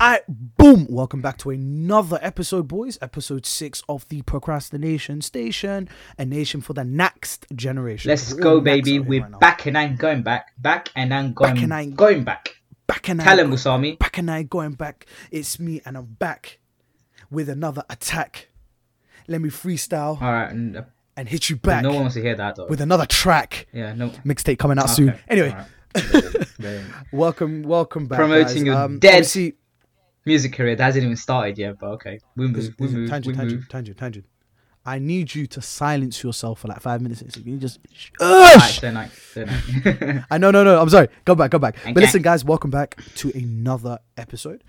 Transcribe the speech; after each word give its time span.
Alright, 0.00 0.22
boom! 0.56 0.86
Welcome 0.88 1.20
back 1.20 1.36
to 1.38 1.50
another 1.50 2.18
episode, 2.22 2.66
boys. 2.66 2.98
Episode 3.02 3.44
six 3.44 3.82
of 3.86 4.08
the 4.08 4.22
Procrastination 4.22 5.20
Station, 5.20 5.90
a 6.16 6.24
nation 6.24 6.62
for 6.62 6.72
the 6.72 6.84
next 6.84 7.46
generation. 7.54 8.08
Let's 8.08 8.32
We're 8.32 8.40
go, 8.40 8.60
baby. 8.62 8.76
next 8.76 8.88
out 8.88 8.92
here 8.92 9.02
We're 9.10 9.22
right 9.22 9.30
now. 9.32 9.38
back 9.38 9.66
and 9.66 9.76
I'm 9.76 9.96
going 9.96 10.22
back. 10.22 10.52
Back 10.56 10.88
and 10.96 11.12
I'm 11.12 11.34
going, 11.34 11.54
Back 11.54 11.62
and 11.62 11.74
I'm- 11.74 11.90
going 11.94 12.24
back. 12.24 12.56
back 12.86 13.08
and 13.10 13.20
Tell 13.20 13.38
I, 13.38 13.42
him, 13.42 13.50
Usami. 13.50 13.98
back 13.98 14.16
and 14.16 14.30
I'm 14.30 14.46
going 14.46 14.72
back. 14.72 15.04
It's 15.30 15.60
me, 15.60 15.82
and 15.84 15.98
I'm 15.98 16.06
back 16.18 16.60
with 17.30 17.50
another 17.50 17.84
attack. 17.90 18.48
Let 19.28 19.42
me 19.42 19.50
freestyle 19.50 20.20
All 20.22 20.32
right. 20.32 20.50
And, 20.50 20.78
uh, 20.78 20.82
and 21.14 21.28
hit 21.28 21.50
you 21.50 21.56
back 21.56 21.82
no 21.82 21.90
one 21.90 22.00
wants 22.02 22.14
to 22.14 22.22
hear 22.22 22.34
that, 22.36 22.56
though. 22.56 22.66
with 22.68 22.80
another 22.80 23.04
track. 23.04 23.66
yeah, 23.70 23.92
no. 23.92 24.08
Mixtape 24.24 24.58
coming 24.58 24.78
out 24.78 24.88
soon. 24.88 25.14
Anyway, 25.28 25.50
all 25.50 25.56
right. 25.56 26.46
Very 26.58 26.84
welcome, 27.12 27.62
welcome 27.64 28.06
back. 28.06 28.18
Promoting 28.18 28.46
guys. 28.46 28.62
your 28.64 28.76
um, 28.76 28.98
dead 28.98 29.26
Music 30.30 30.52
career 30.52 30.76
that 30.76 30.84
hasn't 30.84 31.02
even 31.02 31.16
started 31.16 31.58
yet, 31.58 31.76
but 31.80 31.88
okay. 31.88 32.20
We 32.36 32.46
move, 32.46 32.72
we 32.78 32.86
move, 32.86 33.10
tangent, 33.10 33.26
we 33.26 33.34
tangent, 33.36 33.60
move. 33.62 33.68
tangent, 33.68 33.98
tangent. 33.98 34.26
I 34.86 35.00
need 35.00 35.34
you 35.34 35.48
to 35.48 35.60
silence 35.60 36.22
yourself 36.22 36.60
for 36.60 36.68
like 36.68 36.80
five 36.80 37.00
minutes. 37.00 37.20
You 37.44 37.56
just? 37.56 37.80
So 38.78 38.92
night. 38.92 39.10
I 40.30 40.38
know, 40.38 40.52
no, 40.52 40.62
no. 40.62 40.80
I'm 40.80 40.88
sorry. 40.88 41.08
Go 41.24 41.34
back, 41.34 41.50
go 41.50 41.58
back. 41.58 41.78
But 41.84 41.96
listen, 41.96 42.22
guys, 42.22 42.44
welcome 42.44 42.70
back 42.70 43.02
to 43.16 43.32
another 43.34 43.98
episode. 44.16 44.62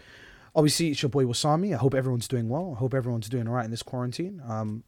Obviously, 0.55 0.89
it's 0.89 1.03
your 1.03 1.09
boy 1.09 1.25
Wasami. 1.25 1.75
I 1.75 1.77
hope 1.77 1.93
everyone's 1.93 2.27
doing 2.27 2.49
well. 2.49 2.73
I 2.75 2.79
hope 2.79 2.95
everyone's 2.95 3.29
doing 3.29 3.47
all 3.47 3.53
right 3.53 3.63
in 3.63 3.69
this 3.69 3.83
quarantine. 3.83 4.41
Um, 4.47 4.83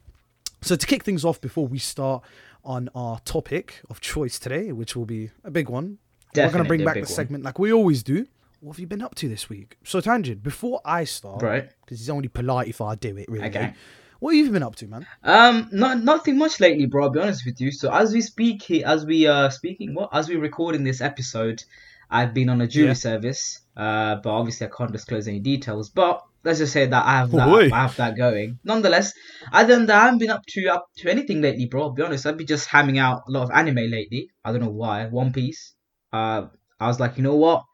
so 0.63 0.75
to 0.75 0.87
kick 0.87 1.03
things 1.03 1.23
off 1.23 1.39
before 1.39 1.67
we 1.67 1.77
start 1.77 2.23
on 2.65 2.89
our 2.95 3.19
topic 3.19 3.83
of 3.91 4.01
choice 4.01 4.39
today, 4.39 4.71
which 4.71 4.95
will 4.95 5.05
be 5.05 5.29
a 5.43 5.51
big 5.51 5.69
one, 5.69 5.99
we're 6.35 6.49
gonna 6.49 6.63
bring 6.63 6.83
back 6.83 6.95
the 6.95 7.01
one. 7.01 7.07
segment 7.07 7.43
like 7.43 7.59
we 7.59 7.71
always 7.71 8.01
do. 8.01 8.25
What 8.63 8.77
have 8.77 8.79
you 8.79 8.87
been 8.87 9.01
up 9.01 9.13
to 9.15 9.27
this 9.27 9.49
week? 9.49 9.75
So 9.83 9.99
Tangent, 9.99 10.41
before 10.41 10.79
I 10.85 11.03
start, 11.03 11.41
Right. 11.41 11.69
Because 11.83 11.99
it's 11.99 12.09
only 12.09 12.29
polite 12.29 12.69
if 12.69 12.79
I 12.79 12.95
do 12.95 13.17
it. 13.17 13.27
Really. 13.27 13.47
Okay. 13.49 13.73
What 14.19 14.33
have 14.37 14.45
you 14.45 14.51
been 14.53 14.63
up 14.63 14.77
to, 14.77 14.87
man? 14.87 15.05
Um, 15.21 15.67
not 15.73 16.01
nothing 16.01 16.37
much 16.37 16.61
lately, 16.61 16.85
bro. 16.85 17.03
I'll 17.03 17.09
be 17.09 17.19
honest 17.19 17.45
with 17.45 17.59
you. 17.59 17.73
So 17.73 17.91
as 17.91 18.13
we 18.13 18.21
speak, 18.21 18.63
he- 18.63 18.81
as 18.85 19.05
we 19.05 19.27
uh 19.27 19.49
speaking, 19.49 19.93
what 19.93 20.11
as 20.13 20.29
we 20.29 20.37
recording 20.37 20.85
this 20.85 21.01
episode, 21.01 21.61
I've 22.09 22.33
been 22.33 22.47
on 22.47 22.61
a 22.61 22.67
jury 22.67 22.87
Yeah. 22.87 22.93
service. 22.93 23.59
Uh, 23.75 24.15
but 24.23 24.29
obviously 24.29 24.65
I 24.67 24.69
can't 24.69 24.93
disclose 24.93 25.27
any 25.27 25.39
details. 25.41 25.89
But 25.89 26.23
let's 26.45 26.59
just 26.59 26.71
say 26.71 26.85
that 26.85 27.05
I 27.05 27.17
have 27.17 27.33
Oh, 27.33 27.37
that. 27.39 27.45
boy. 27.47 27.69
I 27.69 27.81
have 27.81 27.97
that 27.97 28.15
going. 28.15 28.59
Nonetheless, 28.63 29.11
other 29.51 29.75
than 29.75 29.87
that, 29.87 30.01
I 30.01 30.05
haven't 30.05 30.19
been 30.19 30.29
up 30.29 30.45
to 30.47 30.67
up 30.67 30.87
to 30.99 31.11
anything 31.11 31.41
lately, 31.41 31.65
bro. 31.65 31.81
I'll 31.81 31.89
be 31.89 32.01
honest. 32.03 32.25
I've 32.25 32.37
been 32.37 32.47
just 32.47 32.69
hamming 32.69 32.97
out 32.97 33.23
a 33.27 33.31
lot 33.31 33.43
of 33.43 33.51
anime 33.51 33.91
lately. 33.91 34.29
I 34.45 34.53
don't 34.53 34.61
know 34.61 34.69
why. 34.69 35.07
One 35.07 35.33
Piece. 35.33 35.73
Uh, 36.13 36.45
I 36.79 36.87
was 36.87 37.01
like, 37.01 37.17
you 37.17 37.23
know 37.23 37.35
what? 37.35 37.65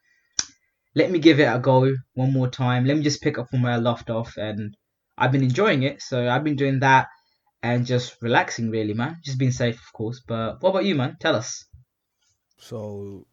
Let 0.96 1.12
me 1.12 1.20
give 1.20 1.40
it 1.40 1.44
a 1.44 1.60
go 1.60 1.92
one 2.14 2.34
more 2.34 2.48
time. 2.50 2.86
Let 2.86 2.98
me 2.98 3.04
just 3.04 3.22
pick 3.22 3.38
up 3.38 3.50
from 3.50 3.62
where 3.62 3.74
I 3.74 3.78
left 3.78 4.10
off, 4.10 4.36
and 4.38 4.76
I've 5.18 5.32
been 5.32 5.44
enjoying 5.44 5.84
it. 5.84 6.02
So 6.02 6.28
I've 6.30 6.44
been 6.44 6.56
doing 6.56 6.80
that 6.80 7.08
and 7.62 7.86
just 7.86 8.16
relaxing 8.22 8.70
really 8.70 8.94
man 8.94 9.18
just 9.22 9.38
being 9.38 9.52
safe 9.52 9.76
of 9.76 9.92
course 9.94 10.22
but 10.26 10.62
what 10.62 10.70
about 10.70 10.86
you 10.86 10.96
man 10.96 11.18
tell 11.20 11.36
us 11.36 11.66
So, 12.58 13.26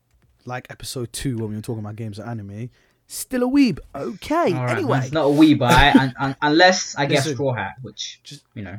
like 0.44 0.66
episode 0.70 1.12
two 1.12 1.36
when 1.38 1.50
we 1.50 1.54
were 1.56 1.62
talking 1.62 1.78
about 1.84 1.96
games 1.96 2.18
and 2.18 2.28
anime, 2.28 2.70
still 3.06 3.42
a 3.44 3.46
weeb. 3.46 3.78
Okay. 3.94 4.52
Right, 4.52 4.70
anyway, 4.70 4.94
man. 4.98 5.02
it's 5.04 5.12
not 5.12 5.24
a 5.26 5.30
wee 5.30 5.56
I, 5.60 5.92
un- 5.92 6.14
un- 6.18 6.36
unless 6.42 6.96
i 6.96 7.06
Listen. 7.06 7.34
straw 7.34 7.54
hat 7.54 7.74
which 7.82 8.20
Just- 8.24 8.44
you 8.54 8.62
know 8.62 8.78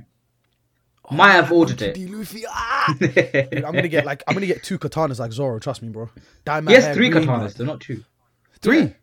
Oh, 1.09 1.16
might 1.16 1.31
have 1.31 1.50
ordered 1.53 1.81
it. 1.81 1.98
Luffy. 2.11 2.44
Ah! 2.50 2.94
Dude, 3.00 3.64
I'm 3.64 3.72
gonna 3.73 3.88
get 3.88 4.05
like 4.05 4.23
I'm 4.28 4.33
gonna 4.33 4.45
get 4.45 4.61
two 4.64 4.78
katanas 4.78 5.20
like 5.20 5.31
Zoro. 5.31 5.58
Trust 5.59 5.81
me, 5.81 5.88
bro. 5.88 6.09
My 6.45 6.59
yes 6.70 6.94
three 6.94 7.08
green, 7.08 7.23
katanas 7.23 7.53
they're 7.53 7.66
not 7.66 7.80
two 7.80 8.03
Three. 8.61 8.80
Yeah. 8.80 8.94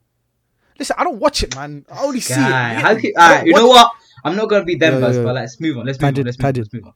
Listen, 0.79 0.96
I 0.98 1.05
don't 1.05 1.18
watch 1.18 1.42
it, 1.42 1.55
man. 1.55 1.84
I 1.90 2.02
only 2.02 2.20
see 2.20 2.34
it. 2.34 2.39
How 2.39 2.95
can, 2.96 3.12
I 3.17 3.23
alright, 3.23 3.46
you 3.46 3.52
know 3.52 3.68
what 3.68 3.92
i'm 4.24 4.36
not 4.36 4.48
gonna 4.48 4.64
be 4.64 4.74
them 4.74 5.02
Yeah, 5.02 5.12
yeah, 5.12 5.23
but 5.23 5.34
let's 5.34 5.61
move 5.61 5.77
on 5.77 5.84
let's 5.84 6.01
move 6.01 6.08
on 6.08 6.24
let's 6.24 6.39
move 6.39 6.46
on 6.46 6.55
let's 6.55 6.73
move 6.73 6.86
on 6.86 6.95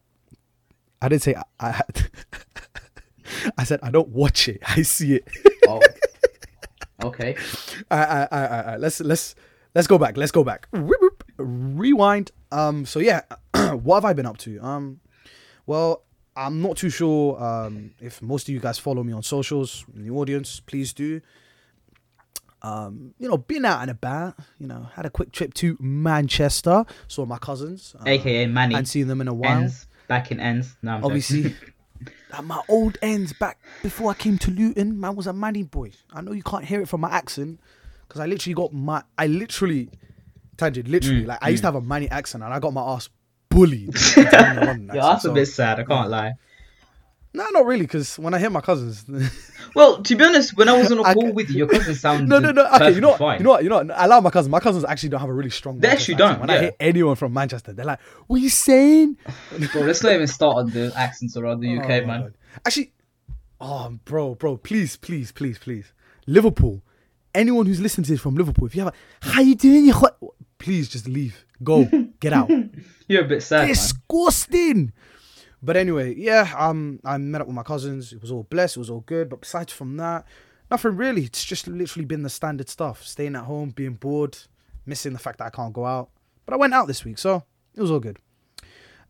I 1.00 1.08
didn't 1.08 1.22
say 1.22 1.34
I. 1.34 1.42
I, 1.60 1.82
I 3.58 3.64
said 3.64 3.80
I 3.82 3.90
don't 3.90 4.08
watch 4.08 4.48
it. 4.48 4.60
I 4.66 4.82
see 4.82 5.16
it. 5.16 5.28
oh. 5.68 5.80
okay 7.04 7.36
I, 7.90 7.96
I, 7.96 8.28
I, 8.32 8.44
I, 8.46 8.76
let's 8.76 9.00
let's 9.00 9.34
let's 9.74 9.86
go 9.86 9.98
back. 9.98 10.16
Let's 10.16 10.32
go 10.32 10.42
back. 10.42 10.68
Rewind. 11.36 12.32
Um. 12.50 12.84
So 12.86 12.98
yeah, 12.98 13.22
what 13.74 13.96
have 13.96 14.04
I 14.04 14.12
been 14.12 14.26
up 14.26 14.38
to? 14.38 14.58
Um. 14.60 15.00
Well, 15.66 16.04
I'm 16.34 16.62
not 16.62 16.76
too 16.76 16.90
sure. 16.90 17.40
Um. 17.40 17.92
If 18.00 18.22
most 18.22 18.48
of 18.48 18.54
you 18.54 18.60
guys 18.60 18.78
follow 18.78 19.04
me 19.04 19.12
on 19.12 19.22
socials 19.22 19.84
in 19.94 20.02
the 20.02 20.10
audience, 20.10 20.60
please 20.60 20.92
do. 20.92 21.20
Um. 22.62 23.14
You 23.18 23.28
know, 23.28 23.36
been 23.38 23.64
out 23.64 23.82
and 23.82 23.90
about. 23.90 24.34
You 24.58 24.66
know, 24.66 24.88
had 24.94 25.06
a 25.06 25.10
quick 25.10 25.32
trip 25.32 25.54
to 25.54 25.76
Manchester. 25.80 26.84
Saw 27.06 27.24
my 27.26 27.38
cousins. 27.38 27.94
Uh, 28.00 28.04
aka 28.06 28.46
manny 28.46 28.74
hadn't 28.74 28.86
seen 28.86 29.06
them 29.08 29.20
in 29.20 29.28
a 29.28 29.34
while. 29.34 29.62
ends 29.62 29.86
back 30.08 30.30
in 30.30 30.40
ends 30.40 30.76
no, 30.82 30.96
I'm. 30.96 31.04
Obviously. 31.04 31.54
At 32.32 32.44
my 32.44 32.60
old 32.68 32.98
ends 33.00 33.32
back 33.32 33.58
before 33.82 34.10
I 34.10 34.14
came 34.14 34.36
to 34.38 34.50
Luton, 34.50 35.00
man 35.00 35.16
was 35.16 35.26
a 35.26 35.32
manny 35.32 35.62
boy. 35.62 35.92
I 36.12 36.20
know 36.20 36.32
you 36.32 36.42
can't 36.42 36.64
hear 36.64 36.80
it 36.82 36.88
from 36.88 37.00
my 37.00 37.10
accent 37.10 37.58
because 38.06 38.20
I 38.20 38.26
literally 38.26 38.52
got 38.54 38.72
my, 38.72 39.02
I 39.16 39.28
literally, 39.28 39.88
tangent, 40.58 40.88
literally, 40.88 41.24
Mm, 41.24 41.26
like 41.26 41.38
I 41.40 41.48
used 41.48 41.62
to 41.62 41.68
have 41.68 41.74
a 41.74 41.80
manny 41.80 42.08
accent 42.10 42.44
and 42.44 42.52
I 42.52 42.58
got 42.58 42.74
my 42.74 42.82
ass 42.82 43.08
bullied. 43.48 43.88
into 44.16 44.36
having 44.36 44.90
a 44.90 44.94
yeah 44.94 45.02
that's 45.02 45.24
a 45.24 45.32
bit 45.32 45.46
sad 45.46 45.80
i 45.80 45.84
can't 45.84 46.10
lie 46.10 46.34
No, 47.38 47.46
not 47.52 47.66
really, 47.66 47.82
because 47.82 48.18
when 48.18 48.34
I 48.34 48.40
hear 48.40 48.50
my 48.50 48.60
cousins, 48.60 49.04
well 49.76 50.02
to 50.02 50.16
be 50.16 50.24
honest 50.24 50.56
when 50.56 50.68
i 50.68 50.76
was 50.76 50.90
on 50.90 50.98
a 50.98 51.02
I 51.04 51.14
call 51.14 51.32
with 51.32 51.50
you 51.50 51.58
your 51.58 51.68
cousin 51.68 51.94
sounded 51.94 52.28
no, 52.32 52.40
no, 52.40 52.50
no. 52.50 52.66
Okay, 52.74 52.90
you 52.90 53.00
know 53.00 53.10
what? 53.10 53.18
fine. 53.20 53.38
You 53.38 53.44
know 53.44 53.50
what? 53.50 53.62
You 53.62 53.68
know 53.68 53.76
what? 53.76 53.90
I 53.92 54.06
allow 54.06 54.20
my 54.20 54.30
cousins. 54.30 54.50
My 54.50 54.58
cousins 54.58 54.84
actually 54.84 55.10
don't 55.10 55.20
have 55.20 55.28
a 55.28 55.32
really 55.32 55.50
strong. 55.50 55.78
They 55.78 55.86
actually 55.86 56.14
accent. 56.14 56.30
don't, 56.32 56.40
When 56.40 56.50
I 56.50 56.54
yeah. 56.54 56.60
hear 56.62 56.72
anyone 56.80 57.14
from 57.14 57.32
Manchester, 57.32 57.72
they're 57.72 57.84
like, 57.86 58.00
"What 58.26 58.36
are 58.40 58.42
you 58.42 58.48
saying?" 58.48 59.18
Bro, 59.72 59.82
let's 59.82 60.02
not 60.02 60.12
even 60.14 60.26
start 60.26 60.56
on 60.56 60.70
the 60.70 60.92
accents 60.96 61.36
around 61.36 61.60
the 61.60 61.78
Oh 61.78 61.80
UK, 61.80 61.88
my 61.88 62.00
man. 62.06 62.20
God. 62.22 62.34
Actually, 62.66 62.92
oh, 63.60 63.96
bro, 64.04 64.34
bro, 64.34 64.56
please, 64.56 64.96
please, 64.96 65.30
please, 65.30 65.58
please, 65.58 65.92
Liverpool. 66.26 66.82
Anyone 67.34 67.66
who's 67.66 67.78
listening 67.80 68.04
to 68.06 68.10
this 68.10 68.20
from 68.20 68.34
Liverpool, 68.34 68.66
if 68.66 68.74
you 68.74 68.82
have 68.82 68.92
a, 68.92 69.28
how 69.30 69.42
you 69.42 69.54
doing? 69.54 69.84
You? 69.84 69.94
Please 70.58 70.88
just 70.88 71.06
leave. 71.06 71.44
Go. 71.62 71.84
Get 72.18 72.32
out. 72.32 72.50
You're 73.06 73.24
a 73.24 73.28
bit 73.28 73.42
sad, 73.44 73.68
man. 73.78 73.86
But 75.62 75.76
anyway, 75.76 76.14
yeah, 76.14 76.52
um, 76.56 77.00
I 77.04 77.18
met 77.18 77.40
up 77.40 77.46
with 77.48 77.56
my 77.56 77.62
cousins. 77.62 78.12
It 78.12 78.20
was 78.20 78.30
all 78.30 78.44
blessed. 78.44 78.76
It 78.76 78.80
was 78.80 78.90
all 78.90 79.00
good. 79.00 79.28
But 79.28 79.40
besides 79.40 79.72
from 79.72 79.96
that, 79.96 80.24
nothing 80.70 80.96
really. 80.96 81.24
It's 81.24 81.44
just 81.44 81.66
literally 81.66 82.04
been 82.04 82.22
the 82.22 82.30
standard 82.30 82.68
stuff: 82.68 83.04
staying 83.04 83.34
at 83.36 83.44
home, 83.44 83.70
being 83.70 83.94
bored, 83.94 84.38
missing 84.86 85.12
the 85.12 85.18
fact 85.18 85.38
that 85.38 85.46
I 85.46 85.50
can't 85.50 85.72
go 85.72 85.84
out. 85.86 86.10
But 86.46 86.54
I 86.54 86.56
went 86.58 86.74
out 86.74 86.86
this 86.86 87.04
week, 87.04 87.18
so 87.18 87.42
it 87.74 87.80
was 87.80 87.90
all 87.90 88.00
good. 88.00 88.18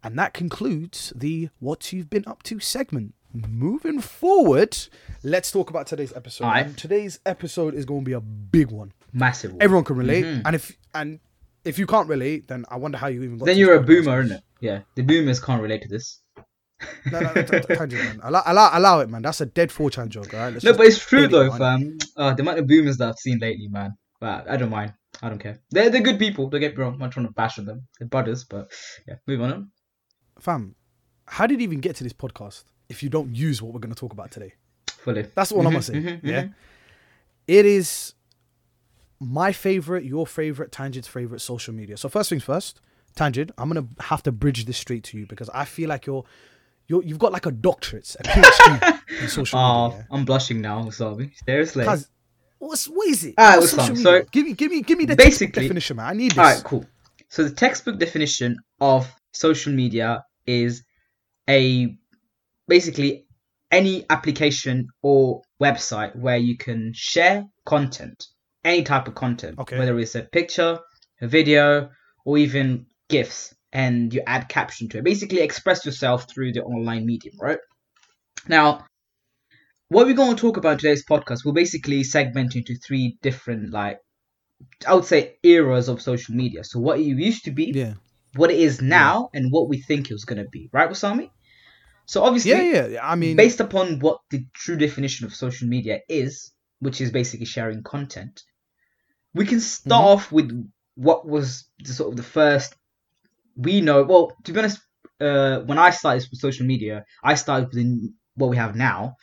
And 0.03 0.19
that 0.19 0.33
concludes 0.33 1.13
the 1.15 1.51
"What 1.59 1.93
You've 1.93 2.09
Been 2.11 2.25
Up 2.27 2.43
To" 2.45 2.59
segment. 2.61 3.15
Moving 3.35 4.01
forward, 4.01 4.77
let's 5.23 5.53
talk 5.53 5.69
about 5.69 5.87
today's 5.87 6.15
episode. 6.15 6.45
Alright. 6.45 6.65
And 6.67 6.79
today's 6.79 7.21
episode 7.27 7.75
is 7.75 7.85
going 7.85 8.01
to 8.01 8.05
be 8.07 8.13
a 8.15 8.21
big 8.21 8.71
one. 8.71 8.93
Massive. 9.13 9.53
one. 9.53 9.63
Everyone 9.63 9.85
can 9.85 9.97
relate, 9.97 10.25
Mhm. 10.25 10.43
and 10.47 10.55
if 10.57 10.77
and 10.95 11.21
if 11.65 11.79
you 11.79 11.87
can't 11.87 12.09
relate, 12.09 12.49
then 12.49 12.65
I 12.71 12.77
wonder 12.77 12.97
how 12.97 13.09
you 13.09 13.23
even 13.23 13.37
got. 13.37 13.45
Then 13.45 13.59
you're 13.59 13.75
a 13.75 13.83
boomer, 13.83 14.21
isn't 14.23 14.37
it? 14.37 14.45
Yeah, 14.61 14.81
the 14.95 15.03
boomers 15.03 15.41
can't 15.41 15.61
relate 15.63 15.83
to 15.83 15.89
this. 15.89 16.21
No, 17.11 17.21
no, 17.21 17.33
no, 17.33 17.43
t- 17.43 17.61
t- 17.61 17.75
tangent, 17.75 18.05
man. 18.05 18.21
Allow, 18.23 18.43
allow, 18.47 18.71
allow 18.73 19.01
it, 19.01 19.09
man. 19.11 19.23
That's 19.23 19.41
a 19.41 19.47
dead 19.47 19.71
4chan 19.71 20.09
joke, 20.11 20.33
alright? 20.33 20.53
Let's 20.53 20.65
No, 20.65 20.75
but 20.75 20.87
it's 20.87 21.05
true 21.05 21.27
though, 21.27 21.53
it, 21.53 21.59
fam. 21.59 21.99
Uh, 22.17 22.35
the 22.35 22.43
amount 22.43 22.59
of 22.61 22.67
boomers 22.67 22.97
that 22.99 23.09
I've 23.09 23.19
seen 23.19 23.39
lately, 23.41 23.69
man. 23.69 23.97
But 24.21 24.49
I 24.51 24.57
don't 24.57 24.71
mind. 24.71 24.95
I 25.23 25.29
don't 25.29 25.39
care. 25.39 25.59
They're 25.71 25.91
they're 25.91 26.03
good 26.03 26.19
people. 26.19 26.49
Don't 26.49 26.61
get 26.61 26.77
me 26.77 26.83
wrong. 26.83 26.95
I'm 26.95 26.99
not 27.01 27.13
trying 27.13 27.27
to 27.27 27.33
bash 27.33 27.59
on 27.59 27.65
them. 27.65 27.87
They're 27.99 28.09
brothers, 28.09 28.45
but 28.45 28.71
yeah, 29.07 29.15
move 29.27 29.43
on. 29.43 29.71
Fam, 30.39 30.75
how 31.27 31.47
did 31.47 31.61
you 31.61 31.65
even 31.65 31.81
get 31.81 31.97
to 31.97 32.05
this 32.05 32.13
podcast 32.13 32.65
if 32.89 33.03
you 33.03 33.09
don't 33.09 33.35
use 33.35 33.61
what 33.63 33.73
we're 33.73 33.81
going 33.81 33.95
to 33.95 33.99
talk 33.99 34.13
about 34.13 34.31
today? 34.31 34.55
Fully. 34.91 35.27
That's 35.35 35.51
what 35.53 35.67
I'm 35.67 35.73
going 35.73 35.83
to 35.83 35.83
say. 35.83 35.95
mhm, 35.95 36.21
Yeah. 36.23 36.43
mhm. 36.45 36.55
It 37.49 37.65
is 37.67 38.15
my 39.21 39.53
favorite, 39.53 40.05
your 40.05 40.27
favorite, 40.27 40.71
Tangent's 40.71 41.09
favorite 41.09 41.41
social 41.41 41.75
media. 41.75 41.97
So, 41.97 42.09
first 42.09 42.29
things 42.31 42.45
first, 42.45 42.81
Tangent, 43.17 43.51
I'm 43.59 43.69
going 43.71 43.89
to 43.89 44.03
have 44.05 44.23
to 44.25 44.33
bridge 44.33 44.65
this 44.67 44.77
straight 44.77 45.03
to 45.05 45.19
you 45.19 45.27
because 45.27 45.49
I 45.51 45.65
feel 45.65 45.89
like 45.89 46.07
you're. 46.07 46.25
You're, 46.89 47.03
you've 47.05 47.19
got 47.19 47.33
like 47.33 47.47
a 47.47 47.51
doctorate, 47.53 48.17
a 48.19 48.23
PhD 48.23 49.01
in 49.23 49.29
social 49.29 49.59
Oh, 49.59 49.89
media. 49.91 50.07
I'm 50.11 50.25
blushing 50.25 50.61
now, 50.61 50.89
Sorry. 50.91 51.33
Seriously. 51.47 51.85
Cause 51.85 52.09
what's 52.59 52.87
what 52.87 53.09
is 53.09 53.25
it? 53.25 53.35
Ah, 53.39 53.43
Alright, 53.55 53.61
What's 53.61 53.73
what's 53.77 53.89
social 53.89 54.05
wrong? 54.05 54.15
media? 54.15 54.25
So, 54.25 54.29
give 54.33 54.45
me, 54.47 54.53
give 54.55 54.71
me, 54.71 54.83
give 54.83 54.99
me 54.99 55.05
the 55.05 55.17
textbook 55.17 55.49
basically- 55.53 55.63
definition, 55.65 55.97
man. 55.97 56.07
I 56.07 56.13
need 56.15 56.31
this. 56.33 56.39
All 56.39 56.45
right, 56.45 56.65
cool. 56.65 56.87
So 57.29 57.45
the 57.45 57.55
textbook 57.55 57.99
definition 57.99 58.57
of 58.81 59.07
social 59.33 59.73
media 59.73 60.25
is 60.47 60.83
a 61.49 61.95
basically 62.67 63.27
any 63.71 64.07
application 64.09 64.87
or 65.03 65.43
website 65.63 66.17
where 66.17 66.39
you 66.39 66.57
can 66.57 66.93
share 66.95 67.45
content, 67.67 68.27
any 68.65 68.83
type 68.83 69.09
of 69.09 69.15
content, 69.15 69.59
Okay. 69.59 69.79
whether 69.79 69.99
it's 69.99 70.15
a 70.15 70.23
picture, 70.23 70.79
a 71.21 71.27
video, 71.29 71.91
or 72.25 72.39
even 72.39 72.87
GIFs, 73.11 73.55
and 73.73 74.13
you 74.15 74.23
add 74.27 74.49
caption 74.49 74.89
to 74.91 74.99
it. 74.99 75.05
Basically, 75.05 75.41
express 75.41 75.85
yourself 75.85 76.29
through 76.29 76.53
the 76.53 76.63
online 76.63 77.07
medium, 77.07 77.35
right? 77.41 77.59
Now, 78.47 78.87
what 79.89 80.07
we're 80.07 80.15
going 80.15 80.37
to 80.37 80.41
talk 80.41 80.57
about 80.57 80.73
in 80.73 80.79
today's 80.79 81.05
podcast, 81.05 81.45
we'll 81.45 81.55
basically 81.55 82.05
segment 82.05 82.57
into 82.57 82.75
three 82.77 83.19
different 83.23 83.71
like 83.71 83.99
I 84.87 84.95
would 84.95 85.05
say 85.05 85.37
eras 85.43 85.89
of 85.89 86.03
social 86.03 86.35
media. 86.35 86.65
So 86.65 86.81
what 86.81 86.99
it 86.99 87.05
used 87.05 87.45
to 87.45 87.51
be, 87.53 87.73
Yeah. 87.75 87.95
what 88.35 88.51
it 88.51 88.59
is 88.59 88.83
now, 88.83 89.31
and 89.33 89.53
what 89.53 89.69
we 89.69 89.81
think 89.81 90.11
it 90.11 90.15
was 90.15 90.25
gonna 90.25 90.47
be. 90.51 90.69
Right, 90.73 90.91
Wasami? 90.91 91.31
So 92.07 92.25
obviously, 92.25 92.51
Yeah, 92.53 92.63
yeah. 92.63 92.87
yeah. 92.87 93.09
I 93.09 93.15
mean, 93.15 93.37
based 93.37 93.61
upon 93.61 93.99
what 94.01 94.21
the 94.31 94.45
true 94.55 94.77
definition 94.77 95.27
of 95.27 95.35
social 95.35 95.69
media 95.69 96.01
is, 96.09 96.53
which 96.81 97.01
is 97.01 97.11
basically 97.11 97.47
sharing 97.47 97.83
content, 97.83 98.43
we 99.35 99.47
can 99.47 99.61
start 99.61 100.05
Mhm. 100.05 100.09
off 100.09 100.33
with 100.33 100.51
what 100.97 101.29
was 101.29 101.65
the 101.85 101.93
sort 101.93 102.11
of 102.11 102.17
the 102.17 102.23
first 102.23 102.75
we 103.59 103.81
know. 103.81 104.05
Well, 104.05 104.33
to 104.45 104.53
be 104.53 104.59
honest, 104.59 104.81
uh, 105.21 105.61
when 105.61 105.79
I 105.79 105.91
started 105.91 106.27
with 106.31 106.41
social 106.41 106.65
media, 106.65 107.05
I 107.23 107.35
started 107.35 107.75
with 107.75 108.13
what 108.37 108.51
we 108.51 108.57
have 108.57 108.77
now. 108.77 109.17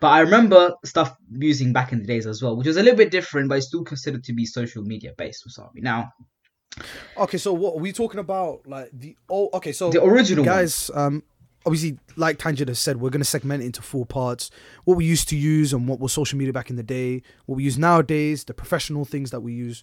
But 0.00 0.08
I 0.08 0.20
remember 0.20 0.74
stuff 0.84 1.16
using 1.30 1.72
back 1.72 1.92
in 1.92 2.00
the 2.00 2.06
days 2.06 2.26
as 2.26 2.42
well, 2.42 2.56
which 2.56 2.66
was 2.66 2.76
a 2.76 2.82
little 2.82 2.98
bit 2.98 3.10
different, 3.10 3.48
but 3.48 3.58
it's 3.58 3.68
still 3.68 3.84
considered 3.84 4.24
to 4.24 4.34
be 4.34 4.44
social 4.44 4.82
media 4.82 5.12
based 5.16 5.46
or 5.46 5.50
something. 5.50 5.82
Now, 5.82 6.10
okay. 7.16 7.38
So 7.38 7.54
what 7.54 7.76
are 7.76 7.80
we 7.80 7.92
talking 7.92 8.20
about? 8.20 8.66
Like 8.66 8.90
the 8.92 9.16
oh, 9.30 9.48
okay. 9.54 9.72
So 9.72 9.90
the 9.90 10.04
original 10.04 10.44
one. 10.44 10.54
guys, 10.54 10.90
um, 10.92 11.22
obviously, 11.66 11.98
like 12.16 12.38
Tangent 12.38 12.68
has 12.68 12.78
said, 12.78 12.98
we're 12.98 13.10
gonna 13.10 13.24
segment 13.24 13.62
it 13.62 13.66
into 13.66 13.82
four 13.82 14.06
parts: 14.06 14.50
what 14.84 14.96
we 14.96 15.04
used 15.04 15.28
to 15.30 15.36
use 15.36 15.72
and 15.72 15.88
what 15.88 15.98
was 15.98 16.12
social 16.12 16.38
media 16.38 16.52
back 16.52 16.70
in 16.70 16.76
the 16.76 16.82
day, 16.82 17.22
what 17.46 17.56
we 17.56 17.64
use 17.64 17.76
nowadays, 17.76 18.44
the 18.44 18.54
professional 18.54 19.04
things 19.04 19.30
that 19.32 19.40
we 19.40 19.52
use 19.52 19.82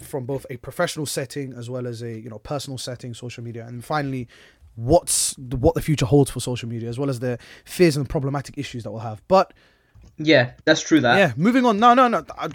from 0.00 0.24
both 0.24 0.46
a 0.50 0.56
professional 0.56 1.06
setting 1.06 1.52
as 1.52 1.68
well 1.68 1.86
as 1.86 2.02
a 2.02 2.18
you 2.18 2.30
know 2.30 2.38
personal 2.38 2.78
setting, 2.78 3.12
social 3.12 3.42
media, 3.44 3.66
and 3.66 3.84
finally. 3.84 4.28
What's 4.76 5.36
the, 5.38 5.56
what 5.56 5.76
the 5.76 5.80
future 5.80 6.04
holds 6.04 6.32
for 6.32 6.40
social 6.40 6.68
media, 6.68 6.88
as 6.88 6.98
well 6.98 7.08
as 7.08 7.20
the 7.20 7.38
fears 7.64 7.96
and 7.96 8.08
problematic 8.08 8.58
issues 8.58 8.82
that 8.82 8.90
we'll 8.90 9.02
have. 9.02 9.22
But 9.28 9.52
Yeah, 10.18 10.50
that's 10.64 10.80
true. 10.80 11.00
That 11.00 11.16
yeah, 11.16 11.32
moving 11.36 11.64
on. 11.64 11.78
No, 11.78 11.94
no, 11.94 12.08
no. 12.08 12.24
I, 12.36 12.48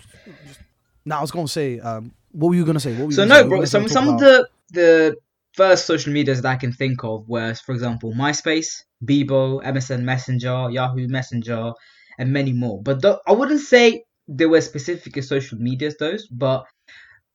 no, 1.06 1.16
I 1.16 1.22
was 1.22 1.32
gonna 1.32 1.48
say. 1.48 1.80
Um, 1.80 2.14
what 2.34 2.50
were 2.50 2.56
you 2.56 2.66
gonna 2.66 2.82
say? 2.82 2.94
What 2.94 3.06
were 3.06 3.12
So 3.14 3.24
no? 3.24 3.48
Bro. 3.48 3.64
Some 3.64 3.88
some 3.88 4.06
talk 4.06 4.14
of 4.16 4.20
the 4.20 4.50
the 4.74 5.18
first 5.54 5.86
social 5.86 6.14
medias 6.14 6.42
that 6.42 6.50
I 6.50 6.56
can 6.56 6.72
think 6.72 7.04
of 7.04 7.28
were, 7.28 7.54
for 7.54 7.74
example, 7.74 8.14
MySpace, 8.14 8.84
Bebo, 9.04 9.64
MSN 9.64 10.02
Messenger, 10.02 10.70
Yahoo 10.72 11.08
Messenger, 11.08 11.74
and 12.18 12.32
many 12.32 12.54
more. 12.54 12.82
But 12.82 13.02
th- 13.02 13.18
I 13.28 13.32
wouldn't 13.32 13.62
say 13.62 14.04
they 14.28 14.46
were 14.46 14.62
specific 14.62 15.22
social 15.24 15.58
medias, 15.58 15.96
those. 15.98 16.28
But 16.28 16.66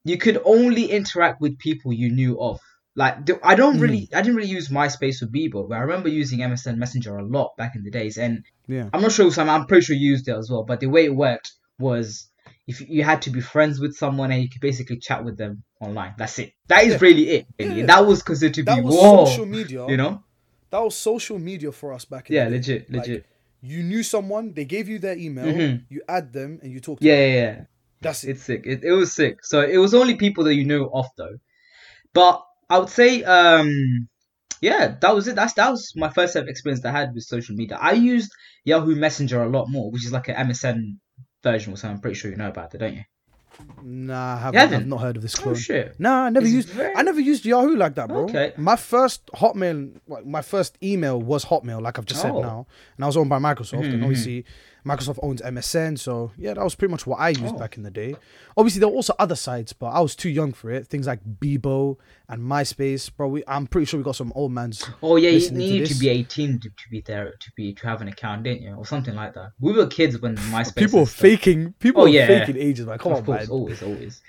you 0.05 0.19
could 0.19 0.41
only 0.45 0.91
interact 0.91 1.41
with 1.41 1.59
people 1.59 1.93
you 1.93 2.11
knew 2.11 2.39
of. 2.41 2.61
Like 2.97 3.29
I 3.43 3.57
don't 3.57 3.81
really, 3.81 4.09
hmm. 4.11 4.17
I 4.17 4.23
didn't 4.23 4.37
really 4.37 4.51
use 4.51 4.69
MySpace 4.69 5.21
or 5.21 5.27
Bebo, 5.27 5.69
but 5.69 5.75
I 5.75 5.81
remember 5.81 6.09
using 6.09 6.39
MSN 6.39 6.77
Messenger 6.77 7.17
a 7.17 7.25
lot 7.25 7.57
back 7.57 7.75
in 7.75 7.83
the 7.83 7.91
days. 7.91 8.19
And 8.19 8.45
yeah. 8.69 8.89
I'm 8.93 9.03
not 9.03 9.11
sure, 9.11 9.33
Sam. 9.33 9.51
I'm 9.51 9.67
pretty 9.67 9.85
sure 9.85 9.97
you 9.97 10.11
used 10.11 10.29
it 10.29 10.37
as 10.37 10.49
well. 10.49 10.63
But 10.63 10.79
the 10.79 10.87
way 10.87 11.05
it 11.05 11.15
worked 11.15 11.53
was 11.81 12.29
if 12.67 12.81
you 12.89 13.03
had 13.05 13.21
to 13.23 13.31
be 13.31 13.41
friends 13.41 13.79
with 13.81 13.95
someone 13.95 14.31
and 14.33 14.43
you 14.43 14.49
could 14.49 14.61
basically 14.61 14.99
chat 14.99 15.25
with 15.25 15.37
them 15.37 15.63
online. 15.81 16.15
That's 16.17 16.39
it. 16.39 16.53
That 16.69 16.85
is 16.85 16.93
Yeah. 16.93 16.99
really 17.01 17.29
it. 17.29 17.47
Really. 17.59 17.81
Yeah. 17.81 17.87
That 17.87 18.07
was 18.07 18.23
considered 18.23 18.55
to 18.55 18.63
That 18.63 18.77
be 18.77 18.81
was 18.83 18.95
whoa. 18.95 19.25
social 19.27 19.47
media. 19.47 19.87
You 19.89 19.97
know? 19.97 20.23
that 20.71 20.81
was 20.83 20.97
social 20.97 21.39
media 21.39 21.71
for 21.71 21.93
us 21.93 22.05
back 22.05 22.29
in 22.31 22.35
Yeah, 22.37 22.45
the 22.47 22.51
day. 22.51 22.57
legit, 22.57 22.91
Like, 22.93 23.07
legit. 23.07 23.27
you 23.63 23.83
knew 23.85 24.03
someone, 24.03 24.53
they 24.55 24.65
gave 24.65 24.89
you 24.89 24.99
their 24.99 25.17
email, 25.17 25.45
Mhm. 25.47 25.85
you 25.89 26.03
add 26.09 26.33
them, 26.33 26.59
and 26.63 26.73
you 26.73 26.81
talk. 26.81 26.99
To 26.99 27.07
Yeah, 27.07 27.15
them. 27.17 27.31
yeah, 27.35 27.43
yeah. 27.43 27.65
that's 28.01 28.25
it. 28.25 28.31
It's 28.31 28.43
sick. 28.43 28.63
It, 28.67 28.83
it 28.83 28.93
was 28.93 29.13
sick. 29.13 29.45
So 29.45 29.61
it 29.63 29.79
was 29.79 29.95
only 29.95 30.17
people 30.17 30.43
that 30.45 30.55
you 30.55 30.65
knew 30.65 30.85
off 30.87 31.09
though. 31.17 31.37
But 32.13 32.43
I 32.69 32.79
would 32.79 32.89
say, 32.89 33.23
um, 33.23 34.09
yeah, 34.61 34.97
that 35.01 35.15
was 35.15 35.29
it. 35.29 35.37
That's 35.37 35.53
that 35.55 35.71
was 35.71 35.93
my 35.97 36.09
first 36.11 36.35
ever 36.37 36.49
experience 36.49 36.83
that 36.83 36.95
I 36.95 36.99
had 37.01 37.15
with 37.15 37.25
social 37.25 37.55
media. 37.55 37.79
I 37.81 37.93
used 37.93 38.33
Yahoo 38.65 38.95
Messenger 38.97 39.43
a 39.43 39.49
lot 39.49 39.69
more, 39.69 39.91
which 39.91 40.05
is 40.05 40.13
like 40.13 40.29
an 40.29 40.35
MSN 40.37 40.99
version 41.45 41.73
or 41.73 41.77
something. 41.77 41.97
I'm 41.97 42.01
pretty 42.01 42.17
sure 42.17 42.31
you 42.33 42.37
know 42.37 42.49
about 42.49 42.75
it, 42.75 42.79
don't 42.79 42.95
you? 42.95 43.05
Nah, 43.85 44.35
I 44.35 44.37
haven't, 44.39 44.55
You 44.55 44.59
haven't? 44.61 44.81
I've 44.83 44.87
not 44.89 45.01
heard 45.01 45.17
of 45.17 45.23
this 45.23 45.39
Oh 45.39 45.43
clone. 45.43 45.55
shit. 45.55 45.95
Nah, 46.01 46.25
I 46.25 46.31
never 46.31 46.45
It's 46.45 46.55
used. 46.55 46.69
very- 46.71 46.93
I 46.97 47.03
never 47.03 47.21
used 47.21 47.45
Yahoo 47.45 47.77
like 47.77 47.95
that, 47.95 48.09
bro. 48.09 48.25
Okay. 48.25 48.53
My 48.57 48.75
first 48.75 49.27
Hotmail, 49.29 49.93
my 50.27 50.43
first 50.43 50.77
email 50.83 51.21
was 51.23 51.45
Hotmail, 51.45 51.81
like 51.81 51.97
I've 51.97 52.05
just 52.05 52.21
said 52.21 52.33
Oh. 52.33 52.43
now, 52.43 52.67
and 52.97 53.05
I 53.05 53.07
was 53.07 53.17
owned 53.17 53.31
by 53.31 53.39
Microsoft, 53.39 53.85
Mhm, 53.85 53.95
and 53.95 54.03
obviously 54.03 54.45
Microsoft 54.87 55.19
owns 55.23 55.41
MSN, 55.41 55.99
so 55.99 56.31
yeah, 56.37 56.53
that 56.55 56.63
was 56.63 56.75
pretty 56.75 56.91
much 56.91 57.07
what 57.07 57.19
I 57.19 57.31
used 57.31 57.55
Oh. 57.55 57.59
back 57.59 57.77
in 57.79 57.83
the 57.83 57.91
day. 57.91 58.17
Obviously, 58.57 58.81
there 58.81 58.89
were 58.89 58.95
also 58.97 59.15
other 59.19 59.35
sites, 59.35 59.73
but 59.73 59.87
I 59.87 60.01
was 60.01 60.15
too 60.15 60.29
young 60.29 60.53
for 60.53 60.71
it. 60.71 60.87
Things 60.87 61.07
like 61.07 61.21
Bebo 61.25 61.97
and 62.29 62.43
MySpace, 62.43 63.11
bro. 63.17 63.29
We, 63.29 63.43
I'm 63.49 63.67
pretty 63.67 63.87
sure 63.87 63.99
we 63.99 64.05
got 64.05 64.17
some 64.17 64.31
old 64.35 64.53
man's. 64.53 64.89
Oh 65.03 65.17
yeah, 65.17 65.31
you 65.31 65.37
listening 65.37 65.67
to 65.69 65.73
need 65.81 65.87
to, 65.87 65.95
be 65.99 66.09
18 66.11 66.61
to, 66.61 66.69
to 66.69 66.75
be 66.91 67.01
there 67.01 67.31
to 67.33 67.51
be 67.57 67.73
to 67.75 67.87
have 67.87 68.03
an 68.03 68.09
account, 68.09 68.43
didn't 68.45 68.63
you, 68.63 68.75
or 68.75 68.85
something 68.85 69.15
like 69.15 69.33
that? 69.35 69.53
We 69.59 69.73
were 69.73 69.87
kids 69.87 70.21
when 70.21 70.37
MySpace. 70.53 70.77
People 70.77 71.01
are 71.01 71.07
faking. 71.07 71.73
People 71.81 72.03
Oh, 72.03 72.07
yeah. 72.07 72.27
faking 72.27 72.59
ages, 72.59 72.87
man. 72.87 72.99
Come 72.99 73.13
of 73.13 73.19
on, 73.19 73.25
course, 73.25 73.41
man. 73.41 73.49
always, 73.51 73.83
always. 73.83 74.21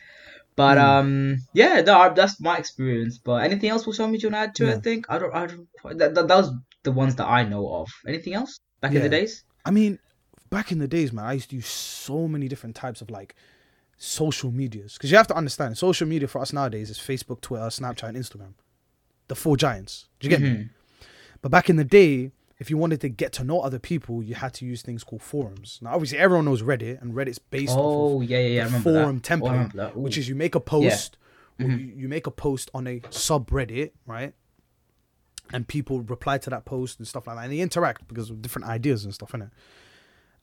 But 0.56 0.78
Hmm. 0.78 0.84
um, 0.86 1.38
yeah, 1.54 1.82
no, 1.82 2.14
that's 2.16 2.40
my 2.40 2.58
experience. 2.58 3.18
But 3.18 3.44
anything 3.44 3.70
else, 3.70 3.86
will 3.86 3.92
show 3.92 4.08
me 4.08 4.18
you 4.20 4.30
want 4.30 4.36
to 4.36 4.40
add 4.40 4.56
to 4.56 4.70
it? 4.72 4.78
I 4.78 4.80
think 4.80 5.06
I 5.10 5.20
don't, 5.20 5.36
I 5.36 5.48
don't. 5.48 5.68
That, 6.00 6.16
that, 6.16 6.28
that 6.30 6.38
was 6.38 6.52
the 6.84 6.94
ones 6.94 7.16
that 7.16 7.28
I 7.28 7.44
know 7.44 7.68
of. 7.74 7.90
Anything 8.08 8.36
else 8.36 8.62
back 8.80 8.94
in 8.94 9.02
the 9.02 9.10
days? 9.10 9.44
I 9.66 9.72
mean, 9.72 10.00
back 10.50 10.72
in 10.72 10.80
the 10.80 10.88
days, 10.88 11.12
man, 11.14 11.26
I 11.26 11.34
used 11.34 11.50
to 11.52 11.56
use 11.56 11.68
so 11.68 12.28
many 12.28 12.48
different 12.48 12.76
types 12.76 13.02
of 13.02 13.10
like 13.10 13.36
social 13.98 14.52
medias. 14.52 14.94
Because 14.94 15.12
you 15.12 15.18
have 15.18 15.28
to 15.28 15.36
understand, 15.36 15.78
social 15.78 16.08
media 16.08 16.28
for 16.28 16.42
us 16.42 16.52
nowadays 16.54 16.90
is 16.90 16.98
Facebook, 16.98 17.42
Twitter, 17.42 17.66
Snapchat, 17.66 18.10
and 18.10 18.18
Instagram. 18.18 18.54
The 19.28 19.36
four 19.36 19.58
giants. 19.58 20.08
Do 20.20 20.28
you 20.28 20.30
get 20.30 20.42
me? 20.42 20.50
Mhm. 20.50 20.70
But 21.42 21.50
back 21.50 21.70
in 21.70 21.76
the 21.78 21.84
day, 21.84 22.32
if 22.60 22.70
you 22.70 22.78
wanted 22.78 23.02
to 23.02 23.10
get 23.10 23.34
to 23.34 23.44
know 23.44 23.60
other 23.62 23.80
people, 23.80 24.24
you 24.24 24.36
had 24.36 24.54
to 24.56 24.66
use 24.66 24.82
things 24.82 25.04
called 25.04 25.22
forums. 25.22 25.80
Now, 25.82 25.94
obviously, 25.94 26.18
everyone 26.20 26.46
knows 26.46 26.62
Reddit, 26.62 27.02
and 27.02 27.14
Reddit's 27.14 27.40
based 27.40 27.74
off 27.74 27.80
Oh 27.80 28.22
of 28.22 28.30
yeah, 28.30 28.40
yeah, 28.40 28.48
yeah. 28.70 28.78
I 28.78 28.80
forum 28.82 29.20
that. 29.20 29.32
Oh, 29.42 29.48
I 29.48 29.50
template, 29.50 29.52
remember 29.74 29.90
which 30.00 30.18
is 30.18 30.30
you 30.30 30.36
make 30.36 30.56
a 30.56 30.60
post, 30.60 31.18
or 31.60 31.66
Mhm. 31.66 31.80
you, 31.80 31.94
you 32.04 32.08
make 32.08 32.28
a 32.28 32.32
post 32.32 32.70
on 32.74 32.88
a 32.88 33.00
subreddit, 33.02 33.92
right? 34.06 34.34
And 35.54 35.68
people 35.68 36.02
reply 36.02 36.38
to 36.40 36.50
that 36.50 36.66
post 36.66 36.98
and 37.00 37.08
stuff 37.08 37.28
like 37.28 37.36
that, 37.38 37.44
and 37.44 37.52
they 37.54 37.60
interact 37.60 38.08
because 38.08 38.30
of 38.30 38.42
different 38.42 38.68
ideas 38.68 39.06
and 39.06 39.14
stuff 39.14 39.34
in 39.34 39.44
it. 39.44 39.50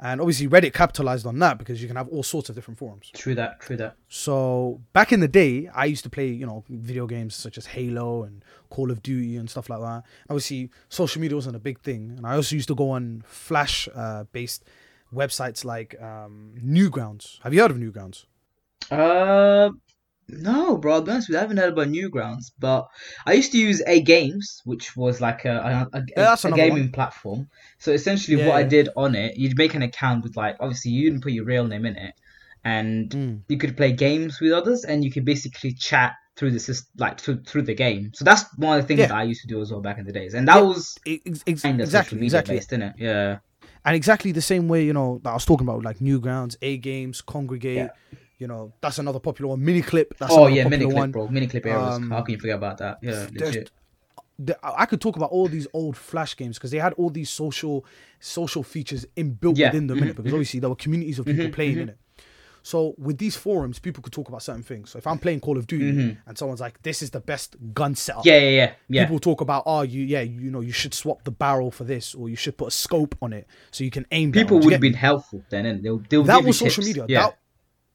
And 0.05 0.21
obviously, 0.21 0.49
Reddit 0.49 0.75
capitalized 0.75 1.27
on 1.27 1.39
that 1.39 1.59
because 1.59 1.81
you 1.81 1.87
can 1.87 1.97
have 1.97 2.09
all 2.09 2.25
sorts 2.25 2.49
of 2.49 2.57
different 2.57 2.77
forums. 2.77 3.09
true 3.15 3.37
that. 3.37 3.61
True 3.61 3.77
that. 3.77 3.95
So 4.09 4.81
back 4.93 5.13
in 5.13 5.21
the 5.21 5.29
day, 5.29 5.69
I 5.73 5.85
used 5.85 6.03
to 6.03 6.11
play, 6.11 6.27
you 6.27 6.45
know, 6.45 6.65
video 6.69 7.07
games 7.07 7.37
such 7.37 7.57
as 7.57 7.67
Halo 7.67 8.25
and 8.25 8.45
Call 8.69 8.91
of 8.91 9.01
Duty 9.01 9.37
and 9.37 9.49
stuff 9.49 9.71
like 9.71 9.79
that. 9.81 10.03
Obviously, 10.29 10.71
social 10.89 11.21
media 11.21 11.37
wasn't 11.37 11.55
a 11.55 11.61
big 11.61 11.79
thing, 11.81 12.15
and 12.17 12.27
I 12.27 12.35
also 12.35 12.57
used 12.57 12.67
to 12.69 12.75
go 12.75 12.91
on 12.91 13.23
Flash-based 13.27 14.65
websites 15.15 15.65
like 15.65 15.95
um, 16.03 16.55
Newgrounds. 16.61 17.41
Have 17.43 17.55
you 17.55 17.61
heard 17.61 17.71
of 17.71 17.77
Newgrounds? 17.77 18.25
Uh, 18.91 19.71
no, 20.33 20.77
bro. 20.79 20.95
I'll 20.95 21.03
be 21.03 21.11
honest 21.13 21.29
with 21.29 21.35
you, 21.35 21.39
I 21.39 21.43
haven't 21.43 21.59
heard 21.59 21.73
about 21.75 21.89
Newgrounds, 21.89 22.53
but 22.59 22.89
I 23.27 23.35
used 23.35 23.53
to 23.53 23.59
use 23.59 23.83
A 23.87 24.01
Games, 24.01 24.61
which 24.65 24.97
was 24.97 25.21
like 25.21 25.45
a 25.45 25.89
a, 25.93 25.99
a, 25.99 26.03
Yeah, 26.17 26.37
a 26.45 26.53
gaming 26.53 26.85
one. 26.85 26.93
platform. 26.93 27.49
So 27.79 27.93
essentially, 27.93 28.39
Yeah, 28.39 28.49
what 28.49 28.57
I 28.57 28.63
did 28.63 28.89
on 28.97 29.15
it, 29.15 29.37
you'd 29.37 29.59
make 29.59 29.75
an 29.75 29.83
account 29.83 30.23
with 30.25 30.37
like 30.37 30.57
obviously 30.61 30.91
you 30.93 31.11
didn't 31.11 31.23
put 31.23 31.33
your 31.33 31.45
real 31.45 31.67
name 31.67 31.87
in 31.87 31.97
it, 31.97 32.15
and 32.65 33.11
Mm. 33.11 33.41
you 33.49 33.59
could 33.59 33.77
play 33.77 33.93
games 33.93 34.41
with 34.41 34.53
others, 34.53 34.85
and 34.85 35.05
you 35.05 35.11
could 35.13 35.25
basically 35.25 35.73
chat 35.73 36.13
through 36.37 36.51
the 36.51 36.61
system, 36.61 36.89
like 36.97 37.21
through 37.21 37.43
through 37.43 37.63
the 37.63 37.75
game. 37.75 38.11
So 38.15 38.25
that's 38.25 38.45
one 38.57 38.79
of 38.79 38.85
the 38.85 38.89
things 38.89 39.01
Yeah. 39.01 39.09
that 39.09 39.17
I 39.17 39.25
used 39.25 39.43
to 39.43 39.49
do 39.49 39.61
as 39.61 39.71
well 39.71 39.81
back 39.83 39.99
in 39.99 40.07
the 40.07 40.13
days, 40.13 40.33
and 40.35 40.49
that 40.49 40.57
Yeah. 40.57 40.63
was 40.63 40.99
Ex- 41.07 41.43
ex- 41.47 41.63
kind 41.63 41.81
of 41.81 41.85
exactly, 41.87 42.07
social 42.09 42.17
media 42.17 42.27
exactly. 42.27 42.57
based, 42.57 42.71
didn't 42.71 42.83
it? 42.91 42.95
Yeah. 42.99 43.39
and 43.85 43.97
exactly 43.97 44.31
the 44.31 44.41
same 44.41 44.69
way 44.69 44.85
you 44.85 44.93
know 44.93 45.21
that 45.25 45.31
I 45.31 45.35
was 45.35 45.45
talking 45.45 45.67
about 45.67 45.83
like 45.83 45.99
Newgrounds, 45.99 46.57
A 46.63 46.77
Games, 46.79 47.21
Kongregate. 47.21 47.91
You 48.43 48.49
know 48.49 48.73
that's 48.81 48.99
another 48.99 49.21
popular 49.21 49.51
one. 49.51 49.61
Miniclip. 49.61 50.09
That's 50.19 50.33
oh 50.37 50.49
yeah, 50.49 50.65
Miniclip, 50.65 51.13
bro. 51.13 51.29
Miniclip 51.29 51.65
eras. 51.65 51.95
Um, 51.95 52.11
How 52.11 52.23
can 52.23 52.33
you 52.35 52.41
forget 52.41 52.57
about 52.57 52.79
that? 52.79 52.99
Yeah, 53.01 53.29
legit. 53.33 53.71
I 54.65 54.87
could 54.87 55.01
talk 55.01 55.15
about 55.17 55.31
all 55.31 55.47
these 55.47 55.69
old 55.73 55.97
Flash 55.97 56.37
games 56.37 56.59
because 56.59 56.73
they 56.73 56.79
had 56.79 56.93
all 56.95 57.11
these 57.11 57.31
social 57.31 57.85
social 58.19 58.65
features 58.65 59.07
inbuilt 59.17 59.57
Yeah, 59.59 59.69
within 59.69 59.87
them 59.87 59.99
mhm, 60.01 60.17
because 60.17 60.33
obviously 60.33 60.59
there 60.59 60.71
were 60.71 60.75
communities 60.87 61.21
of 61.21 61.27
people 61.27 61.47
Mhm, 61.47 61.53
playing 61.53 61.77
mhm. 61.77 61.83
in 61.83 61.89
it. 61.91 61.99
So 62.65 62.95
with 62.99 63.19
these 63.19 63.37
forums, 63.37 63.79
people 63.81 64.03
could 64.05 64.13
talk 64.13 64.29
about 64.29 64.43
certain 64.43 64.63
things. 64.65 64.91
So 64.91 64.97
if 64.99 65.07
I'm 65.07 65.19
playing 65.19 65.41
Call 65.41 65.57
of 65.59 65.67
Duty 65.69 65.93
Mhm. 65.93 66.17
and 66.27 66.39
someone's 66.39 66.61
like, 66.61 66.83
"This 66.83 67.03
is 67.03 67.11
the 67.11 67.21
best 67.21 67.57
gun 67.75 67.95
setup," 67.95 68.25
Yeah, 68.25 68.39
yeah, 68.39 68.49
yeah, 68.61 68.73
yeah. 68.89 69.05
people 69.05 69.19
talk 69.21 69.41
about, 69.41 69.63
"Oh, 69.67 69.83
you 69.83 70.03
yeah, 70.15 70.23
you 70.23 70.51
know, 70.51 70.61
you 70.61 70.73
should 70.73 70.95
swap 70.95 71.23
the 71.25 71.33
barrel 71.33 71.71
for 71.71 71.85
this, 71.85 72.15
or 72.15 72.29
you 72.29 72.37
should 72.37 72.57
put 72.57 72.69
a 72.69 72.77
scope 72.85 73.15
on 73.23 73.33
it 73.33 73.47
so 73.71 73.85
you 73.85 73.91
can 73.91 74.07
aim." 74.11 74.33
People 74.33 74.59
would 74.61 74.73
have 74.73 74.81
been 74.81 74.95
helpful 74.95 75.43
then, 75.51 75.67
and 75.67 75.83
they'll 75.85 76.03
they'll 76.09 76.25
that 76.25 76.43
was 76.45 76.59
social 76.59 76.83
tips. 76.83 76.87
media. 76.97 77.07
Yeah. 77.09 77.21
That 77.27 77.39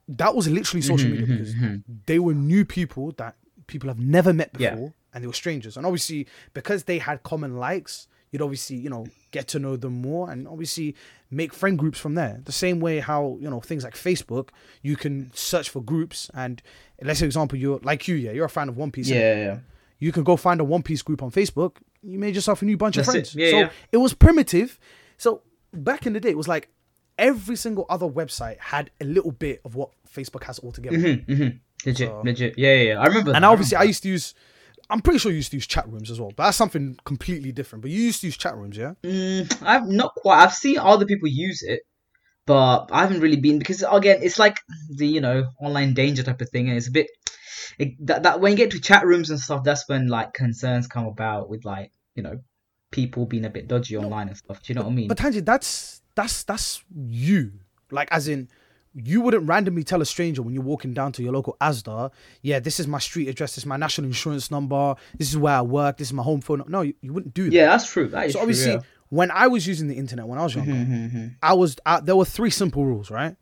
that 0.08 0.36
was 0.36 0.48
literally 0.48 0.82
social 0.82 1.10
Mhm, 1.10 1.12
media 1.12 1.26
mhm, 1.28 1.38
because 1.38 1.56
mhm. 1.56 1.84
they 2.06 2.20
were 2.20 2.34
new 2.34 2.64
people 2.66 3.12
that 3.18 3.36
people 3.68 3.90
have 3.90 4.00
never 4.00 4.32
met 4.34 4.52
Yeah. 4.58 4.72
before 4.72 4.94
and 5.14 5.24
they 5.24 5.28
were 5.28 5.34
strangers 5.34 5.76
and 5.78 5.86
obviously 5.86 6.28
because 6.54 6.84
they 6.86 7.00
had 7.00 7.24
common 7.24 7.58
likes 7.58 8.08
you'd 8.32 8.42
obviously 8.42 8.76
you 8.78 8.90
know 8.90 9.08
get 9.32 9.48
to 9.50 9.60
know 9.60 9.76
them 9.76 10.02
more 10.02 10.30
and 10.32 10.48
obviously 10.48 10.96
make 11.32 11.54
friend 11.54 11.78
groups 11.78 12.00
from 12.00 12.16
there 12.16 12.40
the 12.46 12.52
same 12.52 12.80
way 12.80 13.00
how 13.00 13.38
you 13.42 13.50
know 13.50 13.60
things 13.60 13.84
like 13.84 13.96
facebook 13.96 14.50
you 14.82 14.96
can 14.96 15.32
search 15.34 15.70
for 15.70 15.82
groups 15.82 16.30
and 16.34 16.62
let's 17.02 17.20
say 17.20 17.26
example 17.26 17.58
you're 17.58 17.80
like 17.84 18.08
you 18.08 18.16
yeah 18.16 18.32
you're 18.32 18.46
a 18.46 18.50
fan 18.50 18.70
of 18.70 18.78
one 18.78 18.92
piece 18.92 19.10
yeah, 19.10 19.20
yeah, 19.20 19.44
yeah. 19.46 19.58
you 20.00 20.12
can 20.14 20.24
go 20.24 20.38
find 20.38 20.60
a 20.62 20.64
one 20.64 20.84
piece 20.84 21.02
group 21.02 21.22
on 21.24 21.32
facebook 21.32 21.78
you 22.04 22.18
made 22.20 22.36
yourself 22.36 22.62
a 22.62 22.66
new 22.66 22.78
bunch 22.78 22.96
That's 22.96 23.08
of 23.10 23.16
it. 23.16 23.28
friends 23.28 23.36
Yeah, 23.36 23.50
so 23.52 23.60
yeah. 23.60 23.70
it 23.92 23.98
was 23.98 24.14
primitive 24.14 24.80
so 25.18 25.42
back 25.74 26.06
in 26.06 26.14
the 26.14 26.20
day 26.22 26.30
it 26.30 26.38
was 26.38 26.48
like 26.48 26.70
every 27.18 27.56
single 27.56 27.86
other 27.90 28.08
website 28.08 28.58
had 28.60 28.92
a 29.02 29.06
little 29.06 29.32
bit 29.32 29.62
of 29.66 29.76
what 29.76 29.90
facebook 30.14 30.44
has 30.44 30.60
altogether 30.60 30.98
Mhm, 30.98 31.26
mhm. 31.28 31.60
Legit, 31.86 32.08
So- 32.10 32.22
legit. 32.26 32.58
Yeah, 32.58 32.74
yeah, 32.74 32.82
yeah. 32.94 33.00
I 33.02 33.06
remember. 33.06 33.34
And 33.36 33.44
that. 33.44 33.50
obviously, 33.50 33.78
I 33.78 33.84
used 33.84 34.02
to 34.04 34.10
use. 34.10 34.34
I'm 34.90 35.00
pretty 35.02 35.20
sure 35.20 35.32
you 35.32 35.38
used 35.38 35.52
to 35.52 35.58
use 35.58 35.68
chat 35.68 35.88
rooms 35.88 36.10
as 36.10 36.20
well, 36.20 36.32
but 36.36 36.46
that's 36.46 36.58
something 36.58 36.98
completely 37.06 37.52
different. 37.52 37.82
But 37.84 37.92
you 37.92 38.02
used 38.02 38.22
to 38.22 38.28
use 38.28 38.36
chat 38.38 38.56
rooms, 38.58 38.78
yeah? 38.78 38.94
Mm, 39.04 39.62
I've 39.62 39.88
not 39.88 40.16
quite. 40.16 40.42
I've 40.44 40.54
seen 40.54 40.80
other 40.80 41.06
people 41.06 41.28
use 41.28 41.62
it, 41.62 41.82
but 42.48 42.88
I 42.92 43.02
haven't 43.02 43.20
really 43.22 43.36
been 43.36 43.60
because 43.60 43.84
again, 43.90 44.20
it's 44.24 44.40
like 44.40 44.58
the 44.90 45.06
you 45.08 45.22
know 45.22 45.50
online 45.62 45.94
danger 45.94 46.24
type 46.24 46.42
of 46.42 46.50
thing, 46.50 46.68
and 46.68 46.78
it's 46.78 46.88
a 46.88 46.92
bit 46.92 47.08
it, 47.78 47.94
that 48.08 48.24
that 48.24 48.40
when 48.42 48.54
you 48.54 48.58
get 48.58 48.72
to 48.72 48.80
chat 48.82 49.06
rooms 49.06 49.30
and 49.30 49.40
stuff, 49.40 49.64
that's 49.64 49.88
when 49.88 50.08
like 50.08 50.34
concerns 50.34 50.88
come 50.88 51.06
about 51.06 51.48
with 51.50 51.64
like 51.64 51.92
you 52.16 52.24
know 52.24 52.40
people 52.92 53.26
being 53.28 53.46
a 53.46 53.50
bit 53.52 53.68
dodgy 53.68 53.98
online 53.98 54.30
and 54.30 54.38
stuff. 54.38 54.64
Do 54.64 54.74
you 54.74 54.76
know 54.76 54.84
what 54.86 54.92
I 54.92 54.96
mean? 54.96 55.08
But 55.10 55.18
Tanji, 55.20 55.46
that's 55.46 56.02
that's 56.18 56.44
that's 56.44 56.84
you. 56.94 57.52
Like, 57.92 58.10
as 58.12 58.28
in, 58.28 58.50
you 58.94 59.22
wouldn't 59.22 59.48
randomly 59.48 59.84
tell 59.84 60.02
a 60.02 60.06
stranger 60.06 60.42
when 60.42 60.54
you're 60.54 60.64
walking 60.64 60.94
down 60.94 61.12
to 61.14 61.24
your 61.24 61.32
local 61.32 61.56
Asda, 61.62 62.12
yeah, 62.42 62.60
this 62.60 62.80
is 62.80 62.88
my 62.88 63.00
street 63.00 63.30
address, 63.30 63.52
this 63.56 63.60
is 63.60 63.66
my 63.66 63.78
national 63.78 64.08
insurance 64.08 64.50
number, 64.52 64.96
this 65.18 65.30
is 65.30 65.38
where 65.38 65.56
I 65.56 65.62
work, 65.62 65.98
this 65.98 66.08
is 66.10 66.14
my 66.14 66.24
home 66.24 66.42
phone. 66.42 66.64
No, 66.68 66.82
you, 66.82 66.94
you 67.02 67.14
wouldn't 67.14 67.34
do 67.34 67.44
that. 67.46 67.54
yeah, 67.54 67.68
that's 67.68 67.90
true. 67.90 68.08
That 68.10 68.26
is 68.26 68.34
So 68.34 68.40
true, 68.40 68.42
obviously, 68.44 68.72
yeah. 68.74 68.80
when 69.10 69.32
I 69.32 69.48
was 69.48 69.66
using 69.68 69.88
the 69.88 69.96
internet 69.96 70.28
when 70.28 70.40
I 70.40 70.44
was 70.44 70.56
younger, 70.56 70.72
Mhm, 70.74 71.36
I 71.42 71.54
was 71.54 71.78
I, 71.86 72.00
there 72.02 72.16
were 72.16 72.26
three 72.26 72.50
simple 72.50 72.84
rules, 72.86 73.10
right? 73.12 73.36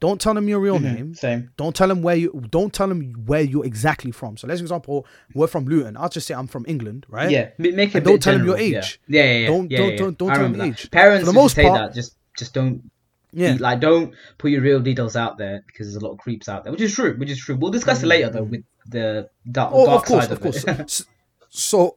Don't 0.00 0.20
tell 0.20 0.34
them 0.34 0.48
your 0.48 0.58
real 0.58 0.80
mhm, 0.80 0.94
name. 0.94 1.14
Same. 1.14 1.50
Don't 1.56 1.76
tell 1.76 1.86
them 1.86 2.02
where 2.02 2.16
you. 2.16 2.42
Don't 2.50 2.72
tell 2.72 2.88
them 2.88 3.12
where 3.24 3.42
you're 3.42 3.64
exactly 3.64 4.10
from. 4.10 4.36
So, 4.36 4.48
let's 4.48 4.60
example, 4.60 5.06
we're 5.32 5.46
from 5.46 5.64
Luton. 5.66 5.96
I'll 5.96 6.08
just 6.08 6.26
say 6.26 6.34
I'm 6.34 6.48
from 6.48 6.64
England, 6.66 7.06
right? 7.08 7.30
Yeah, 7.30 7.50
make 7.56 7.94
it. 7.94 8.02
Don't 8.02 8.20
tell 8.20 8.34
'em 8.34 8.44
your 8.44 8.58
age. 8.58 8.98
Yeah, 9.06 9.22
yeah, 9.22 9.32
yeah. 9.42 9.46
Don't- 9.46 9.70
yeah, 9.70 9.78
don't- 9.78 9.90
yeah. 9.92 9.96
don't- 9.98 10.18
don't 10.18 10.30
I 10.30 10.34
tell 10.34 10.44
'em 10.44 10.52
remember 10.54 10.64
the 10.64 10.70
that. 10.72 10.84
age. 10.86 10.90
Parents 10.90 11.20
For 11.24 11.26
the 11.26 11.32
most 11.32 11.54
say 11.54 11.62
part- 11.62 11.78
that. 11.90 11.94
Just, 11.94 12.16
just 12.36 12.54
don't 12.54 12.90
Yeah. 13.32 13.56
like 13.60 13.80
don't 13.80 14.14
put 14.38 14.50
your 14.50 14.60
real 14.62 14.80
details 14.80 15.16
out 15.16 15.38
there 15.38 15.62
because 15.66 15.86
there's 15.86 16.02
a 16.02 16.04
lot 16.06 16.12
of 16.12 16.18
creeps 16.18 16.48
out 16.48 16.64
there, 16.64 16.72
which 16.72 16.80
is 16.82 16.94
true, 16.94 17.14
which 17.16 17.30
is 17.30 17.38
true. 17.38 17.56
We'll 17.56 17.70
discuss 17.72 18.02
it 18.02 18.06
later 18.06 18.30
though 18.30 18.42
with 18.44 18.64
the 18.86 19.28
dark, 19.50 19.70
Oh, 19.74 19.86
dark 19.86 20.02
of 20.02 20.08
course, 20.08 20.24
side 20.24 20.32
of 20.32 20.38
of, 20.38 20.42
course. 20.42 20.64
it. 20.66 21.06
So, 21.50 21.94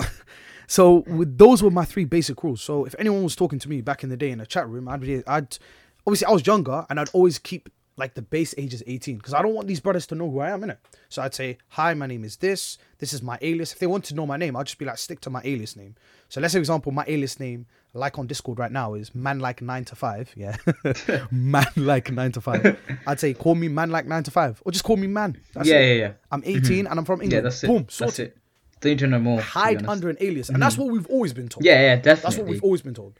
so 0.67 1.03
with 1.07 1.37
those 1.37 1.61
were 1.63 1.71
my 1.71 1.85
three 1.85 2.05
basic 2.05 2.43
rules. 2.43 2.61
So 2.61 2.85
if 2.85 2.95
anyone 2.99 3.23
was 3.23 3.35
talking 3.35 3.59
to 3.59 3.69
me 3.69 3.81
back 3.81 4.03
in 4.03 4.09
the 4.09 4.17
day 4.17 4.31
in 4.31 4.39
a 4.41 4.45
chat 4.45 4.67
room, 4.67 4.87
I'd 4.87 5.01
be, 5.01 5.23
I'd 5.27 5.57
obviously 6.05 6.25
I 6.27 6.31
was 6.31 6.45
younger 6.45 6.85
and 6.89 6.99
I'd 6.99 7.09
always 7.13 7.39
keep 7.39 7.69
like 7.97 8.13
the 8.13 8.21
base 8.21 8.53
age 8.57 8.73
is 8.73 8.83
18 8.85 9.15
because 9.17 9.33
I 9.33 9.41
don't 9.41 9.53
want 9.53 9.67
these 9.67 9.79
brothers 9.79 10.05
to 10.07 10.15
know 10.15 10.29
who 10.29 10.39
I 10.39 10.49
am 10.49 10.63
in 10.65 10.71
it. 10.71 10.79
So 11.07 11.21
I'd 11.21 11.33
say, 11.33 11.57
"Hi, 11.69 11.93
my 11.93 12.07
name 12.07 12.25
is 12.25 12.35
this. 12.37 12.77
This 12.97 13.13
is 13.13 13.21
my 13.21 13.37
alias." 13.41 13.71
If 13.71 13.79
they 13.79 13.87
want 13.87 14.03
to 14.05 14.15
know 14.15 14.25
my 14.25 14.35
name, 14.35 14.57
I'll 14.57 14.65
just 14.65 14.77
be 14.77 14.83
like, 14.83 14.97
stick 14.97 15.21
to 15.21 15.29
my 15.29 15.41
alias 15.45 15.77
name. 15.77 15.95
So 16.27 16.41
let's 16.41 16.51
say, 16.51 16.57
for 16.57 16.61
example, 16.61 16.91
my 16.91 17.05
alias 17.07 17.39
name, 17.39 17.67
like 17.95 18.19
on 18.19 18.27
Discord 18.27 18.59
right 18.59 18.71
now, 18.71 18.93
is 18.93 19.15
man 19.15 19.39
like 19.39 19.61
nine 19.61 19.85
to 19.85 19.95
five. 19.95 20.31
Yeah, 20.35 20.57
man 21.31 21.65
like 21.75 22.11
nine 22.11 22.31
to 22.33 22.41
five. 22.41 22.77
I'd 23.07 23.19
say, 23.19 23.33
call 23.33 23.55
me 23.55 23.67
man 23.67 23.89
like 23.89 24.05
nine 24.05 24.23
to 24.23 24.31
five, 24.31 24.61
or 24.65 24.71
just 24.71 24.83
call 24.83 24.97
me 24.97 25.07
man. 25.07 25.37
That's 25.53 25.67
yeah, 25.67 25.79
it. 25.79 25.97
yeah, 25.97 26.05
yeah. 26.07 26.11
I'm 26.31 26.41
mm-hmm. 26.41 26.65
18 26.65 26.87
and 26.87 26.99
I'm 26.99 27.05
from 27.05 27.21
England. 27.21 27.31
Yeah, 27.31 27.41
that's 27.41 27.63
it. 27.63 27.67
Boom, 27.67 27.87
that's 27.97 28.19
it. 28.19 28.37
Don't 28.81 28.91
need 28.91 28.99
to 28.99 29.07
know 29.07 29.19
more. 29.19 29.41
hide 29.41 29.85
under 29.87 30.09
an 30.09 30.17
alias, 30.19 30.49
and 30.49 30.55
mm-hmm. 30.55 30.61
that's 30.61 30.77
what 30.77 30.91
we've 30.91 31.07
always 31.07 31.33
been 31.33 31.47
told. 31.47 31.65
Yeah, 31.65 31.81
yeah, 31.81 31.95
definitely. 31.95 32.21
that's 32.21 32.37
what 32.37 32.47
we've 32.47 32.63
always 32.63 32.81
been 32.81 32.93
told. 32.93 33.19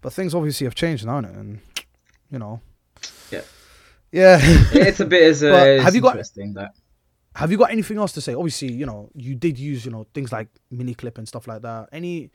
But 0.00 0.12
things 0.12 0.34
obviously 0.34 0.66
have 0.66 0.74
changed 0.74 1.06
now, 1.06 1.18
and 1.18 1.60
you 2.30 2.38
know, 2.38 2.60
Yeah. 3.30 3.42
yeah. 4.10 4.38
it's 4.42 5.00
a 5.00 5.06
bit. 5.06 5.22
as 5.22 5.42
it's 5.42 5.84
have 5.84 5.94
you 5.94 6.00
got- 6.00 6.12
interesting 6.12 6.54
that. 6.54 6.72
have 7.36 7.52
you 7.52 7.56
got 7.56 7.70
anything 7.70 7.98
else 7.98 8.12
to 8.12 8.20
say? 8.20 8.34
Obviously, 8.34 8.72
you 8.72 8.86
know, 8.86 9.08
you 9.14 9.36
did 9.36 9.58
use 9.58 9.84
you 9.84 9.92
know 9.92 10.04
things 10.12 10.32
like 10.32 10.48
Miniclip 10.72 11.16
and 11.16 11.28
stuff 11.28 11.46
like 11.46 11.62
that. 11.62 11.88
Any 11.92 12.32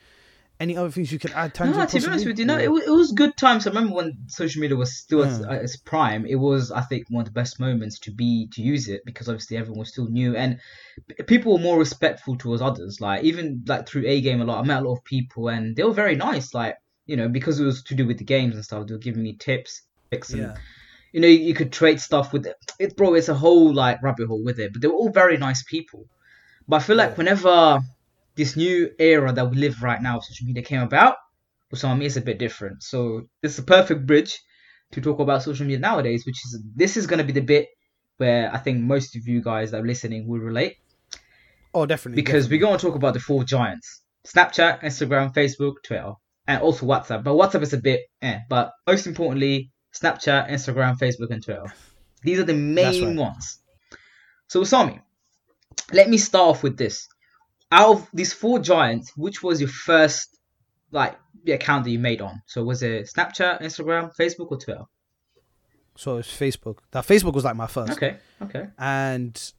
any 0.60 0.75
other 0.75 0.92
things 0.92 1.12
you 1.12 1.20
could 1.20 1.32
add? 1.32 1.58
No, 1.60 1.86
to 1.86 2.00
be 2.00 2.06
honest 2.06 2.25
with 2.25 2.38
you, 2.38 2.46
no, 2.46 2.58
it, 2.58 2.70
it 2.70 2.89
was 2.92 3.12
good 3.13 3.38
times. 3.38 3.66
I 3.66 3.70
remember 3.70 3.96
when 3.96 4.18
social 4.28 4.62
media 4.62 4.75
was 4.75 4.98
still 4.98 5.24
at, 5.24 5.39
Yeah. 5.39 5.54
at 5.56 5.62
its 5.63 5.78
prime. 5.78 6.25
It 6.25 6.36
was, 6.36 6.72
I 6.72 6.82
think, 6.82 7.06
one 7.10 7.22
of 7.22 7.25
the 7.28 7.32
best 7.32 7.60
moments 7.60 8.00
to 8.00 8.12
be 8.12 8.48
to 8.54 8.62
use 8.62 8.89
it 8.89 9.01
because 9.06 9.30
obviously 9.30 9.58
everyone 9.58 9.80
was 9.80 9.89
still 9.89 10.08
new 10.10 10.36
and 10.36 10.60
people 11.28 11.54
were 11.54 11.60
more 11.60 11.80
respectful 11.80 12.36
towards 12.38 12.62
others. 12.62 13.00
Like 13.00 13.24
even 13.24 13.63
like 13.68 13.88
through 13.88 14.04
a 14.06 14.20
game 14.22 14.42
a 14.42 14.46
lot, 14.46 14.60
I 14.63 14.68
met 14.68 14.84
a 14.84 14.86
lot 14.88 14.98
of 14.98 15.04
people 15.06 15.48
and 15.48 15.75
they 15.75 15.84
were 15.84 15.94
very 15.94 16.16
nice. 16.16 16.54
Like 16.54 16.75
you 17.06 17.16
know 17.16 17.30
because 17.30 17.60
it 17.60 17.66
was 17.66 17.82
to 17.84 17.96
do 17.96 18.06
with 18.06 18.18
the 18.18 18.25
games 18.25 18.56
and 18.56 18.63
stuff, 18.63 18.86
they 18.88 18.94
were 18.94 19.00
giving 19.00 19.24
me 19.24 19.34
tips, 19.34 19.84
tricks, 20.12 20.32
and 20.32 20.42
yeah, 20.42 20.56
you 21.13 21.22
know 21.22 21.28
you 21.28 21.54
could 21.54 21.72
trade 21.72 22.01
stuff 22.01 22.34
with 22.34 22.46
it. 22.46 22.56
it. 22.80 22.98
Bro, 22.98 23.16
it's 23.16 23.30
a 23.30 23.34
whole 23.34 23.74
like 23.74 24.04
rabbit 24.04 24.28
hole 24.28 24.44
with 24.44 24.60
it. 24.60 24.74
But 24.74 24.82
they 24.82 24.88
were 24.89 24.96
all 24.96 25.12
very 25.12 25.38
nice 25.38 25.63
people. 25.63 26.06
But 26.68 26.78
I 26.78 26.80
feel 26.80 26.98
like 26.98 27.18
whenever 27.18 27.80
this 28.39 28.55
new 28.55 28.89
era 28.98 29.34
that 29.34 29.50
we 29.51 29.58
live 29.58 29.84
right 29.84 30.01
now, 30.01 30.19
social 30.22 30.48
media 30.48 30.63
came 30.63 30.81
about, 30.81 31.15
some 31.74 32.01
it's 32.01 32.15
a 32.15 32.22
bit 32.22 32.39
different. 32.39 32.81
So 32.81 33.24
this 33.41 33.53
is 33.53 33.60
a 33.60 33.63
perfect 33.63 34.08
bridge 34.08 34.39
to 34.93 35.01
talk 35.01 35.19
about 35.19 35.43
social 35.43 35.65
media 35.65 35.79
nowadays, 35.79 36.25
which 36.25 36.39
is 36.46 36.63
this 36.74 36.96
is 36.96 37.05
gonna 37.05 37.25
be 37.25 37.34
the 37.34 37.41
bit 37.41 37.67
where 38.17 38.50
I 38.53 38.58
think 38.58 38.79
most 38.79 39.15
of 39.17 39.27
you 39.27 39.41
guys 39.41 39.72
that 39.72 39.81
are 39.81 39.86
listening 39.86 40.27
will 40.27 40.39
relate 40.39 40.75
oh 41.74 41.86
definitely 41.86 42.22
because 42.22 42.46
definitely. 42.46 42.58
we're 42.58 42.67
going 42.67 42.79
to 42.79 42.86
talk 42.86 42.96
about 42.96 43.13
the 43.13 43.19
four 43.19 43.43
giants: 43.43 44.03
Snapchat, 44.25 44.81
Instagram, 44.84 45.34
Facebook, 45.34 45.75
Twitter, 45.84 46.13
and 46.48 46.62
also 46.62 46.86
WhatsApp. 46.86 47.24
But 47.24 47.34
WhatsApp 47.34 47.63
is 47.63 47.74
a 47.74 47.77
bit 47.77 48.01
eh. 48.22 48.39
But 48.50 48.72
most 48.88 49.05
importantly, 49.05 49.72
Snapchat, 49.93 50.50
Instagram, 50.50 50.98
Facebook, 50.98 51.29
and 51.29 51.43
Twitter. 51.43 51.72
These 52.24 52.39
are 52.39 52.46
the 52.46 52.53
main 52.53 53.05
right. 53.05 53.17
ones. 53.17 53.60
So 54.48 54.62
Usami, 54.62 55.01
let 55.91 56.10
me 56.10 56.17
start 56.17 56.48
off 56.50 56.63
with 56.63 56.77
this. 56.77 57.08
Out 57.71 57.89
of 57.95 58.07
these 58.13 58.33
four 58.33 58.59
giants, 58.59 59.11
which 59.15 59.43
was 59.43 59.59
your 59.61 59.69
first 59.69 60.38
like 60.91 61.15
the 61.43 61.51
account 61.53 61.83
that 61.83 61.91
you 61.91 61.99
made 61.99 62.19
on? 62.21 62.41
So 62.47 62.63
was 62.63 62.81
it 62.83 63.09
Snapchat, 63.15 63.61
Instagram, 63.61 64.11
Facebook, 64.19 64.51
or 64.51 64.57
Twitter? 64.57 64.83
so 65.95 66.17
it's 66.17 66.29
Facebook. 66.29 66.77
That 66.91 67.05
Facebook 67.05 67.33
was 67.33 67.43
like 67.43 67.55
my 67.57 67.67
first. 67.67 67.91
Okay, 67.91 68.17
okay. 68.41 68.67
and 68.77 69.53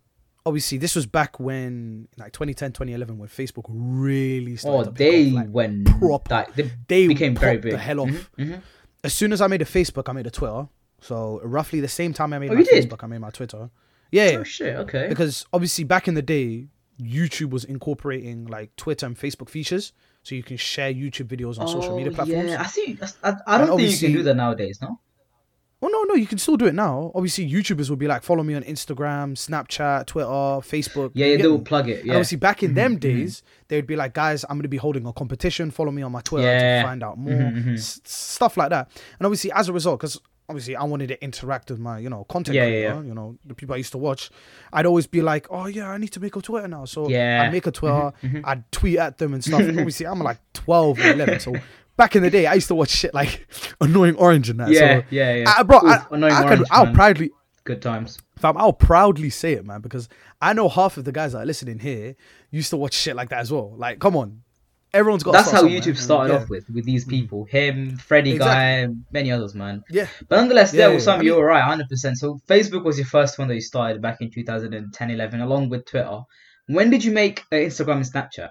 obviously 0.46 0.78
this 0.78 0.96
was 0.96 1.04
back 1.04 1.38
when 1.38 2.08
like 2.16 2.32
2010 2.32 2.72
2011 2.72 3.18
when 3.18 3.28
facebook 3.28 3.64
really 3.68 4.56
started 4.56 4.88
Oh, 4.88 4.92
they 4.92 5.26
off, 5.28 5.34
like, 5.34 5.48
went 5.50 5.86
proper. 6.00 6.34
Like, 6.34 6.54
they 6.54 6.70
they 6.88 7.06
became 7.08 7.36
very 7.36 7.58
big. 7.58 7.72
the 7.72 7.78
hell 7.78 8.00
off 8.00 8.08
Mhm, 8.08 8.30
mhm. 8.38 8.62
as 9.04 9.12
soon 9.12 9.34
as 9.34 9.42
i 9.42 9.46
made 9.48 9.60
a 9.60 9.66
facebook 9.66 10.08
i 10.08 10.12
made 10.12 10.26
a 10.26 10.30
twitter 10.30 10.66
so 11.02 11.42
roughly 11.44 11.80
the 11.80 11.88
same 11.88 12.14
time 12.14 12.32
i 12.32 12.38
made 12.38 12.50
Oh, 12.50 12.54
my 12.54 12.62
did? 12.62 12.88
facebook 12.90 13.04
i 13.04 13.06
made 13.06 13.18
my 13.18 13.28
twitter 13.28 13.68
yeah 14.10 14.36
Oh 14.38 14.42
shit. 14.42 14.76
Okay. 14.76 15.08
because 15.10 15.44
obviously 15.52 15.84
back 15.84 16.08
in 16.08 16.14
the 16.14 16.22
day 16.22 16.68
youtube 17.00 17.50
was 17.50 17.64
incorporating 17.64 18.46
like 18.46 18.74
twitter 18.76 19.06
and 19.06 19.16
facebook 19.16 19.48
features 19.48 19.92
so 20.22 20.34
you 20.34 20.42
can 20.42 20.56
share 20.56 20.92
youtube 20.92 21.26
videos 21.26 21.58
on 21.58 21.66
social 21.66 21.96
media 21.96 22.12
Oh, 22.12 22.14
platforms 22.16 22.50
Yeah, 22.50 22.60
I 22.60 22.66
see. 22.66 22.98
I, 23.22 23.34
I 23.46 23.58
don't 23.58 23.76
think 23.78 23.90
you 23.92 24.08
can 24.08 24.12
do 24.16 24.22
that 24.24 24.34
nowadays, 24.34 24.78
no? 24.82 25.00
Well, 25.80 25.90
no, 25.90 26.02
no, 26.02 26.14
you 26.14 26.26
can 26.26 26.36
still 26.36 26.58
do 26.58 26.66
it 26.66 26.74
now. 26.74 27.10
Obviously, 27.14 27.50
YouTubers 27.50 27.88
will 27.88 27.96
be 27.96 28.06
like, 28.06 28.22
follow 28.22 28.42
me 28.42 28.52
on 28.54 28.62
Instagram, 28.64 29.32
Snapchat, 29.32 30.04
Twitter, 30.04 30.28
Facebook. 30.28 31.12
Yeah, 31.14 31.28
yeah 31.28 31.36
they 31.38 31.48
will 31.48 31.62
plug 31.62 31.88
it. 31.88 32.00
And 32.00 32.08
Yeah. 32.08 32.14
obviously, 32.16 32.36
back 32.36 32.62
in 32.62 32.74
them 32.74 32.96
mhm. 32.96 33.00
days, 33.00 33.42
they 33.68 33.76
would 33.76 33.86
be 33.86 33.96
like, 33.96 34.12
guys, 34.12 34.44
I'm 34.44 34.56
going 34.58 34.64
to 34.64 34.68
be 34.68 34.76
holding 34.76 35.06
a 35.06 35.12
competition. 35.14 35.70
Follow 35.70 35.90
me 35.90 36.02
on 36.02 36.12
my 36.12 36.20
Twitter 36.20 36.46
Yeah. 36.46 36.82
to 36.82 36.86
find 36.86 37.02
out 37.02 37.16
more. 37.16 37.32
Mhm, 37.32 37.64
mhm. 37.64 37.74
S- 37.78 37.98
stuff 38.04 38.58
like 38.58 38.68
that. 38.68 38.90
And 39.18 39.24
obviously, 39.24 39.52
as 39.52 39.70
a 39.70 39.72
result, 39.72 40.00
because 40.00 40.20
obviously 40.50 40.76
I 40.76 40.84
wanted 40.84 41.08
to 41.08 41.22
interact 41.24 41.70
with 41.70 41.78
my, 41.80 41.98
you 41.98 42.10
know, 42.10 42.24
content 42.24 42.56
Yeah, 42.56 42.64
yeah, 42.64 42.68
creator, 42.68 42.94
yeah. 43.02 43.08
you 43.08 43.14
know, 43.14 43.38
the 43.46 43.54
people 43.54 43.74
I 43.74 43.78
used 43.78 43.92
to 43.92 43.98
watch, 43.98 44.30
I'd 44.72 44.84
always 44.86 45.06
be 45.06 45.22
like, 45.22 45.46
oh, 45.50 45.66
yeah, 45.66 45.88
I 45.90 45.96
need 45.96 46.12
to 46.12 46.20
make 46.20 46.36
a 46.36 46.42
Twitter 46.42 46.68
now. 46.68 46.84
So 46.84 47.08
Yeah. 47.08 47.44
I'd 47.44 47.52
make 47.52 47.66
a 47.66 47.70
Twitter, 47.70 48.12
mhm. 48.22 48.42
I'd 48.44 48.70
tweet 48.72 48.98
at 48.98 49.18
them 49.18 49.32
and 49.34 49.42
stuff. 49.42 49.60
obviously, 49.68 50.06
I'm 50.06 50.18
like 50.20 50.38
12 50.52 50.98
or 51.00 51.12
11. 51.12 51.40
So 51.40 51.54
back 51.96 52.16
in 52.16 52.22
the 52.22 52.30
day, 52.30 52.46
I 52.46 52.54
used 52.54 52.68
to 52.68 52.74
watch 52.74 52.90
shit 52.90 53.14
like 53.14 53.46
Annoying 53.80 54.16
Orange 54.16 54.50
and 54.50 54.60
that. 54.60 54.70
yeah, 54.70 55.00
So, 55.00 55.06
yeah, 55.10 55.34
yeah. 55.36 55.54
I, 55.56 55.62
bro, 55.62 55.78
Oof, 55.78 55.84
I, 55.84 56.06
Annoying 56.10 56.32
I 56.34 56.42
Orange, 56.44 56.58
could, 56.60 56.68
I'll 56.70 56.92
proudly, 56.92 57.30
Good 57.64 57.82
times. 57.82 58.18
fam, 58.38 58.56
I'll 58.56 58.72
proudly 58.72 59.30
say 59.30 59.52
it, 59.52 59.64
man, 59.64 59.80
because 59.80 60.08
I 60.40 60.52
know 60.54 60.68
half 60.68 60.96
of 60.96 61.04
the 61.04 61.12
guys 61.12 61.32
that 61.32 61.38
are 61.42 61.46
listening 61.46 61.78
here 61.78 62.16
used 62.50 62.70
to 62.70 62.76
watch 62.76 62.94
shit 62.94 63.14
like 63.16 63.28
that 63.30 63.38
as 63.40 63.52
well. 63.52 63.74
Like, 63.76 63.98
come 64.00 64.16
on, 64.16 64.42
everyone's 64.92 65.22
got. 65.22 65.32
That's 65.32 65.50
how 65.50 65.62
YouTube 65.64 65.96
started 65.96 66.32
yeah. 66.32 66.38
Mm. 66.38 66.42
off 66.42 66.48
with, 66.50 66.68
with 66.70 66.84
these 66.84 67.04
people. 67.04 67.44
Him, 67.44 67.96
Freddy 67.96 68.32
Exactly. 68.32 68.86
Guy, 68.94 68.94
many 69.12 69.30
others, 69.32 69.54
man. 69.54 69.82
Yeah, 69.90 70.06
But 70.28 70.36
nonetheless, 70.36 70.72
Yeah, 70.72 70.78
there 70.78 70.88
yeah, 70.88 70.94
was 70.94 71.04
some, 71.04 71.20
I 71.20 71.22
you 71.22 71.30
mean- 71.32 71.40
were 71.40 71.46
right, 71.46 71.62
100%. 71.78 72.16
So 72.16 72.40
Facebook 72.48 72.84
was 72.84 72.98
your 72.98 73.06
first 73.06 73.38
one 73.38 73.48
that 73.48 73.54
you 73.54 73.60
started 73.60 74.00
back 74.02 74.20
in 74.20 74.30
2010 74.30 75.10
11, 75.10 75.40
along 75.40 75.68
with 75.68 75.84
Twitter. 75.86 76.20
When 76.66 76.90
did 76.90 77.04
you 77.04 77.12
make 77.12 77.40
uh, 77.52 77.56
Instagram 77.56 77.96
and 77.96 78.04
Snapchat? 78.04 78.50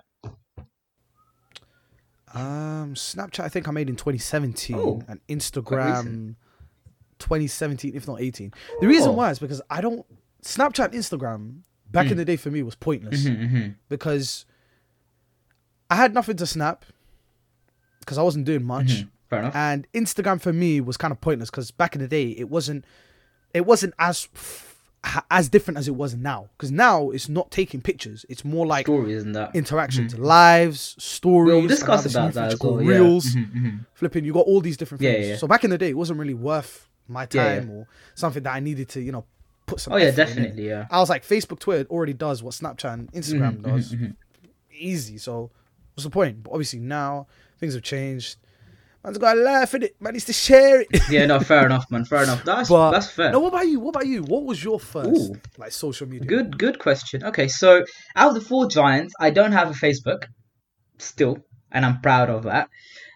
um, 2.33 2.93
Snapchat 2.93 3.43
I 3.43 3.49
think 3.49 3.67
I 3.67 3.71
made 3.71 3.89
in 3.89 3.95
2017, 3.95 4.75
Oh, 4.77 5.01
and 5.07 5.19
Instagram 5.27 6.35
2017, 7.17 7.95
if 7.95 8.07
not 8.07 8.21
18. 8.21 8.53
The 8.81 8.87
reason 8.87 9.09
Oh. 9.09 9.13
why 9.13 9.31
is 9.31 9.39
because 9.39 9.61
I 9.69 9.81
don't 9.81 10.05
Snapchat, 10.43 10.93
Instagram 10.93 11.61
back 11.91 12.07
Mm. 12.07 12.11
in 12.11 12.17
the 12.17 12.25
day 12.25 12.35
for 12.37 12.49
me 12.51 12.61
was 12.63 12.75
pointless 12.75 13.25
Mhm, 13.25 13.51
mhm. 13.51 13.75
because 13.89 14.45
I 15.89 15.95
had 15.95 16.13
nothing 16.13 16.37
to 16.37 16.45
snap 16.45 16.85
because 17.99 18.17
I 18.17 18.21
wasn't 18.23 18.45
doing 18.45 18.63
much. 18.63 18.87
Mhm. 19.03 19.09
Fair 19.29 19.39
enough. 19.39 19.55
and 19.55 19.87
Instagram 19.93 20.41
for 20.41 20.51
me 20.51 20.81
was 20.81 20.97
kind 20.97 21.11
of 21.11 21.21
pointless 21.21 21.51
because 21.51 21.69
back 21.69 21.93
in 21.93 22.01
the 22.01 22.07
day 22.07 22.29
it 22.31 22.49
wasn't 22.49 22.83
it 23.53 23.63
wasn't 23.63 23.93
as 23.99 24.27
as 25.29 25.49
different 25.49 25.77
as 25.77 25.87
it 25.87 25.95
was 25.95 26.15
now 26.15 26.49
because 26.57 26.71
now 26.71 27.11
it's 27.11 27.29
not 27.29 27.51
taking 27.51 27.79
pictures 27.79 28.25
it's 28.27 28.43
more 28.43 28.65
like 28.65 28.87
Stories 28.87 29.23
and 29.23 29.35
that. 29.35 29.55
interactions 29.55 30.17
lives 30.17 30.95
stories 30.97 31.53
We'll 31.53 31.67
discuss 31.67 31.99
now 31.99 32.01
this 32.03 32.13
new 32.15 32.19
about 32.21 32.33
that 32.33 32.53
as 32.53 32.59
well. 32.59 32.71
called 32.73 32.85
yeah. 32.85 32.89
reels 32.91 33.25
Mhm, 33.35 33.53
mhm. 33.55 33.85
flipping 33.93 34.25
you 34.25 34.33
got 34.33 34.47
all 34.47 34.61
these 34.61 34.77
different 34.77 34.99
things 35.01 35.27
yeah. 35.27 35.35
so 35.37 35.45
back 35.47 35.63
in 35.63 35.69
the 35.69 35.77
day 35.77 35.89
it 35.89 35.97
wasn't 35.97 36.19
really 36.19 36.33
worth 36.33 36.87
my 37.07 37.27
Yeah, 37.31 37.43
yeah. 37.53 37.59
time 37.59 37.69
or 37.69 37.87
something 38.15 38.41
that 38.43 38.53
I 38.53 38.59
needed 38.61 38.89
to 38.89 38.99
you 39.01 39.11
know 39.11 39.25
put 39.67 39.79
some. 39.79 39.93
Oh 39.93 39.97
yeah, 39.97 40.05
effort 40.05 40.21
in 40.21 40.27
definitely. 40.27 40.67
Yeah. 40.67 40.87
I 40.89 40.99
was 40.99 41.09
like, 41.09 41.23
Facebook, 41.23 41.59
Twitter 41.59 41.87
already 41.91 42.13
does 42.13 42.41
what 42.41 42.55
Snapchat 42.55 42.91
and 42.93 43.11
Instagram 43.13 43.57
Mhm, 43.57 43.61
does. 43.63 43.93
mhm, 43.93 43.99
mhm. 44.01 44.15
Easy. 44.71 45.17
So 45.19 45.51
what's 45.99 46.05
the 46.05 46.09
point? 46.11 46.43
But 46.43 46.51
obviously 46.51 46.79
now 46.79 47.27
things 47.59 47.73
have 47.73 47.83
changed. 47.83 48.37
Man's 49.03 49.17
got 49.17 49.33
to 49.35 49.41
laugh 49.41 49.73
at 49.73 49.83
it. 49.83 49.95
Man 50.01 50.13
needs 50.13 50.25
to 50.25 50.33
share 50.33 50.81
it. 50.81 50.87
Yeah, 51.09 51.25
no, 51.25 51.39
fair 51.39 51.65
enough, 51.65 51.89
man. 51.91 52.03
Fair 52.05 52.23
enough. 52.23 52.43
That's 52.43 52.69
But- 52.69 52.91
that's 52.91 53.09
fair. 53.09 53.31
no, 53.31 53.39
what 53.39 53.49
about 53.53 53.67
you? 53.67 53.79
What 53.79 53.95
about 53.95 54.07
you? 54.07 54.23
What 54.23 54.43
was 54.45 54.61
your 54.63 54.79
first 54.79 55.31
Ooh. 55.31 55.35
like 55.57 55.71
social 55.71 56.07
media? 56.07 56.27
Good, 56.27 56.57
good 56.57 56.79
question. 56.79 57.23
Okay, 57.23 57.47
so 57.47 57.83
out 58.15 58.29
of 58.29 58.33
the 58.35 58.41
four 58.41 58.67
giants, 58.67 59.13
I 59.19 59.29
don't 59.29 59.51
have 59.53 59.69
a 59.69 59.73
Facebook 59.73 60.23
still, 60.97 61.37
and 61.71 61.85
I'm 61.85 62.01
proud 62.01 62.29
of 62.29 62.43
that. 62.43 62.69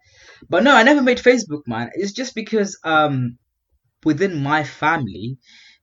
But 0.50 0.64
no, 0.64 0.74
I 0.76 0.84
never 0.84 1.02
made 1.02 1.18
Facebook, 1.18 1.64
man. 1.68 1.90
It's 1.96 2.14
just 2.14 2.36
because 2.36 2.78
um 2.84 3.38
within 4.04 4.34
my 4.52 4.64
family, 4.64 5.38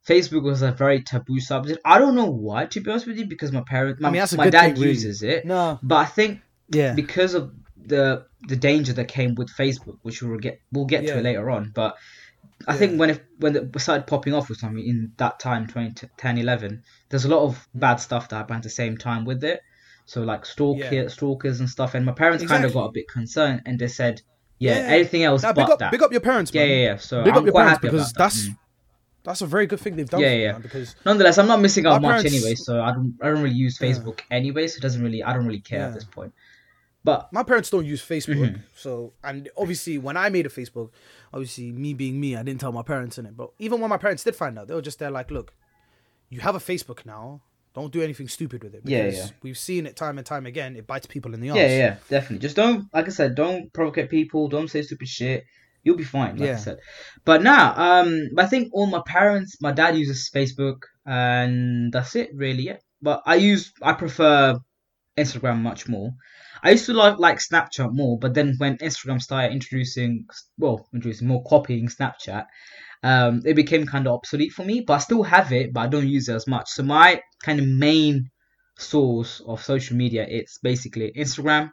Facebook 0.08 0.42
was 0.42 0.62
a 0.62 0.72
very 0.72 1.02
taboo 1.02 1.38
subject. 1.40 1.78
I 1.84 1.98
don't 1.98 2.14
know 2.14 2.26
why, 2.30 2.66
to 2.66 2.80
be 2.80 2.90
honest 2.90 3.06
with 3.06 3.18
you, 3.18 3.26
because 3.26 3.52
my 3.52 3.62
parents, 3.62 4.00
my, 4.00 4.08
I 4.08 4.12
mean, 4.12 4.24
my 4.36 4.50
dad 4.50 4.62
thing, 4.62 4.74
really. 4.74 4.88
uses 4.88 5.22
it. 5.22 5.44
no. 5.44 5.78
But 5.82 5.96
I 5.96 6.04
think 6.06 6.40
Yeah. 6.70 6.92
because 6.94 7.34
of 7.34 7.52
the 7.86 8.26
the 8.48 8.56
danger 8.56 8.92
that 8.94 9.06
came 9.06 9.36
with 9.36 9.48
Facebook, 9.50 9.98
which 10.02 10.20
we'll 10.22 10.38
get 10.38 10.60
we'll 10.72 10.84
get 10.86 11.04
Yeah. 11.04 11.14
to 11.14 11.20
later 11.20 11.48
on. 11.50 11.70
But 11.74 11.96
I 12.66 12.72
Yeah. 12.72 12.78
think 12.78 12.98
when 13.00 13.10
it 13.10 13.24
when 13.38 13.54
it 13.56 13.80
started 13.80 14.06
popping 14.08 14.34
off 14.34 14.48
with 14.48 14.58
something 14.58 14.84
in 14.84 15.12
that 15.18 15.38
time, 15.38 15.66
2010, 15.68 16.38
11, 16.38 16.82
there's 17.08 17.24
a 17.24 17.28
lot 17.28 17.42
of 17.44 17.54
Mm. 17.76 17.80
bad 17.80 17.96
stuff 17.96 18.28
that 18.28 18.36
happened 18.36 18.56
at 18.58 18.62
the 18.64 18.70
same 18.70 18.96
time 18.96 19.24
with 19.24 19.44
it. 19.44 19.60
So 20.06 20.22
like 20.22 20.44
stalk 20.44 20.78
Yeah. 20.78 21.06
stalkers 21.08 21.60
and 21.60 21.70
stuff, 21.70 21.94
and 21.94 22.04
my 22.04 22.12
parents 22.12 22.44
kind 22.44 22.64
of 22.64 22.72
got 22.74 22.86
a 22.86 22.92
bit 22.92 23.06
concerned, 23.08 23.62
and 23.66 23.78
they 23.78 23.86
said, 23.88 24.22
"Yeah, 24.58 24.78
Yeah. 24.78 24.94
anything 24.96 25.22
else 25.22 25.42
Nah, 25.44 25.52
but 25.52 25.66
big 25.66 25.70
up, 25.72 25.78
that." 25.78 25.90
big 25.92 26.02
up 26.02 26.10
your 26.10 26.20
parents, 26.20 26.50
yeah, 26.52 26.62
man. 26.62 26.70
yeah, 26.70 26.76
yeah. 26.84 26.96
So 26.96 27.22
Big 27.22 27.32
I'm 27.32 27.38
up 27.38 27.44
your 27.44 27.52
quite 27.52 27.62
parents 27.62 27.78
happy 27.78 27.88
because 27.96 28.10
about 28.12 28.32
that. 28.32 28.56
That's 29.24 29.40
a 29.42 29.46
very 29.46 29.66
good 29.66 29.80
thing 29.80 29.96
they've 29.96 30.08
done. 30.08 30.20
Yeah, 30.20 30.32
yeah. 30.32 30.58
because 30.58 30.96
Nonetheless, 31.06 31.38
I'm 31.38 31.46
not 31.46 31.60
missing 31.60 31.86
out 31.86 32.02
much 32.02 32.22
parents- 32.22 32.32
anyway, 32.34 32.54
so 32.54 32.80
I 32.82 32.92
don't 32.92 33.16
I 33.22 33.26
don't 33.28 33.42
really 33.42 33.54
use 33.54 33.78
Yeah. 33.80 33.88
Facebook 33.88 34.20
anyway, 34.30 34.66
so 34.66 34.76
it 34.78 34.82
doesn't 34.82 35.02
really 35.02 35.22
I 35.22 35.32
don't 35.32 35.46
really 35.46 35.60
care 35.60 35.82
at 35.82 35.94
this 35.94 36.04
point. 36.04 36.32
But 37.04 37.32
my 37.32 37.42
parents 37.42 37.68
don't 37.70 37.84
use 37.84 38.00
Facebook. 38.00 38.36
Mhm. 38.54 38.60
So 38.76 39.12
and 39.24 39.48
obviously 39.56 39.98
when 39.98 40.16
I 40.16 40.28
made 40.28 40.46
a 40.46 40.48
Facebook, 40.48 40.90
obviously 41.32 41.72
me 41.72 41.94
being 41.94 42.20
me, 42.20 42.36
I 42.36 42.42
didn't 42.42 42.60
tell 42.60 42.72
my 42.72 42.82
parents 42.82 43.18
in 43.18 43.26
it. 43.26 43.36
But 43.36 43.50
even 43.58 43.80
when 43.80 43.90
my 43.90 43.96
parents 43.96 44.22
did 44.24 44.36
find 44.36 44.58
out, 44.58 44.68
they 44.68 44.74
were 44.74 44.82
just 44.82 44.98
there 45.00 45.10
like, 45.10 45.30
look, 45.30 45.52
you 46.30 46.40
have 46.40 46.54
a 46.54 46.60
Facebook 46.60 47.04
now. 47.04 47.42
Don't 47.74 47.90
do 47.92 48.02
anything 48.02 48.28
stupid 48.28 48.62
with 48.62 48.74
it. 48.74 48.82
Yeah, 48.84 49.04
Because 49.06 49.18
yeah. 49.18 49.30
we've 49.42 49.56
seen 49.58 49.86
it 49.86 49.96
time 49.96 50.18
and 50.18 50.26
time 50.26 50.44
again. 50.44 50.76
It 50.76 50.86
bites 50.86 51.06
people 51.06 51.32
in 51.32 51.40
the 51.40 51.50
arse. 51.50 51.58
Yeah, 51.58 51.68
yeah, 51.68 51.96
definitely. 52.10 52.38
Just 52.40 52.54
don't, 52.54 52.86
like 52.92 53.06
I 53.06 53.08
said, 53.08 53.34
don't 53.34 53.72
provocate 53.72 54.10
people. 54.10 54.46
Don't 54.48 54.68
say 54.68 54.82
stupid 54.82 55.08
shit. 55.08 55.44
You'll 55.84 55.96
be 55.96 56.04
fine, 56.04 56.36
like 56.36 56.48
I 56.48 56.52
Yeah. 56.52 56.56
said. 56.58 56.78
But 57.24 57.42
now, 57.42 57.74
um, 57.76 58.28
I 58.38 58.46
think 58.46 58.70
all 58.72 58.86
my 58.86 59.02
parents, 59.04 59.56
my 59.60 59.72
dad 59.72 59.96
uses 59.96 60.30
Facebook, 60.34 60.82
and 61.04 61.92
that's 61.92 62.14
it, 62.16 62.30
really. 62.34 62.64
Yeah. 62.64 62.76
But 63.00 63.22
I 63.26 63.34
use, 63.36 63.72
I 63.82 63.92
prefer 63.94 64.58
Instagram 65.18 65.60
much 65.60 65.88
more. 65.88 66.10
I 66.62 66.70
used 66.70 66.86
to 66.86 66.92
like 66.92 67.18
like 67.18 67.38
Snapchat 67.38 67.92
more, 67.92 68.18
but 68.18 68.34
then 68.34 68.54
when 68.58 68.78
Instagram 68.78 69.20
started 69.20 69.52
introducing, 69.52 70.26
well, 70.58 70.86
introducing 70.94 71.26
more 71.26 71.42
copying 71.44 71.88
Snapchat, 71.88 72.46
um, 73.02 73.42
it 73.44 73.54
became 73.54 73.84
kind 73.84 74.06
of 74.06 74.12
obsolete 74.14 74.52
for 74.52 74.64
me. 74.64 74.80
But 74.86 74.94
I 74.94 74.98
still 74.98 75.24
have 75.24 75.52
it, 75.52 75.72
but 75.72 75.80
I 75.80 75.86
don't 75.88 76.06
use 76.08 76.28
it 76.28 76.36
as 76.36 76.46
much. 76.46 76.68
So 76.68 76.84
my 76.84 77.20
kind 77.44 77.58
of 77.58 77.66
main 77.66 78.30
source 78.78 79.42
of 79.44 79.62
social 79.62 79.96
media, 79.96 80.24
it's 80.28 80.58
basically 80.62 81.12
Instagram. 81.16 81.70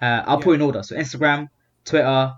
Uh, 0.00 0.22
I'll 0.26 0.40
put 0.40 0.54
in 0.54 0.62
order. 0.62 0.84
So 0.84 0.94
Instagram, 0.94 1.48
Twitter, 1.84 2.32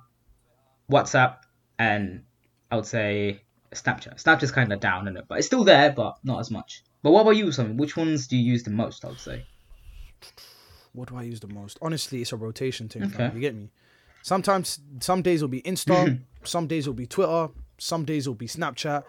WhatsApp, 0.91 1.37
and 1.79 2.25
I 2.71 2.77
would 2.77 2.87
say 2.87 3.43
Snapchat. 3.73 4.23
Snapchat's 4.23 4.51
kind 4.51 4.73
of 4.73 4.81
down 4.81 5.09
in 5.09 5.17
it, 5.17 5.25
but 5.29 5.39
it's 5.39 5.47
still 5.47 5.65
there, 5.65 5.93
but 5.93 6.17
not 6.25 6.41
as 6.41 6.51
much. 6.51 6.83
But 7.03 7.13
what 7.13 7.23
about 7.23 7.31
you, 7.37 7.51
something? 7.53 7.77
Which 7.77 7.97
ones 7.97 8.27
do 8.27 8.37
you 8.37 8.43
use 8.53 8.63
the 8.63 8.71
most? 8.71 9.05
I 9.05 9.09
would 9.09 9.21
say. 9.21 9.45
What 10.93 11.09
do 11.09 11.17
I 11.17 11.23
use 11.23 11.41
the 11.41 11.49
most? 11.49 11.79
Honestly, 11.81 12.21
it's 12.21 12.33
a 12.33 12.37
rotation 12.37 12.89
thing. 12.89 13.05
Okay. 13.05 13.31
You 13.35 13.41
get 13.41 13.55
me? 13.55 13.71
Sometimes, 14.23 14.81
some 15.01 15.23
days 15.23 15.41
will 15.41 15.49
be 15.49 15.63
Insta, 15.63 16.21
some 16.45 16.67
days 16.67 16.87
will 16.87 16.95
be 16.95 17.07
Twitter, 17.07 17.49
some 17.79 18.05
days 18.05 18.27
will 18.27 18.35
be 18.35 18.47
Snapchat. 18.49 19.05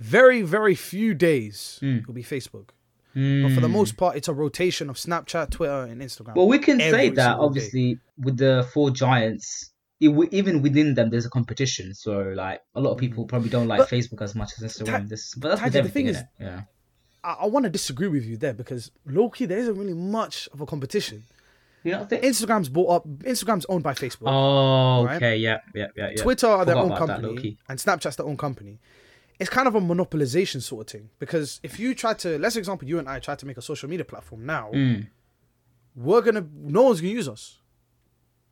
Very, 0.00 0.42
very 0.42 0.74
few 0.74 1.12
days 1.14 1.78
Mm. 1.82 2.06
will 2.06 2.14
be 2.14 2.22
Facebook. 2.24 2.70
But 3.14 3.52
for 3.52 3.60
the 3.60 3.68
Mm. 3.68 3.72
most 3.72 3.96
part, 3.96 4.16
it's 4.16 4.28
a 4.28 4.32
rotation 4.34 4.88
of 4.88 4.96
Snapchat, 4.96 5.50
Twitter, 5.50 5.82
and 5.82 6.00
Instagram. 6.00 6.34
Well, 6.36 6.46
we 6.48 6.58
can 6.58 6.78
say 6.78 7.08
that 7.10 7.22
single 7.32 7.38
day. 7.40 7.44
obviously 7.46 7.98
with 8.16 8.36
the 8.36 8.68
four 8.72 8.90
giants, 8.90 9.72
it, 10.00 10.10
even 10.32 10.62
within 10.62 10.94
them, 10.94 11.10
there's 11.10 11.26
a 11.26 11.30
competition. 11.30 11.94
So 11.94 12.20
like 12.36 12.60
a 12.74 12.80
lot 12.80 12.92
of 12.92 12.98
people 12.98 13.24
probably 13.26 13.50
don't 13.50 13.68
like 13.68 13.78
But- 13.80 13.90
Facebook 13.90 14.22
as 14.22 14.34
much 14.34 14.52
as 14.56 14.72
Instagram. 14.72 14.86
Ta- 14.86 15.04
this, 15.06 15.34
but 15.34 15.48
that's 15.58 15.62
with 15.62 15.72
the 15.84 15.88
thing 15.88 16.06
innit? 16.06 16.28
yeah. 16.40 16.62
I, 17.24 17.32
I 17.40 17.46
want 17.46 17.64
to 17.64 17.70
disagree 17.70 18.08
with 18.08 18.24
you 18.24 18.36
there 18.36 18.54
because 18.54 18.90
low 19.04 19.28
key, 19.28 19.46
there 19.46 19.58
isn't 19.58 19.76
really 19.76 19.94
much 19.94 20.48
of 20.52 20.60
a 20.60 20.66
competition. 20.66 21.24
You 21.84 21.92
know 21.92 22.04
think? 22.04 22.22
Instagram's 22.24 22.68
bought 22.68 22.90
up. 22.96 23.08
Instagram's 23.20 23.64
owned 23.68 23.82
by 23.84 23.94
Facebook. 23.94 24.26
Oh, 24.26 25.04
right? 25.04 25.16
okay, 25.16 25.36
yeah, 25.36 25.58
yeah, 25.74 25.86
yeah, 25.96 26.10
yeah. 26.10 26.22
Twitter 26.22 26.46
are 26.48 26.64
their 26.64 26.76
own 26.76 26.94
company, 26.96 27.56
and 27.68 27.78
Snapchat's 27.78 28.16
their 28.16 28.26
own 28.26 28.36
company. 28.36 28.78
It's 29.38 29.48
kind 29.48 29.68
of 29.68 29.76
a 29.76 29.80
monopolization 29.80 30.60
sort 30.60 30.88
of 30.88 30.92
thing 31.00 31.10
because 31.20 31.60
if 31.62 31.78
you 31.78 31.94
try 31.94 32.12
to, 32.14 32.36
let's 32.40 32.56
example, 32.56 32.88
you 32.88 32.98
and 32.98 33.08
I 33.08 33.20
try 33.20 33.36
to 33.36 33.46
make 33.46 33.56
a 33.56 33.62
social 33.62 33.88
media 33.88 34.04
platform 34.04 34.44
now, 34.44 34.70
Mm. 34.74 35.06
we're 35.94 36.20
gonna, 36.22 36.44
no 36.52 36.82
one's 36.82 37.00
gonna 37.00 37.12
use 37.12 37.28
us. 37.28 37.58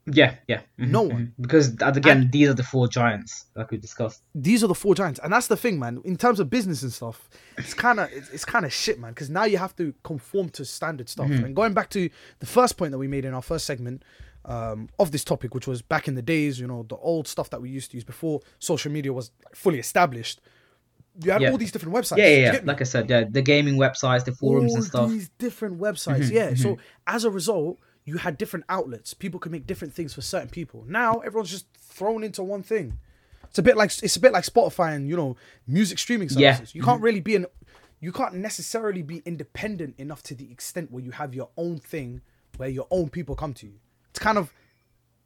Yeah, 0.07 0.37
yeah. 0.47 0.61
mhm, 0.79 0.91
No 0.91 1.03
one. 1.03 1.33
Because 1.41 1.77
uh, 1.83 1.93
again, 1.95 2.29
these 2.33 2.49
are 2.49 2.55
the 2.55 2.63
four 2.63 2.87
giants 2.89 3.47
like 3.57 3.71
we 3.73 3.77
discussed. 3.79 4.23
These 4.35 4.63
are 4.63 4.69
the 4.69 4.75
four 4.75 4.95
giants, 4.95 5.19
and 5.23 5.33
that's 5.33 5.49
the 5.49 5.57
thing, 5.57 5.79
man. 5.79 6.01
In 6.05 6.17
terms 6.17 6.39
of 6.41 6.49
business 6.49 6.83
and 6.83 6.93
stuff, 6.93 7.29
it's 7.59 7.75
kind 7.75 7.99
of 7.99 8.09
it's, 8.13 8.29
it's 8.31 8.45
kind 8.45 8.65
of 8.65 8.73
shit, 8.73 9.01
man. 9.01 9.11
Because 9.13 9.31
now 9.31 9.45
you 9.45 9.59
have 9.59 9.75
to 9.77 9.93
conform 10.05 10.49
to 10.51 10.65
standard 10.65 11.09
stuff. 11.09 11.29
Mm-hmm. 11.29 11.45
And 11.47 11.57
going 11.57 11.75
back 11.75 11.91
to 11.91 12.09
the 12.39 12.47
first 12.47 12.77
point 12.77 12.93
that 12.93 12.99
we 12.99 13.09
made 13.09 13.25
in 13.25 13.35
our 13.35 13.43
first 13.43 13.67
segment 13.67 14.05
um, 14.45 14.89
of 15.01 15.11
this 15.11 15.25
topic, 15.25 15.55
which 15.55 15.67
was 15.67 15.83
back 15.83 16.07
in 16.07 16.15
the 16.15 16.23
days, 16.23 16.61
you 16.61 16.69
know, 16.69 16.85
the 16.89 16.97
old 16.97 17.27
stuff 17.27 17.51
that 17.51 17.61
we 17.61 17.69
used 17.69 17.91
to 17.91 17.97
use 17.97 18.05
before 18.05 18.41
social 18.61 18.93
media 18.93 19.13
was 19.13 19.33
fully 19.55 19.81
established. 19.81 20.41
You 21.25 21.33
had 21.33 21.41
Yeah. 21.43 21.51
all 21.51 21.59
these 21.59 21.73
different 21.73 21.97
websites. 21.97 22.19
Yeah, 22.19 22.29
yeah, 22.29 22.53
yeah. 22.53 22.61
Like 22.63 22.81
I 22.81 22.85
said, 22.85 23.11
yeah, 23.11 23.25
the 23.29 23.43
gaming 23.43 23.77
websites, 23.77 24.25
the 24.25 24.33
forums 24.33 24.71
all 24.73 24.77
and 24.77 24.85
stuff. 24.85 25.09
these 25.11 25.31
different 25.39 25.81
websites. 25.81 26.27
Mhm, 26.27 26.33
yeah. 26.33 26.55
So 26.55 26.79
as 27.07 27.25
a 27.25 27.31
result, 27.31 27.81
you 28.07 28.17
had 28.19 28.39
different 28.39 28.65
outlets. 28.71 29.13
People 29.13 29.39
could 29.39 29.53
make 29.53 29.67
different 29.67 29.93
things 29.93 30.15
for 30.15 30.23
certain 30.23 30.49
people. 30.49 30.85
Now 30.89 31.19
everyone's 31.19 31.51
just 31.51 31.67
thrown 31.77 32.25
into 32.25 32.43
one 32.43 32.63
thing. 32.63 32.99
It's 33.45 33.59
a 33.59 33.63
bit 33.63 33.77
like 33.77 33.91
it's 34.03 34.17
a 34.17 34.21
bit 34.21 34.33
like 34.33 34.45
Spotify 34.45 34.95
and 34.95 35.09
you 35.09 35.17
know 35.17 35.37
music 35.67 35.99
streaming 35.99 36.29
Yeah. 36.31 36.55
services. 36.55 36.75
You 36.75 36.83
can't 36.83 36.97
mm-hmm. 36.97 37.05
really 37.05 37.21
be 37.21 37.37
an 37.37 37.47
you 38.01 38.13
can't 38.13 38.35
necessarily 38.35 39.03
be 39.03 39.23
independent 39.25 39.97
enough 39.99 40.23
to 40.25 40.35
the 40.35 40.51
extent 40.51 40.93
where 40.93 41.03
you 41.03 41.11
have 41.11 41.35
your 41.35 41.51
own 41.57 41.79
thing 41.79 42.23
where 42.57 42.69
your 42.69 42.87
own 42.91 43.09
people 43.11 43.35
come 43.35 43.53
to 43.55 43.67
you. 43.67 43.75
It's 44.11 44.19
kind 44.19 44.39
of 44.39 44.53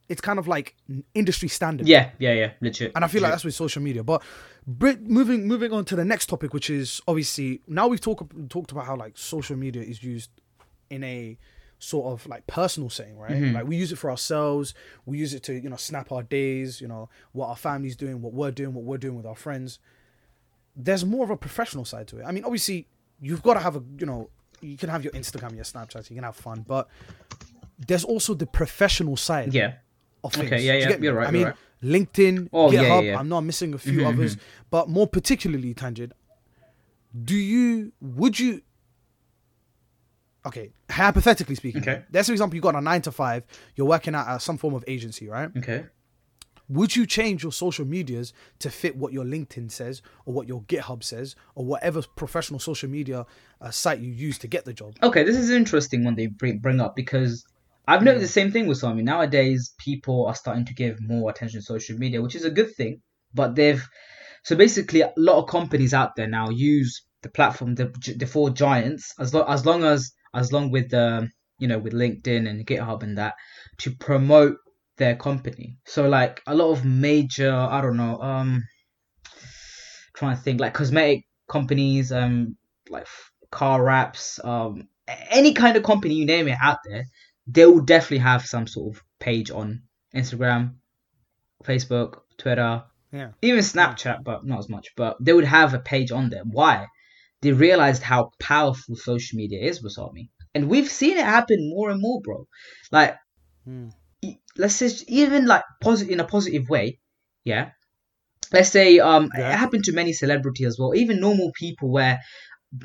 it's 0.09 0.21
kind 0.21 0.39
of 0.39 0.49
like 0.49 0.75
industry 1.15 1.49
standard. 1.49 1.87
Yeah, 1.87 2.11
yeah, 2.19 2.33
yeah, 2.33 2.51
legit. 2.61 2.93
And 2.97 3.05
I 3.05 3.09
feel 3.09 3.23
like 3.23 3.31
that's 3.31 3.45
with 3.45 3.55
social 3.55 3.81
media. 3.81 4.03
But 4.03 4.23
moving 4.67 5.47
moving 5.47 5.73
on 5.73 5.85
to 5.87 5.97
the 5.97 6.05
next 6.05 6.27
topic, 6.27 6.53
which 6.55 6.71
is 6.71 7.01
obviously 7.07 7.61
now 7.69 7.89
we've 7.89 8.01
talked 8.01 8.49
talked 8.49 8.73
about 8.73 8.87
how 8.87 8.97
like 8.97 9.17
social 9.19 9.57
media 9.57 9.83
is 9.83 10.03
used 10.03 10.31
in 10.89 11.05
a 11.05 11.39
sort 11.83 12.13
of 12.13 12.27
like 12.29 12.47
personal 12.47 12.91
setting, 12.91 13.19
right? 13.19 13.33
Mm-hmm. 13.33 13.55
Like 13.57 13.67
we 13.67 13.75
use 13.77 13.91
it 13.91 13.97
for 13.97 14.11
ourselves. 14.11 14.75
We 15.07 15.19
use 15.19 15.35
it 15.35 15.43
to 15.45 15.55
you 15.55 15.69
know 15.69 15.77
snap 15.77 16.13
our 16.13 16.23
days. 16.23 16.81
You 16.81 16.87
know 16.89 17.09
what 17.33 17.49
our 17.49 17.57
family's 17.57 17.97
doing, 17.97 18.23
what 18.23 18.33
we're 18.33 18.53
doing, 18.53 18.75
what 18.75 18.85
we're 18.85 18.99
doing 18.99 19.17
with 19.17 19.27
our 19.27 19.35
friends. 19.35 19.79
There's 20.77 21.05
more 21.05 21.25
of 21.25 21.31
a 21.31 21.37
professional 21.37 21.85
side 21.85 22.07
to 22.09 22.19
it. 22.21 22.25
I 22.25 22.31
mean, 22.33 22.45
obviously 22.45 22.87
you've 23.21 23.43
got 23.43 23.55
to 23.55 23.61
have 23.61 23.75
a 23.77 23.83
you 23.99 24.07
know 24.07 24.31
you 24.61 24.77
can 24.77 24.91
have 24.91 25.03
your 25.03 25.13
Instagram, 25.15 25.55
your 25.57 25.65
Snapchat, 25.65 26.09
you 26.11 26.17
can 26.17 26.25
have 26.25 26.37
fun, 26.37 26.65
but 26.69 26.87
there's 27.89 28.05
also 28.05 28.35
the 28.35 28.47
professional 28.47 29.17
side 29.17 29.55
yeah. 29.55 29.75
of 30.23 30.35
things. 30.35 30.47
Okay, 30.53 30.63
yeah, 30.63 30.75
you 30.75 30.81
yeah, 30.81 30.89
get 30.89 31.01
me? 31.01 31.07
you're 31.07 31.15
right, 31.15 31.29
I 31.29 31.31
mean, 31.31 31.45
right. 31.47 31.55
LinkedIn, 31.83 32.51
Oh, 32.53 32.71
yeah, 32.71 32.83
GitHub. 32.85 33.03
yeah, 33.05 33.11
yeah. 33.13 33.19
I'm 33.19 33.31
not 33.31 33.41
missing 33.41 33.73
a 33.73 33.79
few 33.79 34.01
Mhm, 34.01 34.13
others, 34.13 34.37
but 34.71 34.91
more 34.91 35.07
particularly, 35.07 35.73
Tangent. 35.73 36.13
Do 37.25 37.35
you? 37.37 37.93
Would 38.03 38.39
you? 38.39 38.61
Okay, 40.47 40.73
hypothetically 40.91 41.55
speaking. 41.55 41.83
Okay. 41.83 42.03
Let's 42.13 42.29
for 42.29 42.33
example, 42.33 42.57
you 42.57 42.63
got 42.63 42.75
a 42.75 42.81
nine 42.81 43.03
to 43.03 43.13
five. 43.13 43.45
You're 43.77 43.87
working 43.87 44.15
at 44.15 44.27
uh, 44.27 44.39
some 44.39 44.57
form 44.57 44.75
of 44.75 44.85
agency, 44.87 45.29
right? 45.29 45.51
Okay. 45.57 45.85
Would 46.71 46.95
you 46.95 47.05
change 47.05 47.43
your 47.43 47.51
social 47.51 47.85
medias 47.85 48.33
to 48.61 48.71
fit 48.71 48.97
what 48.97 49.13
your 49.13 49.25
LinkedIn 49.25 49.73
says 49.73 50.03
or 50.25 50.33
what 50.33 50.47
your 50.47 50.63
GitHub 50.63 51.03
says 51.03 51.35
or 51.57 51.65
whatever 51.65 52.01
professional 52.15 52.61
social 52.61 52.89
media 52.89 53.27
uh, 53.61 53.71
site 53.73 53.99
you 53.99 54.13
use 54.13 54.39
to 54.39 54.47
get 54.47 54.65
the 54.65 54.73
job? 54.73 54.95
Okay, 55.03 55.25
this 55.25 55.37
is 55.37 55.51
an 55.51 55.57
interesting 55.57 56.05
one 56.05 56.15
they 56.15 56.29
bring 56.29 56.59
bring 56.59 56.81
up 56.81 56.95
because 56.95 57.45
I've 57.89 58.05
noticed 58.05 58.23
the 58.23 58.29
same 58.29 58.53
thing 58.53 58.69
with 58.69 58.79
Sami. 58.79 59.03
Nowadays, 59.03 59.75
people 59.79 60.27
are 60.27 60.35
starting 60.35 60.65
to 60.67 60.75
give 60.75 61.01
more 61.01 61.29
attention 61.29 61.59
to 61.59 61.67
social 61.67 61.99
media, 61.99 62.23
which 62.23 62.37
is 62.37 62.45
a 62.45 62.51
good 62.51 62.73
thing. 62.77 63.03
But 63.35 63.57
they've 63.57 63.85
so 64.45 64.55
basically 64.55 65.01
a 65.01 65.13
lot 65.17 65.43
of 65.43 65.49
companies 65.49 65.93
out 65.93 66.15
there 66.15 66.29
now 66.29 66.51
use 66.51 67.03
the 67.23 67.31
platform, 67.31 67.75
the 67.75 67.93
the 68.17 68.27
four 68.27 68.51
giants, 68.51 69.13
as 69.19 69.35
long 69.35 69.49
as 69.49 69.67
long 69.67 69.83
as 69.83 70.13
as 70.35 70.53
long 70.53 70.71
with 70.71 70.91
the 70.91 71.29
you 71.59 71.69
know 71.69 71.79
with 71.79 71.93
LinkedIn 71.93 72.49
and 72.49 72.67
GitHub 72.67 73.03
and 73.03 73.19
that 73.19 73.35
to 73.79 73.91
promote 73.93 74.57
their 74.97 75.17
company. 75.17 75.79
So 75.87 76.09
like 76.09 76.43
a 76.47 76.55
lot 76.55 76.71
of 76.73 76.85
major, 76.85 77.53
I 77.53 77.81
don't 77.81 77.97
know, 77.97 78.21
um, 78.21 78.63
trying 80.15 80.37
to 80.37 80.43
think 80.43 80.61
like 80.61 80.75
cosmetic 80.75 81.25
companies, 81.49 82.13
um, 82.13 82.57
like 82.89 83.07
car 83.51 83.83
wraps, 83.83 84.39
um, 84.45 84.89
any 85.31 85.55
kind 85.55 85.77
of 85.77 85.83
company 85.83 86.15
you 86.15 86.27
name 86.27 86.49
it 86.49 86.59
out 86.63 86.79
there, 86.89 87.05
they 87.47 87.67
will 87.67 87.81
definitely 87.81 88.19
have 88.19 88.45
some 88.45 88.67
sort 88.67 88.95
of 88.95 89.03
page 89.19 89.51
on 89.51 89.83
Instagram, 90.15 90.75
Facebook, 91.65 92.21
Twitter, 92.39 92.85
Yeah. 93.13 93.31
even 93.43 93.61
Snapchat, 93.61 94.23
but 94.23 94.45
not 94.45 94.59
as 94.61 94.69
much. 94.69 94.89
But 94.97 95.17
they 95.21 95.33
would 95.33 95.45
have 95.45 95.75
a 95.75 95.79
page 95.81 96.13
on 96.13 96.31
there. 96.31 96.45
Why? 96.45 96.87
They 97.43 97.53
realized 97.53 98.03
how 98.03 98.31
powerful 98.41 98.97
social 98.97 99.37
media 99.37 99.61
is 99.61 99.83
with 99.83 99.99
Army. 99.99 100.31
And 100.55 100.69
we've 100.69 100.89
seen 100.91 101.17
it 101.17 101.25
happen 101.25 101.71
more 101.71 101.91
and 101.91 102.01
more, 102.01 102.21
bro. 102.21 102.47
Like, 102.93 103.17
Mm. 103.69 103.93
let's 104.57 104.75
say 104.75 104.91
even 105.07 105.47
like 105.47 105.65
positive 105.83 106.13
in 106.13 106.21
a 106.21 106.25
positive 106.25 106.69
way, 106.69 106.99
yeah. 107.45 107.71
Let's 108.53 108.71
say 108.71 108.99
um 108.99 109.31
Yeah. 109.37 109.53
it 109.53 109.57
happened 109.57 109.85
to 109.85 109.93
many 109.93 110.13
celebrities 110.13 110.67
as 110.67 110.77
well, 110.79 110.95
even 110.95 111.21
normal 111.21 111.53
people 111.55 111.91
where 111.91 112.21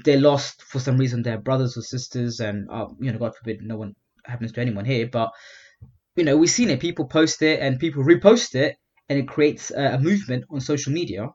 they 0.03 0.17
lost 0.17 0.61
for 0.63 0.79
some 0.79 0.97
reason 0.97 1.21
their 1.23 1.37
brothers 1.39 1.77
or 1.77 1.81
sisters, 1.81 2.39
and 2.39 2.69
uh, 2.69 2.87
you 2.99 3.11
know, 3.11 3.19
God 3.19 3.33
forbid, 3.35 3.61
no 3.61 3.77
one 3.77 3.93
happens 4.25 4.51
to 4.53 4.61
anyone 4.61 4.85
here, 4.85 5.07
but 5.07 5.29
you 6.15 6.23
know, 6.23 6.37
we've 6.37 6.49
seen 6.49 6.69
it. 6.69 6.79
People 6.79 7.05
post 7.05 7.41
it 7.41 7.59
and 7.59 7.79
people 7.79 8.03
repost 8.03 8.55
it, 8.55 8.75
and 9.09 9.19
it 9.19 9.27
creates 9.27 9.71
a, 9.71 9.95
a 9.95 9.99
movement 9.99 10.45
on 10.49 10.59
social 10.61 10.91
media, 10.93 11.29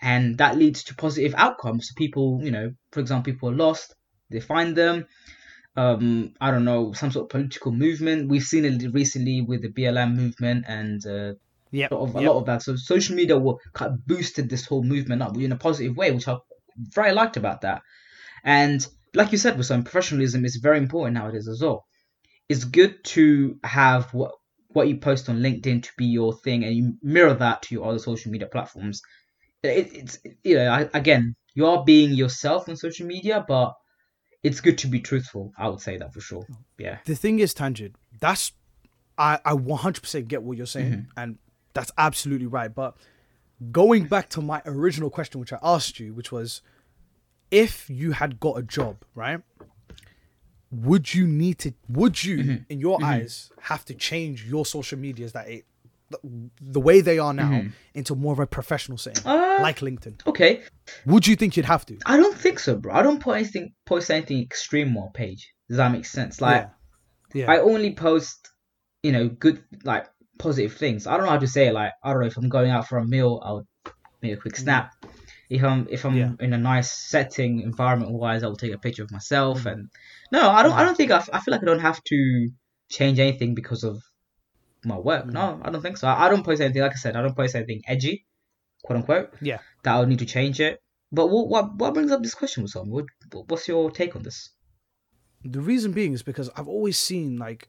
and 0.00 0.38
that 0.38 0.56
leads 0.56 0.84
to 0.84 0.94
positive 0.94 1.34
outcomes. 1.36 1.92
People, 1.96 2.40
you 2.42 2.50
know, 2.50 2.72
for 2.92 3.00
example, 3.00 3.32
people 3.32 3.50
are 3.50 3.54
lost, 3.54 3.94
they 4.30 4.40
find 4.40 4.76
them. 4.76 5.06
Um, 5.76 6.32
I 6.40 6.50
don't 6.50 6.64
know, 6.64 6.92
some 6.94 7.10
sort 7.10 7.24
of 7.24 7.28
political 7.28 7.70
movement. 7.70 8.30
We've 8.30 8.42
seen 8.42 8.64
it 8.64 8.94
recently 8.94 9.42
with 9.42 9.60
the 9.60 9.68
BLM 9.68 10.16
movement 10.16 10.64
and 10.66 11.06
uh, 11.06 11.34
lot 11.90 11.92
of, 11.92 12.14
a 12.14 12.20
lot 12.20 12.38
of 12.38 12.46
that. 12.46 12.62
So 12.62 12.76
social 12.76 13.16
media 13.16 13.38
will 13.38 13.60
kind 13.74 13.92
of 13.92 14.06
boosted 14.06 14.48
this 14.48 14.66
whole 14.66 14.82
movement 14.82 15.22
up 15.22 15.36
in 15.36 15.52
a 15.52 15.56
positive 15.56 15.96
way, 15.96 16.10
which 16.12 16.28
I 16.28 16.36
very 16.76 17.12
liked 17.12 17.36
about 17.36 17.62
that. 17.62 17.82
And 18.44 18.86
like 19.14 19.32
you 19.32 19.38
said, 19.38 19.56
with 19.56 19.66
some 19.66 19.82
professionalism 19.82 20.44
is 20.44 20.56
very 20.56 20.78
important 20.78 21.14
nowadays 21.14 21.48
as 21.48 21.62
well. 21.62 21.84
It's 22.48 22.64
good 22.64 23.02
to 23.04 23.58
have 23.64 24.12
what 24.14 24.32
what 24.68 24.88
you 24.88 24.98
post 24.98 25.28
on 25.28 25.38
LinkedIn 25.38 25.82
to 25.84 25.90
be 25.96 26.04
your 26.06 26.34
thing, 26.34 26.64
and 26.64 26.74
you 26.74 26.94
mirror 27.02 27.34
that 27.34 27.62
to 27.62 27.74
your 27.74 27.86
other 27.86 27.98
social 27.98 28.30
media 28.30 28.46
platforms. 28.46 29.00
It, 29.62 29.94
it's 29.94 30.18
you 30.44 30.56
know 30.56 30.68
I, 30.68 30.88
again 30.94 31.34
you 31.54 31.66
are 31.66 31.84
being 31.84 32.12
yourself 32.12 32.68
on 32.68 32.76
social 32.76 33.06
media, 33.06 33.44
but 33.48 33.72
it's 34.42 34.60
good 34.60 34.76
to 34.78 34.86
be 34.86 35.00
truthful. 35.00 35.52
I 35.58 35.68
would 35.68 35.80
say 35.80 35.96
that 35.96 36.12
for 36.12 36.20
sure. 36.20 36.46
Yeah. 36.78 36.98
the 37.06 37.14
thing 37.16 37.38
is 37.38 37.54
tangent 37.54 37.96
that's 38.20 38.52
i 39.18 39.38
i 39.44 39.52
100% 39.52 40.28
get 40.28 40.42
what 40.42 40.56
you're 40.58 40.66
saying 40.66 40.92
Mm-hmm. 40.92 41.10
and 41.20 41.38
that's 41.72 41.90
absolutely 41.96 42.46
right 42.46 42.74
but 42.74 42.96
going 43.72 44.04
back 44.04 44.28
to 44.30 44.42
my 44.42 44.60
original 44.66 45.08
question 45.10 45.40
which 45.40 45.52
i 45.54 45.58
asked 45.62 45.98
you 45.98 46.12
which 46.12 46.30
was 46.30 46.60
if 47.50 47.88
you 47.88 48.12
had 48.12 48.38
got 48.40 48.58
a 48.58 48.62
job 48.62 48.96
right 49.14 49.40
would 50.70 51.14
you 51.14 51.26
need 51.26 51.58
to 51.60 51.72
would 51.88 52.22
you 52.24 52.36
Mm-hmm. 52.38 52.62
in 52.68 52.80
your 52.80 53.02
eyes 53.02 53.50
have 53.62 53.84
to 53.86 53.94
change 53.94 54.44
your 54.44 54.66
social 54.66 54.98
medias 54.98 55.32
that 55.32 55.48
it 55.48 55.64
the, 56.10 56.50
the 56.60 56.80
way 56.80 57.00
they 57.00 57.18
are 57.18 57.34
now 57.34 57.62
into 57.94 58.14
more 58.14 58.32
of 58.32 58.38
a 58.38 58.46
professional 58.46 58.98
setting 58.98 59.24
Mm-hmm. 59.24 59.60
Uh, 59.60 59.62
like 59.62 59.80
linkedin 59.80 60.14
Okay. 60.26 60.62
would 61.06 61.26
you 61.26 61.34
think 61.36 61.56
you'd 61.56 61.66
have 61.66 61.84
to 61.86 61.98
I 62.06 62.16
don't 62.16 62.36
think 62.36 62.58
so, 62.58 62.76
bro. 62.76 62.94
I 62.94 63.02
don't 63.02 63.20
put 63.20 63.36
anything 63.36 63.72
post 63.86 64.10
anything 64.10 64.40
extreme 64.42 64.96
on 64.96 65.10
page. 65.12 65.52
Does 65.68 65.78
that 65.78 65.90
make 65.92 66.04
sense? 66.06 66.40
Like 66.40 66.68
yeah 67.34 67.40
yeah 67.40 67.50
I 67.52 67.58
only 67.58 67.92
post, 67.94 68.50
you 69.02 69.12
know, 69.12 69.28
good 69.28 69.62
like 69.84 70.06
positive 70.38 70.74
things. 70.76 71.06
I 71.06 71.16
don't 71.16 71.24
know 71.26 71.32
how 71.32 71.38
to 71.38 71.46
say 71.56 71.68
it. 71.68 71.72
Like 71.74 71.92
I 72.04 72.12
don't 72.12 72.20
know 72.22 72.26
if 72.28 72.36
I'm 72.36 72.48
going 72.48 72.70
out 72.70 72.86
for 72.88 72.98
a 72.98 73.04
meal, 73.04 73.40
I'll 73.44 73.66
make 74.22 74.32
a 74.34 74.36
quick 74.36 74.56
snap. 74.56 74.92
If 75.50 75.62
I'm 75.64 75.86
if 75.90 76.04
I'm 76.04 76.16
Yeah. 76.16 76.32
in 76.40 76.52
a 76.52 76.58
nice 76.58 76.90
setting, 76.90 77.60
environment 77.60 78.12
wise, 78.12 78.42
I 78.42 78.46
will 78.46 78.56
take 78.56 78.72
a 78.72 78.78
picture 78.78 79.02
of 79.02 79.10
myself. 79.10 79.64
And 79.66 79.88
no, 80.32 80.50
I 80.50 80.62
don't. 80.62 80.72
I 80.72 80.82
don't 80.84 80.96
think 80.96 81.10
I, 81.10 81.16
f- 81.18 81.30
I 81.32 81.40
feel 81.40 81.52
like 81.52 81.62
I 81.62 81.66
don't 81.66 81.80
have 81.90 82.02
to 82.04 82.48
change 82.90 83.18
anything 83.18 83.54
because 83.54 83.82
of 83.84 83.96
my 84.86 84.98
work. 84.98 85.26
Mm. 85.26 85.32
No, 85.32 85.60
I 85.62 85.70
don't 85.70 85.82
think 85.82 85.96
so. 85.96 86.08
I, 86.08 86.26
I 86.26 86.28
don't 86.28 86.44
post 86.44 86.60
anything. 86.60 86.82
Like 86.82 86.92
I 86.92 86.96
said, 86.96 87.16
I 87.16 87.22
don't 87.22 87.36
post 87.36 87.54
anything 87.54 87.82
edgy, 87.86 88.26
quote 88.82 88.98
unquote. 88.98 89.34
Yeah. 89.40 89.58
That 89.82 89.96
I 89.96 90.00
would 90.00 90.08
need 90.08 90.20
to 90.20 90.26
change 90.26 90.60
it. 90.60 90.80
But 91.12 91.28
what 91.28 91.48
what 91.48 91.74
what 91.76 91.94
brings 91.94 92.10
up 92.10 92.22
this 92.22 92.34
question, 92.34 92.64
Wasam? 92.64 92.88
What 92.88 93.06
what's 93.48 93.68
your 93.68 93.90
take 93.90 94.16
on 94.16 94.22
this? 94.22 94.50
The 95.44 95.60
reason 95.60 95.92
being 95.92 96.12
is 96.12 96.22
because 96.22 96.50
I've 96.56 96.68
always 96.68 96.98
seen 96.98 97.36
like 97.38 97.68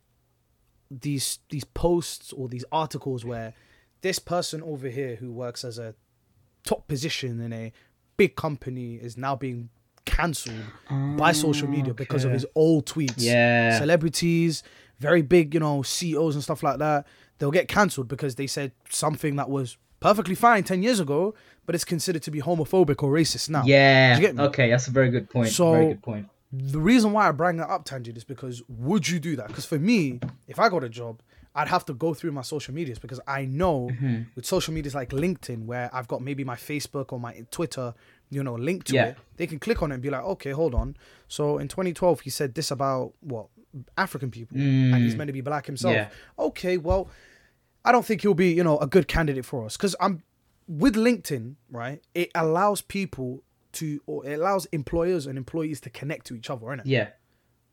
these 0.89 1.39
these 1.49 1.63
posts 1.63 2.34
or 2.34 2.47
these 2.47 2.65
articles 2.71 3.25
where 3.25 3.53
this 4.01 4.19
person 4.19 4.62
over 4.63 4.88
here 4.88 5.15
who 5.15 5.32
works 5.32 5.63
as 5.63 5.77
a 5.77 5.95
top 6.63 6.88
position 6.88 7.39
in 7.41 7.53
a 7.53 7.71
big 8.17 8.36
company 8.36 8.95
is 8.95 9.17
now 9.17 9.36
being 9.36 9.69
cancelled 10.06 10.63
by 11.17 11.32
social 11.32 11.67
media 11.67 11.91
ah, 11.91 11.95
because 11.95 12.23
of 12.23 12.32
his 12.32 12.45
old 12.56 12.86
tweets. 12.86 13.15
Yeah. 13.17 13.77
Celebrities, 13.77 14.63
very 14.99 15.21
big, 15.21 15.53
you 15.53 15.60
know, 15.60 15.81
CEOs 15.83 16.36
and 16.36 16.43
stuff 16.43 16.63
like 16.63 16.79
that, 16.79 17.05
they'll 17.39 17.51
get 17.51 17.67
cancelled 17.67 18.07
because 18.07 18.36
they 18.36 18.47
said 18.47 18.71
something 18.89 19.36
that 19.36 19.49
was 19.49 19.77
perfectly 19.99 20.36
fine 20.36 20.63
10 20.63 20.83
years 20.83 20.99
ago, 20.99 21.33
but 21.65 21.75
it's 21.75 21.86
considered 21.86 22.21
to 22.23 22.31
be 22.31 22.41
homophobic 22.41 23.01
or 23.03 23.12
racist 23.12 23.49
now. 23.49 23.63
Yeah. 23.65 24.19
Okay, 24.39 24.69
that's 24.69 24.88
a 24.88 24.91
very 24.91 25.10
good 25.10 25.29
point. 25.29 25.49
So- 25.49 25.71
very 25.73 25.88
good 25.89 26.01
point. 26.03 26.27
the 26.53 26.79
reason 26.79 27.12
why 27.12 27.27
I 27.27 27.31
bring 27.31 27.57
that 27.57 27.69
up, 27.69 27.83
Tangent, 27.83 28.15
is 28.17 28.23
because 28.23 28.63
would 28.69 29.07
you 29.10 29.19
do 29.19 29.36
that? 29.36 29.47
Because 29.47 29.65
for 29.65 29.77
me, 29.77 30.19
if 30.47 30.60
I 30.60 30.69
got 30.69 30.83
a 30.83 30.89
job, 30.89 31.21
I'd 31.53 31.67
have 31.67 31.83
to 31.86 31.93
go 31.93 32.13
through 32.13 32.31
my 32.31 32.41
social 32.43 32.73
medias 32.73 32.99
because 32.99 33.19
I 33.27 33.45
know 33.45 33.89
Mm-hmm. 33.91 34.21
with 34.36 34.45
social 34.45 34.73
medias 34.73 34.93
like 34.95 35.10
LinkedIn, 35.10 35.65
where 35.65 35.89
I've 35.91 36.07
got 36.07 36.21
maybe 36.21 36.43
my 36.43 36.55
Facebook 36.55 37.12
or 37.12 37.19
my 37.19 37.43
Twitter, 37.51 37.93
you 38.29 38.43
know, 38.43 38.53
linked 38.55 38.88
to 38.88 38.93
Yeah. 38.93 39.05
it, 39.07 39.17
they 39.38 39.47
can 39.47 39.57
click 39.60 39.81
on 39.81 39.91
it 39.91 39.95
and 39.95 40.03
be 40.03 40.10
like, 40.12 40.23
okay, 40.23 40.51
hold 40.51 40.73
on. 40.75 40.95
So 41.27 41.57
in 41.57 41.67
2012, 41.67 42.21
he 42.21 42.29
said 42.29 42.53
this 42.55 42.69
about 42.71 43.13
what 43.21 43.47
African 43.97 44.32
people, 44.32 44.58
and 44.58 44.95
he's 45.03 45.15
meant 45.15 45.27
to 45.27 45.34
be 45.34 45.41
black 45.41 45.65
himself. 45.65 45.93
Mm. 45.93 45.97
Yeah. 45.97 46.10
Okay, 46.45 46.77
well, 46.77 47.10
I 47.86 47.91
don't 47.91 48.06
think 48.06 48.21
he'll 48.21 48.34
be, 48.34 48.51
you 48.53 48.63
know, 48.63 48.77
a 48.80 48.88
good 48.88 49.08
candidate 49.08 49.45
for 49.45 49.65
us 49.65 49.77
because 49.77 49.95
I'm 49.99 50.23
with 50.67 50.95
LinkedIn, 50.95 51.56
right? 51.69 52.01
It 52.13 52.32
allows 52.36 52.82
people 52.82 53.43
to, 53.73 54.01
or 54.06 54.25
it 54.25 54.34
allows 54.34 54.65
employers 54.67 55.25
and 55.25 55.38
employees 55.38 55.80
to 55.82 55.89
connect 55.89 56.27
to 56.27 56.36
each 56.36 56.49
other, 56.49 56.65
innit? 56.65 56.82
Yeah. 56.86 57.10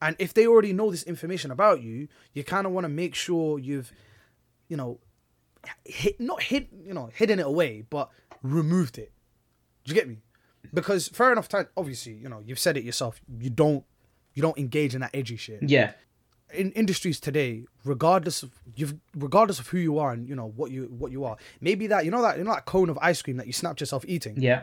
And 0.03 0.17
if 0.19 0.35
they 0.35 0.47
already 0.47 0.73
know 0.73 0.91
this 0.91 1.03
information 1.05 1.51
about 1.51 1.83
you, 1.83 2.09
you 2.35 2.45
kind 2.45 2.67
of 2.67 2.73
want 2.73 2.85
to 2.85 2.91
make 2.91 3.15
sure 3.15 3.59
you've, 3.59 3.91
you 4.69 4.77
know, 4.77 5.01
hit 5.85 6.21
not 6.21 6.43
hid, 6.43 6.69
you 6.85 6.93
know, 6.93 7.11
hidden 7.13 7.39
it 7.39 7.47
away, 7.47 7.85
but 7.89 8.11
removed 8.43 8.99
it. 8.99 9.13
Do 9.85 9.91
you 9.91 9.95
get 9.95 10.09
me? 10.09 10.19
Because 10.73 11.09
fair 11.09 11.33
enough, 11.33 11.49
time 11.49 11.69
obviously, 11.77 12.13
you 12.13 12.29
know, 12.29 12.43
you've 12.45 12.59
said 12.59 12.77
it 12.77 12.85
yourself. 12.85 13.21
You 13.39 13.51
don't, 13.51 13.85
you 14.35 14.43
don't 14.43 14.59
engage 14.59 14.95
in 14.95 15.01
that 15.01 15.11
edgy 15.15 15.37
shit. 15.37 15.63
Yeah. 15.63 15.93
In 16.53 16.71
industries 16.73 17.19
today, 17.19 17.65
regardless 17.85 18.43
of 18.43 18.51
you've, 18.77 18.95
regardless 19.17 19.59
of 19.59 19.67
who 19.69 19.79
you 19.79 19.99
are 19.99 20.13
and 20.13 20.29
you 20.29 20.37
know 20.37 20.53
what 20.55 20.71
you 20.71 20.85
what 20.85 21.11
you 21.11 21.25
are, 21.25 21.37
maybe 21.61 21.87
that 21.89 22.05
you 22.05 22.11
know 22.11 22.23
that 22.23 22.39
you 22.39 22.45
know 22.45 22.53
that 22.53 22.65
cone 22.65 22.89
of 22.91 22.99
ice 23.03 23.23
cream 23.23 23.37
that 23.39 23.47
you 23.47 23.53
snapped 23.53 23.81
yourself 23.81 24.05
eating 24.07 24.35
Yeah. 24.37 24.63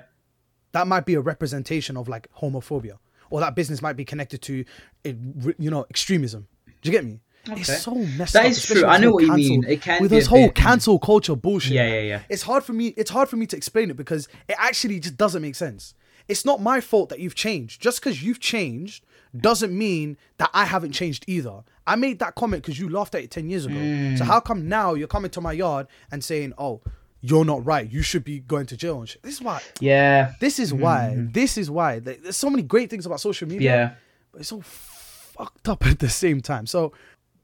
that 0.71 0.87
might 0.87 1.05
be 1.05 1.15
a 1.15 1.21
representation 1.21 1.97
of 1.97 2.07
like 2.07 2.29
homophobia 2.39 2.97
or 3.29 3.39
that 3.41 3.55
business 3.55 3.81
might 3.81 3.97
be 3.97 4.05
connected 4.05 4.41
to 4.43 4.63
you 5.03 5.69
know 5.71 5.85
extremism 5.89 6.47
do 6.81 6.89
you 6.89 6.91
get 6.91 7.03
me 7.05 7.19
Okay. 7.49 7.61
it's 7.61 7.81
so 7.81 7.95
messed 7.95 8.33
That 8.33 8.45
up 8.45 8.51
is 8.51 8.57
especially 8.59 8.81
true. 8.83 8.89
I 8.91 8.97
know 8.99 9.11
what 9.13 9.23
you 9.23 9.33
mean. 9.33 9.63
It 9.67 9.81
can 9.81 9.99
with 9.99 10.11
be 10.11 10.15
with 10.15 10.19
this 10.21 10.27
whole 10.27 10.45
bit- 10.49 10.55
cancel 10.55 10.99
culture 10.99 11.35
bullshit 11.35 11.71
Yeah, 11.73 11.87
yeah, 11.87 12.01
yeah. 12.01 12.21
it's 12.29 12.43
hard 12.43 12.63
for 12.63 12.71
me 12.73 12.89
it's 12.95 13.09
hard 13.09 13.29
for 13.29 13.35
me 13.35 13.47
to 13.47 13.57
explain 13.57 13.89
it 13.89 13.97
because 13.97 14.27
it 14.47 14.55
actually 14.59 14.99
just 14.99 15.17
doesn't 15.17 15.41
make 15.41 15.55
sense 15.55 15.95
it's 16.31 16.45
not 16.45 16.59
my 16.61 16.79
fault 16.81 17.07
that 17.09 17.19
you've 17.19 17.35
changed 17.47 17.81
just 17.81 17.99
because 18.01 18.17
you've 18.25 18.39
changed 18.39 19.03
doesn't 19.49 19.73
mean 19.85 20.07
that 20.39 20.49
i 20.53 20.63
haven't 20.73 20.91
changed 21.01 21.23
either 21.35 21.57
i 21.87 21.95
made 22.05 22.17
that 22.19 22.33
comment 22.35 22.61
because 22.63 22.79
you 22.79 22.87
laughed 22.89 23.15
at 23.15 23.23
it 23.25 23.31
10 23.31 23.49
years 23.49 23.65
ago 23.65 23.75
Mm. 23.75 24.17
so 24.17 24.23
how 24.23 24.39
come 24.39 24.67
now 24.67 24.93
you're 24.93 25.13
coming 25.15 25.31
to 25.31 25.41
my 25.41 25.53
yard 25.63 25.87
and 26.11 26.23
saying 26.23 26.53
oh 26.57 26.81
you're 27.29 27.45
not 27.53 27.63
right 27.65 27.87
you 27.97 28.01
should 28.09 28.23
be 28.23 28.39
going 28.39 28.65
to 28.71 28.75
jail 28.83 28.97
and 28.99 29.07
shit 29.09 29.21
this 29.23 29.35
is 29.35 29.41
why 29.41 29.59
Yeah. 29.79 30.33
this 30.39 30.57
is 30.59 30.73
why. 30.73 31.01
This 31.39 31.57
is 31.57 31.67
why. 31.77 31.99
There's 31.99 32.35
so 32.45 32.49
many 32.49 32.63
great 32.63 32.89
things 32.89 33.05
about 33.05 33.19
social 33.29 33.47
media. 33.47 33.71
Mm-hmm. 33.71 33.91
Yeah. 33.93 33.95
But 34.31 34.39
it's 34.41 34.49
so 34.49 34.61
fucked 34.61 35.67
up 35.69 35.85
at 35.91 35.99
the 35.99 36.09
same 36.09 36.39
time. 36.41 36.65
So 36.65 36.91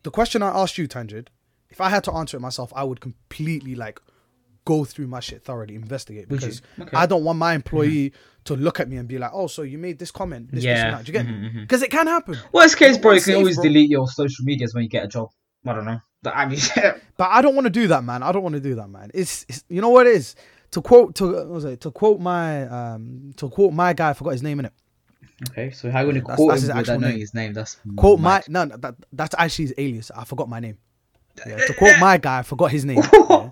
the 0.04 0.12
question 0.12 0.42
I 0.42 0.50
asked 0.62 0.78
you, 0.80 0.88
Tanjid, 0.88 1.28
if 1.70 1.80
I 1.80 1.90
had 1.90 2.04
to 2.06 2.12
answer 2.20 2.38
it 2.38 2.42
myself, 2.50 2.74
I 2.76 2.84
would 2.90 3.02
completely 3.02 3.76
like 3.76 3.98
go 4.68 4.86
through 4.86 5.08
my 5.08 5.20
shit 5.28 5.44
thoroughly, 5.44 5.76
investigate 5.76 6.28
because 6.30 6.62
Okay. 6.80 6.96
I 7.04 7.06
don't 7.06 7.24
want 7.24 7.38
my 7.40 7.54
employee 7.54 8.14
to 8.46 8.56
look 8.56 8.80
at 8.80 8.88
me 8.90 8.98
and 8.98 9.08
be 9.08 9.18
like, 9.18 9.32
"Oh, 9.34 9.48
so 9.48 9.62
you 9.64 9.78
made 9.78 9.98
this 10.00 10.12
comment, 10.12 10.44
this, 10.52 10.58
this, 10.58 10.64
Yeah. 10.66 10.86
and 10.86 10.94
that." 10.96 11.06
Do 11.06 11.12
you 11.12 11.18
get 11.20 11.26
Mhm, 11.28 11.42
me? 11.42 11.50
mhm. 11.50 11.62
Because 11.62 11.82
it 11.84 11.92
can 11.92 12.08
happen. 12.08 12.36
Worst 12.54 12.78
case, 12.78 12.98
bro, 12.98 13.14
you 13.14 13.22
can 13.22 13.36
always 13.36 13.56
bro? 13.56 13.64
delete 13.64 13.90
your 13.90 14.08
social 14.08 14.44
medias 14.46 14.74
when 14.74 14.84
you 14.84 14.90
get 14.90 15.04
a 15.06 15.08
job. 15.08 15.30
I 15.66 15.74
don't 15.74 15.86
know. 15.86 16.00
But 16.24 16.34
I 16.36 16.46
mean, 16.50 16.60
But 17.18 17.30
I 17.38 17.42
don't 17.42 17.56
want 17.56 17.66
to 17.66 17.76
do 17.82 17.88
that, 17.88 18.04
man. 18.04 18.24
I 18.24 18.32
don't 18.32 18.44
want 18.44 18.56
to 18.56 18.62
do 18.70 18.76
that, 18.76 18.90
man. 18.90 19.10
It's, 19.14 19.46
it's 19.50 19.64
you 19.70 19.82
know 19.82 19.90
what 19.90 20.08
it 20.08 20.16
is. 20.16 20.36
To 20.72 20.82
quote 20.82 21.16
to 21.16 21.26
what 21.34 21.48
was 21.50 21.66
it? 21.66 21.80
To 21.82 21.92
quote 21.92 22.20
my 22.20 22.68
um 22.78 23.32
to 23.38 23.50
quote 23.50 23.74
my 23.74 23.94
guy, 23.94 24.10
I 24.12 24.14
forgot 24.14 24.32
his 24.38 24.44
name 24.44 24.60
in 24.60 24.66
it. 24.66 24.74
okay. 25.50 25.70
So 25.72 25.90
how 25.92 26.00
are 26.00 26.02
you 26.06 26.08
gonna 26.12 26.20
That's- 26.22 26.36
quote 26.38 26.50
that's 26.52 26.64
him 26.68 26.78
without 26.78 27.00
knowing 27.00 27.20
his 27.20 27.34
name? 27.34 27.54
That's 27.54 27.78
Quote 27.96 28.20
my 28.20 28.36
mad. 28.38 28.44
no, 28.50 28.64
no 28.66 28.78
that 28.78 28.96
that's 29.14 29.36
actually 29.38 29.66
his 29.66 29.74
alias. 29.78 30.12
I 30.16 30.24
forgot 30.26 30.50
my 30.50 30.60
name. 30.60 30.78
Yeah, 31.46 31.58
to 31.68 31.74
quote 31.76 32.00
my 32.00 32.18
guy, 32.18 32.40
I 32.40 32.44
forgot 32.44 32.72
his 32.72 32.84
name. 32.86 33.02
Yeah. 33.30 33.47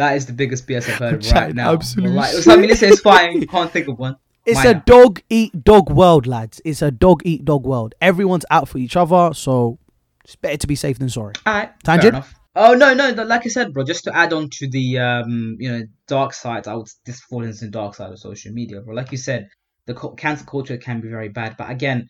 That 0.00 0.16
is 0.16 0.24
the 0.24 0.32
biggest 0.32 0.66
BS 0.66 0.88
I've 0.88 0.94
heard 0.94 1.26
right 1.32 1.54
now. 1.54 1.74
Absolutely. 1.74 2.22
So, 2.40 2.54
I 2.54 2.56
mean, 2.56 2.70
it's 2.70 3.00
fine. 3.02 3.46
Can't 3.46 3.70
think 3.70 3.86
of 3.86 3.98
one. 3.98 4.16
It's 4.46 4.56
Why 4.56 4.70
a 4.70 4.72
not? 4.72 4.86
dog 4.86 5.20
eat 5.28 5.62
dog 5.62 5.90
world, 5.90 6.26
lads. 6.26 6.58
It's 6.64 6.80
a 6.80 6.90
dog 6.90 7.20
eat 7.26 7.44
dog 7.44 7.66
world. 7.66 7.94
Everyone's 8.00 8.46
out 8.50 8.66
for 8.66 8.78
each 8.78 8.96
other, 8.96 9.34
so 9.34 9.78
it's 10.24 10.36
better 10.36 10.56
to 10.56 10.66
be 10.66 10.74
safe 10.74 10.98
than 10.98 11.10
sorry. 11.10 11.34
Alright, 11.46 11.78
Tangent? 11.84 12.14
enough. 12.14 12.34
Oh 12.56 12.72
no, 12.72 12.94
no, 12.94 13.10
like 13.10 13.44
I 13.44 13.50
said, 13.50 13.74
bro. 13.74 13.84
Just 13.84 14.04
to 14.04 14.16
add 14.16 14.32
on 14.32 14.48
to 14.52 14.70
the 14.70 14.98
um, 14.98 15.58
you 15.60 15.70
know, 15.70 15.82
dark 16.06 16.32
side. 16.32 16.66
I 16.66 16.76
would 16.76 16.88
this 17.04 17.20
falls 17.20 17.44
into 17.44 17.66
the 17.66 17.70
dark 17.70 17.94
side 17.94 18.10
of 18.10 18.18
social 18.18 18.54
media, 18.54 18.80
bro. 18.80 18.94
Like 18.94 19.12
you 19.12 19.18
said, 19.18 19.50
the 19.84 19.92
cancel 20.16 20.46
culture 20.46 20.78
can 20.78 21.02
be 21.02 21.08
very 21.08 21.28
bad. 21.28 21.58
But 21.58 21.68
again, 21.68 22.08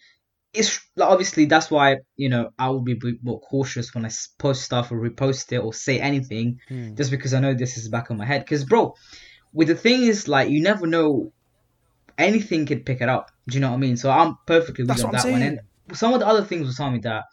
it's 0.53 0.81
like, 0.97 1.09
obviously 1.09 1.45
that's 1.45 1.71
why 1.71 1.99
you 2.17 2.29
know 2.29 2.51
I 2.59 2.71
will 2.71 2.81
be 2.81 2.99
more 3.23 3.41
cautious 3.41 3.95
when 3.95 4.05
I 4.05 4.11
post 4.39 4.63
stuff 4.63 4.91
or 4.91 4.97
repost 4.97 5.53
it 5.53 5.59
or 5.59 5.73
say 5.73 6.01
anything, 6.01 6.61
Hmm. 6.69 6.95
just 6.95 7.11
because 7.11 7.35
I 7.35 7.41
know 7.41 7.55
this 7.55 7.77
is 7.77 7.89
back 7.89 8.11
on 8.11 8.17
my 8.17 8.25
head. 8.27 8.43
Because 8.45 8.65
bro, 8.65 8.95
with 9.53 9.69
the 9.69 9.75
thing 9.77 10.03
is 10.03 10.27
like 10.29 10.51
you 10.51 10.61
never 10.63 10.87
know, 10.87 11.33
anything 12.19 12.67
could 12.67 12.85
pick 12.85 13.01
it 13.01 13.09
up. 13.09 13.31
Do 13.49 13.55
you 13.57 13.61
know 13.61 13.71
what 13.71 13.77
I 13.77 13.79
mean? 13.81 13.97
So 13.97 14.11
I'm 14.11 14.37
perfectly 14.47 14.83
with 14.83 14.89
That's 14.89 15.01
you 15.01 15.07
on 15.07 15.13
what 15.13 15.23
that 15.23 15.27
I'm 15.29 15.33
one. 15.33 15.41
saying. 15.41 15.59
And 15.89 15.97
some 15.97 16.13
of 16.15 16.21
the 16.21 16.27
other 16.27 16.45
things 16.45 16.67
with 16.67 16.77
something 16.77 17.01
that 17.03 17.25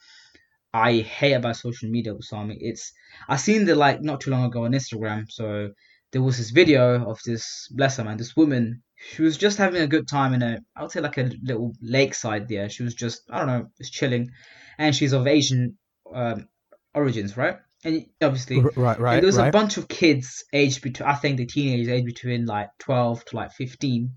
I 0.73 0.93
hate 0.97 1.34
about 1.34 1.56
social 1.56 1.89
media 1.89 2.13
with 2.13 2.25
Sami. 2.25 2.58
It's 2.60 2.93
I 3.27 3.38
seen 3.38 3.65
the 3.65 3.75
like 3.75 4.01
not 4.01 4.21
too 4.21 4.32
long 4.32 4.45
ago 4.45 4.65
on 4.65 4.71
Instagram. 4.73 5.30
So 5.32 5.71
there 6.12 6.21
was 6.21 6.38
this 6.38 6.51
video 6.51 7.03
of 7.10 7.19
this 7.25 7.67
bless 7.71 7.97
her 7.97 8.03
man, 8.03 8.17
this 8.17 8.36
woman. 8.36 8.84
She 8.97 9.21
was 9.21 9.38
just 9.38 9.57
having 9.57 9.81
a 9.81 9.88
good 9.88 10.07
time 10.07 10.33
in 10.33 10.41
a 10.41 10.60
I 10.75 10.81
would 10.81 10.91
say 10.91 11.01
like 11.01 11.17
a 11.17 11.31
little 11.43 11.73
lakeside 11.81 12.47
there. 12.47 12.69
She 12.69 12.83
was 12.83 12.95
just 12.95 13.21
I 13.29 13.39
don't 13.39 13.47
know, 13.47 13.67
just 13.77 13.93
chilling, 13.93 14.31
and 14.77 14.95
she's 14.95 15.13
of 15.13 15.27
Asian 15.27 15.77
um, 16.13 16.47
origins, 16.93 17.38
right? 17.38 17.57
And 17.83 18.07
obviously, 18.21 18.60
right, 18.60 18.99
right, 18.99 19.21
there 19.21 19.27
was 19.27 19.38
right. 19.38 19.49
a 19.49 19.51
bunch 19.51 19.77
of 19.77 19.88
kids 19.88 20.43
aged 20.51 20.81
between 20.81 21.07
I 21.07 21.13
think 21.15 21.38
the 21.38 21.45
teenagers 21.45 21.89
aged 21.89 22.05
between 22.05 22.45
like 22.45 22.69
twelve 22.79 23.23
to 23.25 23.36
like 23.36 23.51
fifteen, 23.51 24.13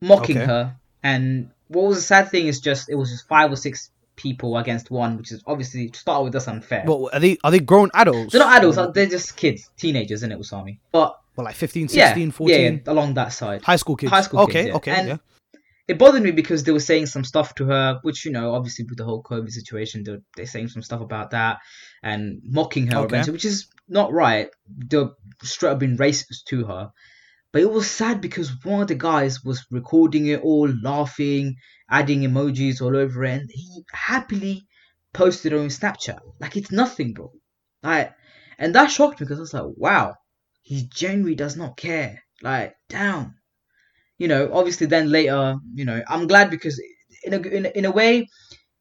mocking 0.00 0.36
Okay. 0.36 0.46
her. 0.46 0.76
And 1.02 1.50
what 1.68 1.86
was 1.86 1.98
the 1.98 2.02
sad 2.02 2.30
thing 2.30 2.46
is 2.46 2.60
just 2.60 2.88
it 2.90 2.94
was 2.94 3.10
just 3.10 3.28
five 3.28 3.52
or 3.52 3.56
six 3.56 3.90
people 4.20 4.56
against 4.58 4.90
one, 4.90 5.16
which 5.16 5.32
is 5.32 5.42
obviously 5.46 5.88
to 5.88 5.98
start 5.98 6.22
with 6.24 6.32
that's 6.32 6.48
unfair. 6.48 6.84
Well, 6.86 7.08
are 7.12 7.20
they 7.20 7.38
are 7.42 7.50
they 7.50 7.58
grown 7.60 7.90
adults? 7.94 8.32
they're 8.32 8.40
not 8.42 8.56
adults, 8.58 8.78
Or- 8.78 8.92
they're 8.92 9.06
just 9.06 9.36
kids, 9.36 9.70
teenagers, 9.76 10.18
isn't 10.20 10.32
it, 10.32 10.38
Usami? 10.38 10.78
But 10.92 11.18
well, 11.36 11.44
like 11.46 11.54
15, 11.54 11.88
yeah, 11.92 12.12
14, 12.30 12.48
yeah, 12.48 12.56
yeah, 12.70 12.78
along 12.86 13.14
that 13.14 13.28
side. 13.32 13.62
high 13.62 13.76
school 13.76 13.96
kids. 13.96 14.10
High 14.12 14.20
school 14.22 14.40
okay, 14.40 14.52
kids, 14.52 14.68
yeah. 14.68 14.76
okay, 14.76 14.90
And- 14.92 15.08
yeah. 15.08 15.16
It 15.88 15.98
bothered 15.98 16.22
me 16.22 16.30
because 16.30 16.62
they 16.62 16.70
were 16.70 16.78
saying 16.78 17.06
some 17.06 17.24
stuff 17.24 17.52
to 17.56 17.64
her, 17.64 17.98
which 18.02 18.24
you 18.24 18.30
know, 18.30 18.54
obviously 18.54 18.84
with 18.84 18.96
the 18.98 19.04
whole 19.04 19.24
COVID 19.24 19.50
situation, 19.50 20.04
they're, 20.04 20.20
they're 20.36 20.46
saying 20.46 20.68
some 20.68 20.82
stuff 20.82 21.00
about 21.00 21.32
that 21.32 21.58
and 22.04 22.40
mocking 22.44 22.86
her, 22.92 22.98
Okay. 22.98 23.24
which 23.28 23.44
is 23.44 23.66
not 23.88 24.12
right. 24.12 24.50
They're 24.68 25.10
straight 25.42 25.70
up 25.72 25.78
being 25.80 25.96
racist 25.96 26.44
to 26.50 26.64
her. 26.66 26.92
But 27.52 27.62
it 27.62 27.70
was 27.70 27.90
sad 27.90 28.20
because 28.20 28.52
one 28.64 28.82
of 28.82 28.88
the 28.88 28.94
guys 28.94 29.44
was 29.44 29.66
recording 29.70 30.26
it 30.26 30.40
all, 30.42 30.72
laughing, 30.82 31.56
adding 31.90 32.20
emojis 32.20 32.80
all 32.80 32.96
over 32.96 33.24
it, 33.24 33.40
and 33.40 33.50
he 33.52 33.82
happily 33.92 34.66
posted 35.12 35.52
it 35.52 35.58
on 35.58 35.66
Snapchat. 35.66 36.20
Like 36.40 36.56
it's 36.56 36.70
nothing, 36.70 37.12
bro. 37.12 37.32
Like, 37.82 38.12
and 38.58 38.74
that 38.74 38.90
shocked 38.90 39.20
me 39.20 39.24
because 39.24 39.38
I 39.38 39.40
was 39.40 39.54
like, 39.54 39.64
wow, 39.76 40.14
he 40.62 40.88
genuinely 40.94 41.34
does 41.34 41.56
not 41.56 41.76
care. 41.76 42.22
Like, 42.42 42.74
damn. 42.88 43.34
You 44.18 44.28
know, 44.28 44.50
obviously, 44.52 44.86
then 44.86 45.10
later, 45.10 45.56
you 45.74 45.84
know, 45.84 46.02
I'm 46.06 46.26
glad 46.26 46.50
because 46.50 46.80
in 47.24 47.34
a 47.34 47.38
in, 47.38 47.66
in 47.66 47.84
a 47.84 47.90
way, 47.90 48.28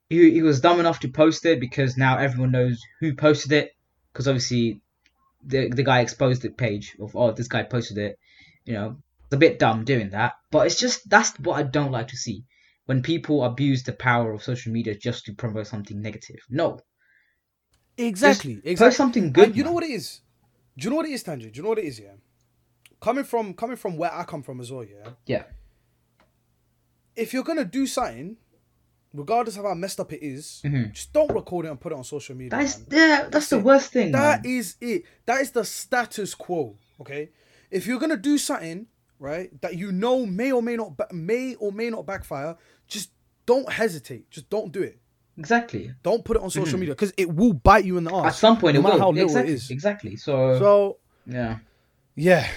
he, 0.10 0.32
he 0.32 0.41
was 0.41 0.62
dumb 0.62 0.79
enough 0.79 0.99
to 0.99 1.10
post 1.10 1.45
it 1.45 1.60
because 1.60 1.97
now 1.97 2.17
everyone 2.17 2.51
knows 2.51 2.79
who 2.99 3.15
posted 3.15 3.53
it. 3.53 3.71
Because 4.12 4.27
obviously, 4.27 4.82
the 5.43 5.69
the 5.69 5.84
guy 5.84 6.01
exposed 6.01 6.41
the 6.41 6.49
page 6.49 6.95
of 6.99 7.15
oh 7.15 7.32
this 7.32 7.47
guy 7.47 7.63
posted 7.63 7.97
it. 7.97 8.19
You 8.69 8.75
know, 8.75 8.97
it's 9.25 9.34
a 9.34 9.38
bit 9.38 9.58
dumb 9.58 9.84
doing 9.84 10.12
that, 10.12 10.34
but 10.51 10.67
it's 10.67 10.79
just 10.79 11.10
that's 11.10 11.32
what 11.39 11.55
I 11.60 11.63
don't 11.63 11.91
like 11.91 12.08
to 12.10 12.15
see 12.17 12.45
when 12.86 13.01
people 13.01 13.43
abuse 13.43 13.82
the 13.82 13.93
power 13.93 14.32
of 14.32 14.43
social 14.43 14.71
media 14.71 14.93
just 14.95 15.25
to 15.25 15.34
promote 15.34 15.65
something 15.65 15.99
negative. 15.99 16.39
No, 16.51 16.79
Exactly, 17.97 18.55
Just 18.55 18.65
exactly. 18.67 18.95
Something 18.95 19.34
good. 19.34 19.47
And 19.49 19.58
you 19.58 19.63
know 19.63 19.71
what 19.73 19.84
it 19.84 19.89
is? 19.89 20.21
Do 20.77 20.84
you 20.86 20.89
know 20.91 20.97
what 20.97 21.08
it 21.08 21.12
is, 21.12 21.23
Tangent? 21.23 21.51
Do 21.53 21.58
you 21.58 21.63
know 21.63 21.69
what 21.69 21.79
it 21.79 21.86
is? 21.86 21.99
Yeah, 21.99 22.13
coming 23.01 23.23
from 23.23 23.55
coming 23.55 23.75
from 23.75 23.97
where 23.97 24.13
I 24.13 24.23
come 24.23 24.43
from 24.43 24.62
as 24.62 24.71
well. 24.71 24.86
Yeah, 24.86 25.10
Yeah. 25.25 25.43
if 27.15 27.34
you're 27.34 27.43
gonna 27.43 27.65
do 27.65 27.86
something, 27.88 28.38
regardless 29.13 29.58
of 29.58 29.63
how 29.65 29.73
messed 29.73 29.99
up 29.99 30.13
it 30.13 30.21
is, 30.23 30.62
Mhm. 30.63 30.93
just 30.93 31.12
don't 31.12 31.32
record 31.34 31.65
it 31.65 31.69
and 31.69 31.82
put 31.82 31.91
it 31.91 31.95
on 31.97 32.03
social 32.03 32.36
media. 32.36 32.51
That's 32.51 32.77
man. 32.77 32.88
yeah. 32.91 33.08
That's, 33.23 33.29
That's 33.32 33.49
the 33.49 33.58
it. 33.58 33.63
worst 33.63 33.91
thing. 33.91 34.12
That 34.12 34.43
man. 34.43 34.51
is 34.58 34.75
it. 34.79 35.03
That 35.25 35.41
is 35.41 35.51
the 35.51 35.65
status 35.65 36.36
quo. 36.36 36.77
Okay, 37.01 37.29
if 37.71 37.86
you're 37.88 37.99
gonna 37.99 38.17
do 38.17 38.38
something 38.38 38.88
right 39.19 39.49
that 39.62 39.75
you 39.75 39.91
know 39.91 40.25
may 40.25 40.51
or 40.51 40.62
may 40.62 40.75
not 40.75 40.95
ba- 40.97 41.08
may 41.12 41.55
or 41.55 41.71
may 41.71 41.89
not 41.89 42.05
backfire, 42.05 42.55
just 42.88 43.12
don't 43.45 43.71
hesitate. 43.71 44.29
Just 44.32 44.49
don't 44.49 44.71
do 44.71 44.82
it. 44.82 44.99
exactly. 45.38 45.93
Don't 46.03 46.23
put 46.23 46.38
it 46.38 46.43
on 46.43 46.49
social 46.49 46.77
media 46.79 46.93
because 46.93 47.13
it 47.17 47.34
will 47.34 47.53
bite 47.53 47.86
you 47.86 47.97
in 47.97 48.03
the 48.03 48.13
ass. 48.13 48.25
At 48.27 48.36
some 48.36 48.58
point, 48.58 48.75
no 48.75 48.79
it 48.79 48.84
matter 48.84 48.95
will. 48.95 49.01
how 49.01 49.12
little 49.12 49.29
exactly. 49.29 49.51
it 49.51 49.55
is. 49.55 49.71
Exactly. 49.71 50.15
So, 50.15 50.60
So 50.60 50.97
yeah. 51.25 51.58
yeah. 52.15 52.47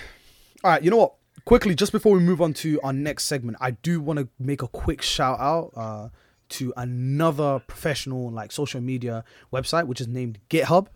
All 0.64 0.70
right. 0.72 0.82
You 0.82 0.90
know 0.90 0.96
what? 0.98 1.14
Quickly, 1.44 1.74
just 1.74 1.90
before 1.92 2.12
we 2.12 2.20
move 2.20 2.40
on 2.40 2.52
to 2.54 2.80
our 2.82 2.92
next 2.92 3.24
segment, 3.24 3.56
I 3.60 3.72
do 3.72 4.00
want 4.00 4.18
to 4.20 4.28
make 4.38 4.62
a 4.62 4.68
quick 4.68 5.02
shout 5.02 5.40
out 5.40 5.72
uh, 5.74 6.08
to 6.50 6.72
another 6.76 7.60
professional 7.66 8.30
like 8.30 8.52
social 8.52 8.80
media 8.80 9.24
website, 9.52 9.86
which 9.88 10.00
is 10.00 10.06
named 10.06 10.38
GitHub. 10.50 10.86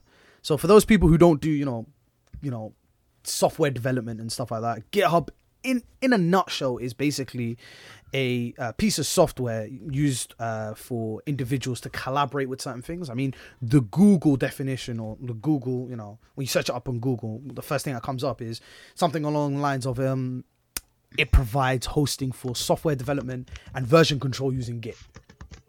So 0.42 0.57
for 0.57 0.68
those 0.68 0.85
people 0.85 1.09
who 1.09 1.18
don't 1.18 1.40
do, 1.40 1.50
you 1.50 1.64
know, 1.64 1.87
you 2.42 2.50
know, 2.52 2.74
software 3.26 3.70
development 3.70 4.20
and 4.20 4.30
stuff 4.30 4.50
like 4.50 4.62
that, 4.62 4.90
GitHub 4.90 5.28
in 5.62 5.82
in 6.00 6.12
a 6.12 6.18
nutshell 6.18 6.78
is 6.78 6.94
basically 6.94 7.58
a, 8.14 8.54
uh 8.58 8.72
piece 8.72 8.98
of 8.98 9.06
software 9.06 9.66
used 9.66 10.34
uh, 10.38 10.74
for 10.74 11.22
individuals 11.26 11.80
to 11.80 11.90
collaborate 11.90 12.48
with 12.48 12.62
certain 12.62 12.82
things. 12.82 13.10
I 13.10 13.14
mean, 13.14 13.34
the 13.60 13.80
Google 13.80 14.36
definition 14.36 15.00
or 15.00 15.16
the 15.20 15.34
Google, 15.34 15.90
you 15.90 15.96
know, 15.96 16.18
when 16.34 16.44
you 16.44 16.48
search 16.48 16.68
it 16.68 16.74
up 16.74 16.88
on 16.88 17.00
Google, 17.00 17.42
the 17.44 17.62
first 17.62 17.84
thing 17.84 17.94
that 17.94 18.02
comes 18.04 18.22
up 18.22 18.40
is 18.40 18.60
something 18.94 19.24
along 19.24 19.56
the 19.56 19.60
lines 19.60 19.86
of 19.86 19.98
um, 19.98 20.44
it 21.18 21.32
provides 21.32 21.86
hosting 21.86 22.32
for 22.32 22.54
software 22.54 22.94
development 22.94 23.50
and 23.74 23.86
version 23.86 24.20
control 24.20 24.52
using 24.52 24.80
Git. 24.80 24.96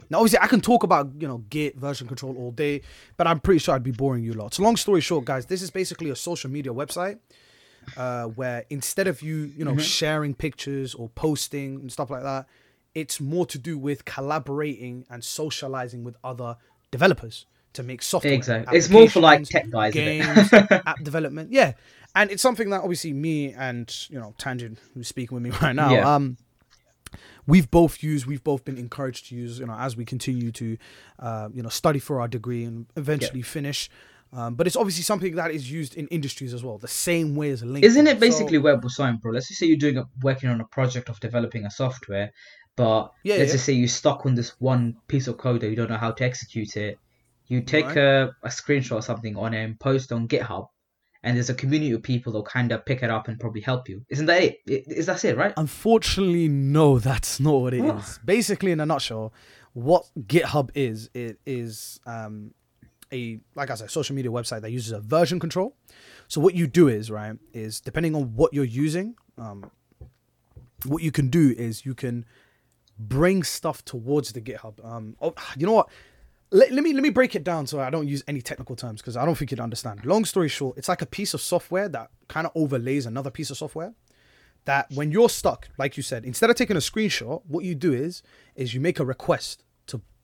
Now, 0.10 0.20
obviously, 0.20 0.40
I 0.40 0.48
can 0.48 0.62
talk 0.62 0.84
about 0.84 1.12
you 1.20 1.28
know 1.28 1.40
Git 1.50 1.76
version 1.76 2.08
control 2.08 2.38
all 2.38 2.52
day, 2.52 2.82
but 3.18 3.28
I'm 3.28 3.40
pretty 3.40 3.60
sure 3.60 3.76
I'd 3.76 3.84
be 3.84 3.92
boring 3.92 4.24
you 4.24 4.34
lot. 4.34 4.54
So, 4.54 4.64
long 4.64 4.78
story 4.78 5.02
short, 5.02 5.26
guys, 5.26 5.48
this 5.48 5.62
is 5.62 5.72
basically 5.72 6.12
a 6.12 6.16
social 6.16 6.50
media 6.50 6.72
website 6.72 7.18
uh, 7.96 8.26
where 8.26 8.66
instead 8.70 9.08
of 9.08 9.22
you 9.22 9.52
you 9.56 9.64
know 9.64 9.78
sharing 9.78 10.34
pictures 10.34 10.94
or 10.94 11.10
posting 11.10 11.76
and 11.76 11.92
stuff 11.92 12.10
like 12.10 12.24
that, 12.24 12.48
it's 12.94 13.20
more 13.22 13.46
to 13.46 13.58
do 13.58 13.78
with 13.78 14.06
collaborating 14.06 15.06
and 15.10 15.24
socializing 15.24 16.04
with 16.04 16.16
other 16.24 16.58
developers 16.92 17.46
to 17.74 17.84
make 17.84 18.02
software. 18.02 18.34
Exactly. 18.34 18.76
It's 18.78 18.90
more 18.90 19.08
for, 19.08 19.20
like, 19.20 19.44
tech 19.44 19.70
guys, 19.70 19.94
games, 19.94 20.52
app 20.54 21.04
development. 21.04 21.52
Yeah, 21.52 21.74
and 22.16 22.32
it's 22.32 22.42
something 22.42 22.70
that 22.72 22.82
obviously 22.82 23.14
me 23.14 23.54
and 23.54 23.94
you 24.10 24.20
know 24.20 24.34
Tangent, 24.38 24.80
who's 24.94 25.08
speaking 25.08 25.36
with 25.36 25.44
me 25.44 25.50
right 25.62 25.76
now, 25.76 25.92
Yeah. 25.92 26.16
um, 26.16 26.38
we've 27.46 27.70
both 27.72 28.04
used, 28.04 28.26
we've 28.26 28.44
both 28.44 28.66
been 28.66 28.78
encouraged 28.78 29.28
to 29.30 29.36
use, 29.36 29.60
you 29.60 29.66
know, 29.66 29.76
as 29.78 29.96
we 29.96 30.04
continue 30.06 30.52
to, 30.52 30.78
uh, 31.20 31.50
you 31.54 31.64
know, 31.64 31.70
study 31.70 32.00
for 32.00 32.20
our 32.20 32.28
degree 32.28 32.64
and 32.64 32.88
eventually 32.96 33.42
finish. 33.42 33.90
Um, 34.34 34.56
but 34.56 34.68
it's 34.68 34.76
obviously 34.76 35.04
something 35.04 35.36
that 35.36 35.52
is 35.52 35.72
used 35.72 35.96
in 35.96 36.08
industries 36.08 36.54
as 36.54 36.64
well, 36.64 36.78
the 36.78 36.88
same 36.88 37.36
way 37.36 37.50
as 37.52 37.64
LinkedIn. 37.64 37.84
Isn't 37.84 38.08
it 38.08 38.16
So- 38.16 38.20
basically 38.20 38.58
web 38.58 38.82
design, 38.82 39.18
bro? 39.22 39.32
Let's 39.32 39.48
just 39.48 39.60
say 39.60 39.66
you're 39.68 39.78
doing 39.78 39.98
a, 39.98 40.06
working 40.22 40.50
on 40.50 40.60
a 40.62 40.66
project 40.66 41.10
of 41.10 41.20
developing 41.20 41.66
a 41.66 41.72
software, 41.72 42.32
but 42.76 43.12
Yeah, 43.24 43.36
let's 43.36 43.50
yeah. 43.50 43.54
just 43.54 43.66
say 43.66 43.74
you're 43.74 43.88
stuck 43.88 44.26
on 44.26 44.36
this 44.36 44.50
one 44.60 44.98
piece 45.08 45.28
of 45.28 45.38
code 45.38 45.62
that 45.62 45.70
you 45.70 45.76
don't 45.76 45.90
know 45.90 45.98
how 45.98 46.12
to 46.12 46.24
execute 46.24 46.76
it. 46.76 46.98
You 47.48 47.62
take 47.62 47.86
Right. 47.86 47.98
a, 47.98 48.32
a 48.44 48.50
screenshot 48.50 48.98
or 48.98 49.02
something 49.02 49.38
on 49.38 49.54
it 49.54 49.64
and 49.64 49.80
post 49.80 50.12
on 50.12 50.28
GitHub, 50.28 50.68
and 51.24 51.38
there's 51.38 51.50
a 51.50 51.54
community 51.54 51.94
of 51.94 52.04
people 52.04 52.34
that'll 52.34 52.44
kind 52.44 52.74
of 52.74 52.86
pick 52.86 53.02
it 53.04 53.10
up 53.10 53.30
and 53.30 53.40
probably 53.40 53.62
help 53.62 53.88
you. 53.88 54.04
Isn't 54.10 54.26
that 54.26 54.44
it? 54.44 54.58
Is 54.68 55.06
that 55.06 55.24
it, 55.24 55.38
right? 55.38 55.54
Unfortunately, 55.56 56.50
no, 56.50 57.00
that's 57.10 57.40
not 57.40 57.54
what 57.62 57.74
it 57.74 57.86
is. 57.86 58.20
Oh. 58.20 58.22
Basically, 58.26 58.72
in 58.74 58.82
a 58.82 58.86
nutshell, 58.86 59.34
what 59.74 60.06
GitHub 60.20 60.70
is, 60.76 61.10
it 61.14 61.40
is 61.46 62.00
um, 62.06 62.52
a 63.12 63.40
like 63.56 63.70
I 63.70 63.76
said, 63.76 63.92
social 63.92 64.16
media 64.16 64.32
website 64.32 64.62
that 64.62 64.72
uses 64.72 64.92
a 64.92 65.00
version 65.00 65.40
control. 65.40 65.76
So 66.28 66.42
what 66.42 66.56
you 66.56 66.68
do 66.68 66.88
is 66.88 67.10
right 67.10 67.38
is 67.54 67.80
depending 67.80 68.16
on 68.16 68.36
what 68.36 68.54
you're 68.54 68.66
using, 68.66 69.16
um, 69.38 69.72
what 70.86 71.04
you 71.04 71.12
can 71.12 71.30
do 71.30 71.54
is 71.58 71.86
you 71.86 71.94
can 71.94 72.26
bring 73.00 73.44
stuff 73.44 73.84
towards 73.86 74.32
the 74.32 74.42
GitHub. 74.42 74.84
Um, 74.86 75.16
oh, 75.22 75.34
you 75.58 75.66
know 75.66 75.74
what? 75.74 75.90
Let, 76.50 76.72
let 76.72 76.84
me 76.84 76.94
let 76.94 77.04
me 77.04 77.10
break 77.10 77.36
it 77.36 77.44
down 77.44 77.68
so 77.68 77.80
I 77.80 77.90
don't 77.90 78.08
use 78.08 78.24
any 78.28 78.42
technical 78.42 78.76
terms 78.76 79.02
because 79.02 79.18
I 79.18 79.26
don't 79.26 79.36
think 79.36 79.52
you'd 79.52 79.60
understand. 79.60 80.06
Long 80.06 80.24
story 80.26 80.48
short, 80.48 80.78
it's 80.78 80.88
like 80.88 81.02
a 81.02 81.06
piece 81.06 81.34
of 81.34 81.42
software 81.42 81.90
that 81.90 82.10
kind 82.28 82.48
of 82.48 82.54
overlays 82.56 83.06
another 83.06 83.30
piece 83.30 83.50
of 83.50 83.58
software. 83.58 83.94
That 84.66 84.92
when 84.94 85.12
you're 85.12 85.30
stuck, 85.30 85.70
like 85.78 85.96
you 85.96 86.04
said, 86.04 86.26
instead 86.26 86.50
of 86.50 86.58
taking 86.58 86.76
a 86.76 86.82
screenshot, 86.82 87.42
what 87.48 87.64
you 87.64 87.74
do 87.74 87.94
is 87.94 88.22
is 88.56 88.74
you 88.74 88.82
make 88.82 89.00
a 89.00 89.06
request 89.06 89.64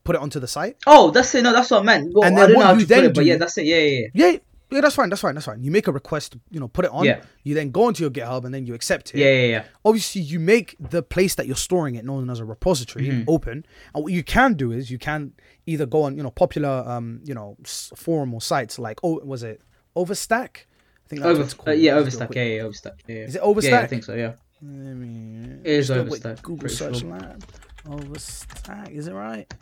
put 0.03 0.15
it 0.15 0.21
onto 0.21 0.39
the 0.39 0.47
site. 0.47 0.77
Oh, 0.87 1.11
that's 1.11 1.33
it. 1.35 1.43
No, 1.43 1.53
that's 1.53 1.71
what 1.71 1.81
I 1.81 1.83
meant. 1.83 2.13
Well, 2.13 2.23
And 2.25 2.35
I 2.37 2.41
then 2.41 2.49
don't 2.49 2.59
know 2.59 2.65
how 2.65 2.73
you 2.73 2.85
to 2.85 2.95
put 2.95 3.03
it, 3.03 3.15
but 3.15 3.25
yeah, 3.25 3.37
that's 3.37 3.57
it. 3.57 3.65
Yeah, 3.65 3.77
yeah, 3.77 3.99
yeah. 3.99 4.07
Yeah, 4.31 4.37
yeah, 4.71 4.81
that's 4.81 4.95
fine. 4.95 5.09
That's 5.09 5.21
fine. 5.21 5.35
That's 5.35 5.45
fine. 5.45 5.61
You 5.63 5.69
make 5.71 5.87
a 5.87 5.91
request, 5.91 6.35
you 6.49 6.59
know, 6.59 6.67
put 6.67 6.85
it 6.85 6.91
on. 6.91 7.05
Yeah. 7.05 7.21
You 7.43 7.53
then 7.53 7.69
go 7.71 7.87
into 7.87 8.01
your 8.01 8.09
GitHub 8.09 8.43
and 8.45 8.53
then 8.53 8.65
you 8.65 8.73
accept 8.73 9.13
it. 9.13 9.19
Yeah, 9.19 9.31
yeah, 9.31 9.45
yeah. 9.47 9.63
Obviously, 9.85 10.21
you 10.21 10.39
make 10.39 10.75
the 10.79 11.03
place 11.03 11.35
that 11.35 11.45
you're 11.47 11.55
storing 11.55 11.95
it 11.95 12.03
known 12.05 12.29
as 12.29 12.39
a 12.39 12.45
repository 12.45 13.05
Mm-hmm. 13.07 13.29
open. 13.29 13.65
And 13.93 14.03
what 14.03 14.11
you 14.13 14.23
can 14.23 14.55
do 14.55 14.71
is 14.71 14.89
you 14.89 14.97
can 14.97 15.33
either 15.67 15.85
go 15.85 16.03
on, 16.03 16.17
you 16.17 16.23
know, 16.23 16.31
popular, 16.31 16.83
um, 16.87 17.21
you 17.23 17.33
know, 17.35 17.55
forum 17.95 18.33
or 18.33 18.41
sites 18.41 18.79
like 18.79 18.99
oh, 19.03 19.19
was 19.23 19.43
it 19.43 19.61
Overstack? 19.95 20.65
I 21.05 21.07
think 21.07 21.21
that's 21.21 21.33
Over, 21.37 21.43
it's 21.43 21.55
uh, 21.67 21.71
yeah, 21.71 21.95
do 21.99 22.05
Overstack. 22.05 22.33
Yeah, 22.35 22.43
yeah, 22.43 22.61
Overstack. 22.63 22.93
Yeah, 23.07 23.15
yeah. 23.15 23.21
Is 23.25 23.35
it 23.35 23.41
Yeah, 23.45 23.69
yeah, 23.69 23.79
I 23.79 23.87
think 23.87 24.03
so. 24.03 24.15
Yeah. 24.15 24.33
Let 24.61 24.95
me- 24.95 25.59
It 25.63 25.71
is 25.79 25.87
do 25.89 25.93
Overstack, 26.03 26.41
Google 26.41 26.69
search 26.69 26.99
sure. 27.01 27.09
lab. 27.11 27.43
Overstack, 27.85 28.91
is 28.91 29.07
it 29.07 29.13
right? 29.13 29.53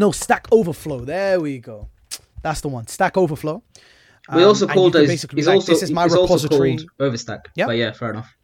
No, 0.00 0.12
Stack 0.12 0.44
Overflow. 0.50 1.00
There 1.04 1.38
we 1.40 1.58
go. 1.58 1.88
That's 2.42 2.62
the 2.62 2.68
one. 2.68 2.86
Stack 2.86 3.16
Overflow. 3.18 3.62
We 4.34 4.42
Um, 4.42 4.48
also 4.48 4.66
called 4.66 4.94
those. 4.94 5.06
basically 5.08 5.40
It's 5.40 5.46
like, 5.48 5.56
also 5.56 5.72
this 5.72 5.82
is 5.82 5.90
my 5.90 6.06
it's 6.06 6.14
repository. 6.14 6.76
called 6.78 6.90
Overstack. 7.12 7.40
Yeah. 7.54 7.66
But 7.66 7.76
yeah, 7.76 7.92
fair 7.92 8.10
enough. 8.14 8.34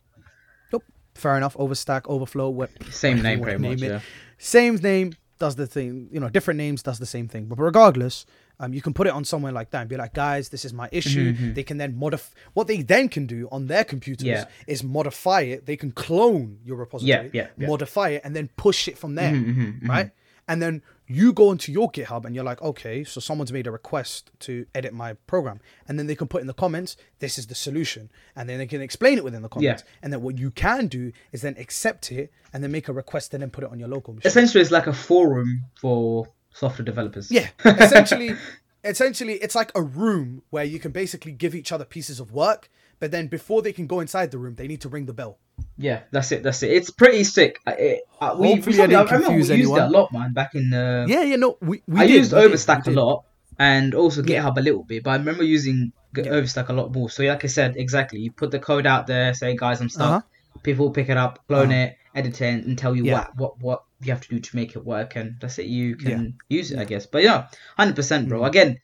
Nope. 0.72 0.84
Fair 1.14 1.34
enough. 1.38 1.54
Overstack, 1.56 2.02
Overflow, 2.14 2.50
what, 2.50 2.70
Same 2.90 3.22
name, 3.22 3.40
pretty 3.40 3.56
wanna 3.62 3.74
much. 3.76 3.82
it. 3.82 3.90
Yeah. 3.90 4.00
same 4.38 4.76
name 4.76 5.14
does 5.38 5.54
the 5.56 5.66
thing. 5.66 6.08
You 6.12 6.20
know, 6.20 6.28
different 6.28 6.58
names 6.58 6.82
does 6.82 6.98
the 6.98 7.06
same 7.06 7.26
thing. 7.26 7.46
But 7.46 7.58
regardless, 7.58 8.26
um, 8.60 8.74
you 8.74 8.82
can 8.82 8.92
put 8.92 9.06
it 9.06 9.14
on 9.14 9.24
somewhere 9.24 9.52
like 9.52 9.70
that 9.70 9.80
and 9.80 9.88
be 9.88 9.96
like, 9.96 10.12
guys, 10.12 10.50
this 10.50 10.64
is 10.66 10.72
my 10.74 10.88
issue. 10.92 11.32
Mhm, 11.32 11.38
mhm. 11.38 11.54
They 11.54 11.62
can 11.62 11.78
then 11.78 11.96
modify. 11.96 12.32
What 12.52 12.66
they 12.66 12.82
then 12.82 13.08
can 13.08 13.24
do 13.26 13.48
on 13.50 13.66
their 13.72 13.84
computers 13.84 14.26
Yeah. 14.26 14.44
is 14.66 14.82
modify 14.84 15.40
it. 15.52 15.64
They 15.64 15.76
can 15.76 15.90
clone 15.92 16.58
your 16.64 16.76
repository, 16.84 17.30
yeah, 17.32 17.48
yeah. 17.58 17.66
modify 17.66 18.08
it, 18.16 18.20
and 18.24 18.34
then 18.36 18.48
push 18.56 18.88
it 18.88 18.98
from 18.98 19.14
there, 19.14 19.32
Mhm, 19.32 19.44
mhm, 19.56 19.80
mhm. 19.82 19.88
right? 19.88 20.10
And 20.48 20.60
then 20.62 20.82
you 21.06 21.32
go 21.32 21.52
into 21.52 21.70
your 21.70 21.90
GitHub 21.90 22.24
and 22.24 22.34
you're 22.34 22.44
like, 22.44 22.60
okay, 22.62 23.04
so 23.04 23.20
someone's 23.20 23.52
made 23.52 23.66
a 23.66 23.70
request 23.70 24.30
to 24.40 24.66
edit 24.74 24.92
my 24.92 25.14
program, 25.26 25.60
and 25.88 25.98
then 25.98 26.06
they 26.06 26.14
can 26.16 26.26
put 26.26 26.40
in 26.40 26.46
the 26.46 26.54
comments, 26.54 26.96
this 27.20 27.38
is 27.38 27.46
the 27.46 27.54
solution, 27.54 28.10
and 28.34 28.48
then 28.48 28.58
they 28.58 28.66
can 28.66 28.80
explain 28.80 29.18
it 29.18 29.24
within 29.24 29.42
the 29.42 29.48
comments. 29.48 29.84
And 30.02 30.12
then 30.12 30.22
what 30.22 30.38
you 30.38 30.50
can 30.50 30.88
do 30.88 31.12
is 31.32 31.42
then 31.42 31.54
accept 31.58 32.10
it 32.10 32.32
and 32.52 32.62
then 32.62 32.72
make 32.72 32.88
a 32.88 32.92
request 32.92 33.34
and 33.34 33.42
then 33.42 33.50
put 33.50 33.64
it 33.64 33.70
on 33.70 33.78
your 33.78 33.88
local 33.88 34.14
machine. 34.14 34.28
Essentially, 34.28 34.62
it's 34.62 34.70
like 34.70 34.86
a 34.86 34.92
forum 34.92 35.64
for 35.80 36.28
software 36.52 36.84
developers. 36.84 37.30
Yeah, 37.30 37.48
essentially, 37.64 38.34
essentially, 38.82 39.34
it's 39.34 39.54
like 39.54 39.70
a 39.74 39.82
room 39.82 40.42
where 40.50 40.64
you 40.64 40.78
can 40.78 40.90
basically 40.90 41.32
give 41.32 41.54
each 41.54 41.70
other 41.70 41.84
pieces 41.84 42.18
of 42.18 42.32
work, 42.32 42.68
but 42.98 43.10
then 43.10 43.26
before 43.28 43.62
they 43.62 43.72
can 43.72 43.86
go 43.86 44.00
inside 44.00 44.30
the 44.30 44.38
room, 44.38 44.54
they 44.54 44.66
need 44.66 44.80
to 44.82 44.88
ring 44.88 45.06
the 45.06 45.12
bell. 45.12 45.38
Yeah, 45.78 46.00
that's 46.10 46.32
it. 46.32 46.42
That's 46.42 46.62
it. 46.62 46.70
It's 46.70 46.90
pretty 46.90 47.24
sick. 47.24 47.60
I- 47.66 47.72
It, 47.72 48.00
uh, 48.20 48.34
we, 48.38 48.54
Hopefully 48.54 48.76
we 48.76 48.82
I 48.82 48.86
didn't 48.86 49.00
I 49.00 49.14
remember 49.14 49.28
we 49.30 49.36
confuse 49.38 49.58
used 49.58 49.72
it 49.76 49.78
a 49.82 49.88
lot, 49.88 50.12
man. 50.12 50.32
Back 50.32 50.54
in 50.54 50.70
the. 50.70 51.06
Yeah, 51.08 51.22
yeah, 51.22 51.36
no, 51.36 51.56
we, 51.60 51.82
we 51.86 52.00
I 52.00 52.06
did, 52.06 52.16
used 52.16 52.32
we 52.32 52.40
Overstack 52.40 52.86
we 52.86 52.94
a 52.94 52.96
lot, 52.96 53.24
and 53.58 53.94
also 53.94 54.22
Yeah. 54.22 54.42
GitHub 54.42 54.58
a 54.58 54.60
little 54.60 54.84
bit. 54.84 55.02
But 55.04 55.10
I 55.10 55.16
remember 55.16 55.44
using 55.44 55.92
Yeah. 56.16 56.24
Overstack 56.24 56.68
a 56.68 56.72
lot 56.72 56.92
more. 56.92 57.10
So, 57.10 57.22
like 57.24 57.44
I 57.44 57.48
said, 57.48 57.76
exactly. 57.76 58.20
You 58.20 58.32
put 58.32 58.50
the 58.50 58.58
code 58.58 58.86
out 58.86 59.06
there, 59.06 59.34
say, 59.34 59.54
guys, 59.56 59.80
I'm 59.80 59.88
stuck. 59.90 60.10
Uh-huh. 60.10 60.60
People 60.62 60.90
pick 60.90 61.08
it 61.10 61.16
up, 61.18 61.40
clone 61.48 61.70
Uh-huh. 61.72 61.90
it, 61.92 61.96
edit 62.14 62.40
it, 62.40 62.64
and 62.66 62.78
tell 62.78 62.96
you 62.96 63.04
Yeah. 63.04 63.26
what 63.34 63.36
what 63.38 63.60
what 63.60 63.82
you 64.02 64.12
have 64.12 64.20
to 64.22 64.28
do 64.28 64.38
to 64.40 64.56
make 64.56 64.76
it 64.76 64.84
work, 64.84 65.16
and 65.16 65.36
that's 65.40 65.58
it. 65.58 65.66
You 65.66 65.96
can 65.96 66.36
use 66.48 66.70
it, 66.70 66.78
I 66.78 66.84
guess. 66.84 67.06
But 67.06 67.22
yeah, 67.22 67.48
hundred 67.76 67.96
percent, 67.96 68.28
bro. 68.28 68.40
Mm. 68.40 68.46
Again, 68.48 68.76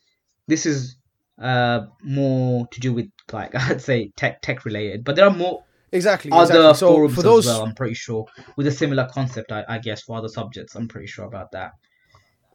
this 0.46 0.64
is 0.66 0.96
uh 1.42 1.86
more 2.02 2.66
to 2.68 2.80
do 2.80 2.92
with 2.92 3.06
like 3.32 3.54
I'd 3.70 3.80
say 3.82 4.10
tech 4.16 4.40
tech 4.42 4.64
related, 4.64 5.04
but 5.04 5.16
there 5.16 5.26
are 5.26 5.34
more 5.34 5.64
Exactly. 5.94 6.30
other 6.30 6.44
exactly. 6.44 6.74
So 6.78 6.94
forums 6.94 7.14
for 7.14 7.22
those, 7.22 7.46
as 7.46 7.52
well. 7.52 7.66
I'm 7.66 7.74
pretty 7.74 7.94
sure 7.94 8.24
with 8.56 8.66
a 8.66 8.70
similar 8.70 9.06
concept. 9.12 9.52
I, 9.52 9.62
I 9.68 9.78
guess 9.78 10.00
for 10.02 10.16
other 10.16 10.28
subjects, 10.28 10.74
I'm 10.74 10.88
pretty 10.88 11.06
sure 11.06 11.26
about 11.26 11.52
that. 11.52 11.72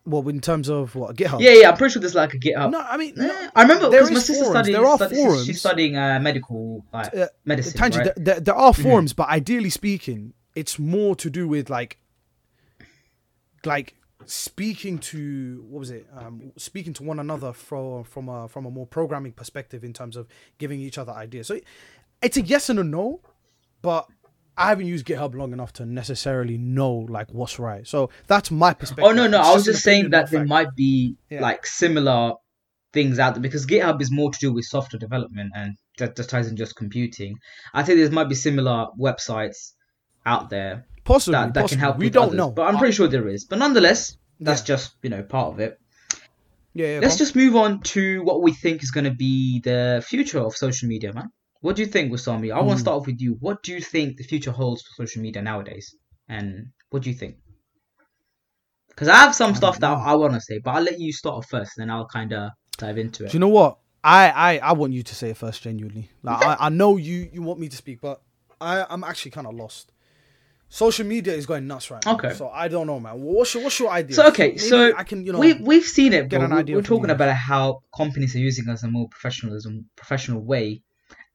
well, 0.05 0.27
in 0.29 0.39
terms 0.41 0.69
of 0.69 0.95
what 0.95 1.15
GitHub. 1.15 1.39
Yeah, 1.41 1.51
yeah, 1.53 1.69
I'm 1.69 1.77
pretty 1.77 1.91
sure 1.93 1.99
there's 1.99 2.15
like 2.15 2.33
a 2.33 2.39
GitHub. 2.39 2.71
No, 2.71 2.79
I 2.79 2.97
mean, 2.97 3.13
Eh, 3.19 3.27
no, 3.27 3.49
I 3.55 3.61
remember 3.61 3.91
because 3.91 4.09
my 4.09 4.19
sister 4.19 4.45
forums, 4.45 4.53
studied. 4.55 4.73
there 4.75 4.85
are 4.87 4.97
stud- 4.97 5.11
forums. 5.11 5.45
She's 5.45 5.59
studying 5.59 5.95
uh, 5.97 6.19
medical 6.19 6.83
like 6.91 7.15
Uh, 7.15 7.27
medicine, 7.45 7.79
Tanji, 7.79 7.97
right? 7.99 8.13
there, 8.15 8.39
there, 8.39 8.55
are 8.55 8.71
Mhm. 8.73 8.81
forums, 8.83 9.13
but 9.13 9.27
ideally 9.29 9.69
speaking, 9.69 10.33
it's 10.55 10.79
more 10.79 11.15
to 11.17 11.29
do 11.29 11.47
with 11.47 11.69
like, 11.69 11.99
like 13.65 13.95
speaking 14.27 14.99
to 14.99 15.65
what 15.69 15.79
was 15.79 15.91
it? 15.91 16.07
Um, 16.15 16.51
speaking 16.57 16.93
to 16.93 17.03
one 17.03 17.19
another 17.19 17.53
from 17.53 18.03
from 18.03 18.29
a 18.29 18.47
from 18.47 18.65
a 18.65 18.71
more 18.71 18.85
programming 18.87 19.31
perspective 19.33 19.83
in 19.83 19.93
terms 19.93 20.15
of 20.15 20.27
giving 20.57 20.79
each 20.79 20.97
other 20.97 21.11
ideas. 21.11 21.47
So 21.47 21.59
it's 22.21 22.37
a 22.37 22.41
yes 22.41 22.69
and 22.69 22.79
a 22.79 22.83
no, 22.83 23.21
but 23.81 24.07
I 24.57 24.69
haven't 24.69 24.87
used 24.87 25.05
GitHub 25.05 25.35
long 25.35 25.53
enough 25.53 25.73
to 25.73 25.85
necessarily 25.85 26.57
know 26.57 26.91
like 26.93 27.29
what's 27.31 27.59
right. 27.59 27.85
So 27.87 28.09
that's 28.27 28.49
my 28.51 28.73
perspective. 28.73 29.05
Oh 29.05 29.11
no, 29.13 29.27
no, 29.27 29.39
It's 29.39 29.49
I 29.49 29.53
was 29.53 29.65
just 29.65 29.83
saying 29.83 30.09
that 30.11 30.31
there 30.31 30.39
fact. 30.41 30.49
might 30.49 30.75
be 30.75 31.15
Yeah. 31.29 31.41
like 31.41 31.65
similar 31.65 32.33
things 32.93 33.19
out 33.19 33.35
there 33.35 33.41
because 33.41 33.65
GitHub 33.67 34.01
is 34.01 34.11
more 34.11 34.31
to 34.31 34.39
do 34.39 34.51
with 34.51 34.65
software 34.65 34.99
development 34.99 35.51
and 35.55 35.75
that 35.99 36.15
just 36.15 36.29
ties 36.29 36.47
in 36.47 36.55
just 36.55 36.75
computing. 36.75 37.35
I 37.73 37.83
think 37.83 37.99
there 37.99 38.09
might 38.11 38.29
be 38.29 38.35
similar 38.35 38.87
websites 38.99 39.73
out 40.25 40.49
there 40.49 40.85
possibly 41.07 41.33
that, 41.39 41.53
that 41.53 41.61
possibly. 41.61 41.75
can 41.77 41.79
help. 41.79 41.97
We 41.97 42.09
don't 42.09 42.23
others, 42.27 42.37
know, 42.37 42.51
but 42.51 42.63
I'm 42.67 42.77
pretty 42.77 42.93
sure 42.93 43.07
there 43.07 43.27
is. 43.27 43.45
But 43.45 43.57
nonetheless, 43.59 44.17
that's 44.39 44.61
Yeah. 44.61 44.75
just 44.75 44.95
you 45.03 45.09
know 45.09 45.23
part 45.23 45.53
of 45.53 45.59
it. 45.59 45.79
Yeah, 46.73 46.87
yeah 46.93 46.99
Let's 46.99 47.17
just 47.17 47.35
move 47.35 47.55
on 47.55 47.81
to 47.93 48.21
what 48.23 48.43
we 48.43 48.51
think 48.53 48.83
is 48.83 48.91
going 48.91 49.05
to 49.11 49.17
be 49.27 49.61
the 49.61 50.03
future 50.07 50.39
of 50.39 50.55
social 50.55 50.87
media, 50.87 51.11
man. 51.13 51.29
What 51.61 51.75
do 51.75 51.81
you 51.81 51.87
think, 51.87 52.11
Wasami? 52.11 52.51
I 52.53 52.57
want 52.57 52.67
Hmm. 52.67 52.73
to 52.75 52.79
start 52.85 52.97
off 53.01 53.07
with 53.07 53.19
you. 53.19 53.31
What 53.39 53.63
do 53.63 53.71
you 53.73 53.81
think 53.81 54.17
the 54.17 54.23
future 54.23 54.51
holds 54.51 54.83
for 54.83 54.91
social 55.05 55.21
media 55.23 55.41
nowadays? 55.41 55.95
And 56.29 56.67
what 56.91 57.01
do 57.03 57.09
you 57.09 57.15
think? 57.15 57.35
Because 58.89 59.07
I 59.07 59.15
have 59.15 59.33
some 59.35 59.51
don't 59.51 59.57
stuff 59.57 59.79
that. 59.79 59.97
I 60.11 60.15
want 60.15 60.33
to 60.33 60.41
say, 60.41 60.59
but 60.63 60.71
I'll 60.71 60.83
let 60.83 60.99
you 60.99 61.11
start 61.13 61.35
off 61.37 61.47
first, 61.49 61.71
then 61.77 61.89
I'll 61.89 62.07
kind 62.07 62.31
of 62.33 62.51
dive 62.77 62.97
into 62.97 63.25
it. 63.25 63.31
Do 63.31 63.35
you 63.35 63.39
know 63.39 63.47
what? 63.47 63.77
I, 64.03 64.29
I, 64.29 64.57
I 64.69 64.71
want 64.73 64.93
you 64.93 65.03
to 65.03 65.15
say 65.15 65.31
it 65.31 65.37
first, 65.37 65.61
genuinely. 65.63 66.09
Like 66.23 66.41
I, 66.45 66.57
I 66.67 66.69
know 66.69 66.97
you, 66.97 67.29
you 67.33 67.41
want 67.41 67.59
me 67.59 67.67
to 67.69 67.75
speak, 67.77 68.01
but 68.01 68.21
I, 68.61 68.85
I'm 68.89 69.03
actually 69.03 69.31
kind 69.31 69.47
of 69.47 69.53
lost. 69.55 69.91
Social 70.69 71.05
media 71.05 71.33
is 71.33 71.45
going 71.45 71.65
nuts 71.65 71.89
right 71.89 72.05
now. 72.05 72.15
Okay. 72.15 72.33
So 72.33 72.49
I 72.49 72.67
don't 72.67 72.87
know, 72.87 72.99
man. 72.99 73.21
What's 73.21 73.53
your 73.53 73.63
what's 73.63 73.79
your 73.79 73.89
idea? 73.89 74.15
So, 74.15 74.27
okay, 74.27 74.47
Maybe 74.49 74.57
so 74.59 74.93
I 74.95 75.03
can 75.03 75.25
you 75.25 75.31
know 75.31 75.39
we 75.39 75.53
we've 75.53 75.85
seen 75.85 76.11
it, 76.13 76.27
get 76.27 76.37
bro. 76.39 76.45
an 76.45 76.53
idea 76.53 76.75
We're 76.75 76.81
talking 76.81 77.07
you. 77.09 77.15
about 77.15 77.33
how 77.35 77.83
companies 77.95 78.35
are 78.35 78.39
using 78.39 78.67
as 78.69 78.83
a 78.83 78.89
more 78.89 79.07
professionalism, 79.09 79.85
professional 79.95 80.41
way, 80.41 80.83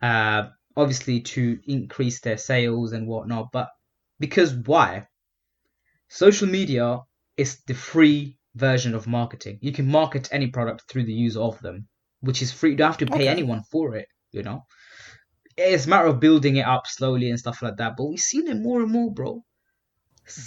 uh, 0.02 0.48
obviously 0.76 1.20
to 1.20 1.58
increase 1.66 2.20
their 2.20 2.36
sales 2.36 2.92
and 2.92 3.06
whatnot. 3.06 3.52
But 3.52 3.68
because 4.20 4.52
why? 4.54 5.06
Social 6.08 6.46
media 6.48 7.00
is 7.38 7.62
the 7.66 7.74
free 7.74 8.36
version 8.54 8.94
of 8.94 9.06
marketing. 9.06 9.58
You 9.62 9.72
can 9.72 9.86
market 9.88 10.28
any 10.30 10.48
product 10.48 10.82
through 10.90 11.04
the 11.06 11.12
use 11.14 11.38
of 11.38 11.58
them, 11.60 11.88
which 12.20 12.42
is 12.42 12.52
free. 12.52 12.70
You 12.72 12.76
don't 12.76 12.88
have 12.88 12.98
to 12.98 13.06
pay 13.06 13.14
Okay. 13.14 13.28
anyone 13.28 13.62
for 13.70 13.96
it. 13.96 14.08
You 14.30 14.42
know, 14.42 14.64
it's 15.56 15.86
a 15.86 15.88
matter 15.88 16.06
of 16.06 16.20
building 16.20 16.56
it 16.56 16.66
up 16.66 16.86
slowly 16.86 17.30
and 17.30 17.38
stuff 17.38 17.62
like 17.62 17.76
that. 17.76 17.96
But 17.96 18.04
we've 18.06 18.18
seen 18.20 18.46
it 18.48 18.56
more 18.56 18.80
and 18.82 18.90
more, 18.90 19.10
bro. 19.12 19.44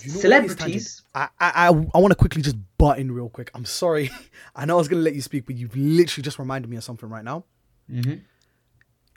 You 0.03 0.13
know 0.13 0.19
what 0.19 0.25
it 0.25 0.45
is, 0.45 0.55
Tangent? 0.55 0.81
Celebrities. 0.81 1.01
I, 1.13 1.27
I 1.39 1.67
I 1.67 1.67
I 1.67 1.97
want 1.99 2.11
to 2.11 2.15
quickly 2.15 2.41
just 2.41 2.55
butt 2.77 2.97
in 2.99 3.11
real 3.11 3.29
quick. 3.29 3.51
I'm 3.53 3.65
sorry. 3.65 4.09
I 4.55 4.65
know 4.65 4.75
I 4.75 4.77
was 4.77 4.87
gonna 4.87 5.01
let 5.01 5.15
you 5.15 5.21
speak, 5.21 5.45
but 5.45 5.55
you've 5.55 5.75
literally 5.75 6.23
just 6.23 6.39
reminded 6.39 6.69
me 6.69 6.77
of 6.77 6.83
something 6.83 7.09
right 7.09 7.23
now. 7.23 7.43
hmm 7.89 8.15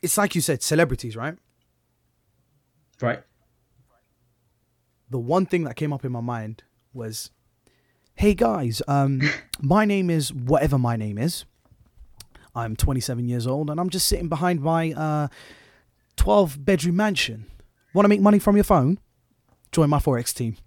It's 0.03 0.18
like 0.18 0.34
you 0.34 0.41
said, 0.41 0.62
celebrities, 0.62 1.16
right? 1.16 1.36
Right. 3.01 3.22
the 5.11 5.18
one 5.18 5.47
thing 5.47 5.64
that 5.64 5.74
came 5.76 5.93
up 5.93 6.05
in 6.05 6.12
my 6.12 6.20
mind 6.20 6.64
was, 6.93 7.30
"Hey 8.14 8.34
guys, 8.34 8.82
um, 8.89 9.22
my 9.62 9.84
name 9.84 10.11
is 10.11 10.32
whatever 10.32 10.78
my 10.78 10.97
name 10.97 11.16
is. 11.18 11.45
I'm 12.55 12.74
27 12.76 13.28
years 13.28 13.47
old, 13.47 13.70
and 13.70 13.78
I'm 13.80 13.89
just 13.89 14.09
sitting 14.09 14.28
behind 14.28 14.61
my 14.61 14.93
uh, 14.93 15.28
12 16.19 16.64
bedroom 16.64 16.97
mansion. 16.97 17.47
Want 17.95 18.05
to 18.05 18.09
make 18.09 18.21
money 18.21 18.39
from 18.39 18.55
your 18.57 18.64
phone? 18.64 18.99
Join 19.73 19.89
my 19.89 19.99
forex 19.99 20.35
team. 20.35 20.57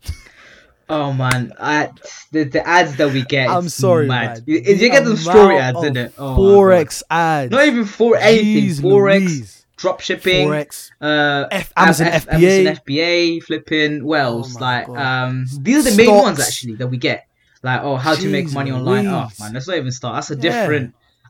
Oh 0.90 1.14
man, 1.14 1.54
I, 1.58 1.90
the 2.34 2.44
the 2.44 2.68
ads 2.68 2.98
that 2.98 3.14
we 3.14 3.24
get. 3.24 3.48
I'm 3.50 3.70
sorry, 3.70 4.08
mad. 4.10 4.28
man. 4.40 4.44
You, 4.46 4.56
you 4.58 4.76
The 4.76 4.90
get 4.90 5.06
them 5.06 5.16
story 5.16 5.56
ads, 5.56 5.78
isn't 5.78 5.96
it? 5.96 6.14
Oh, 6.18 6.36
forex 6.36 7.02
ads. 7.10 7.50
Not 7.50 7.66
even 7.66 7.86
for 7.86 8.18
anything. 8.18 8.66
Jeez 8.66 8.82
Forex, 8.82 9.20
Louise. 9.26 9.66
drop 9.78 10.02
shipping, 10.02 10.50
forex. 10.50 10.92
uh, 11.00 11.48
F- 11.50 11.72
Amazon 11.78 12.08
F- 12.08 12.26
FBA. 12.28 12.66
Amazon 12.68 12.84
FBA, 12.86 13.44
flipping. 13.44 14.04
Wells, 14.04 14.58
Oh 14.58 14.60
like 14.60 14.88
God. 14.88 14.98
um, 14.98 15.46
these 15.62 15.88
are 15.88 15.92
the 15.92 15.96
main 15.96 16.14
ones 16.14 16.42
actually 16.42 16.76
that 16.76 16.88
we 16.88 16.98
get. 16.98 17.26
Like, 17.64 17.84
oh, 17.84 17.96
how 17.96 18.14
to 18.16 18.28
make 18.28 18.52
money 18.52 18.72
online. 18.74 19.08
Oh 19.08 19.30
man, 19.40 19.54
let's 19.54 19.70
not 19.70 19.78
even 19.78 19.92
start. 19.92 20.16
That's 20.16 20.32
a 20.32 20.36
Yeah. 20.46 20.66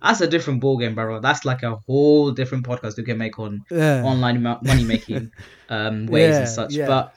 That's 0.01 0.21
a 0.21 0.27
different 0.27 0.61
ball 0.61 0.77
game, 0.77 0.95
bro. 0.95 1.19
That's 1.19 1.45
like 1.45 1.63
a 1.63 1.77
whole 1.87 2.31
different 2.31 2.65
podcast 2.65 2.97
we 2.97 3.03
can 3.03 3.17
make 3.17 3.37
on 3.39 3.63
Yeah. 3.69 4.03
online 4.03 4.41
money 4.41 4.83
making 4.83 5.31
um, 5.69 6.07
ways 6.07 6.35
Yeah, 6.35 6.39
and 6.39 6.49
such. 6.49 6.73
yeah. 6.73 6.87
But 6.87 7.13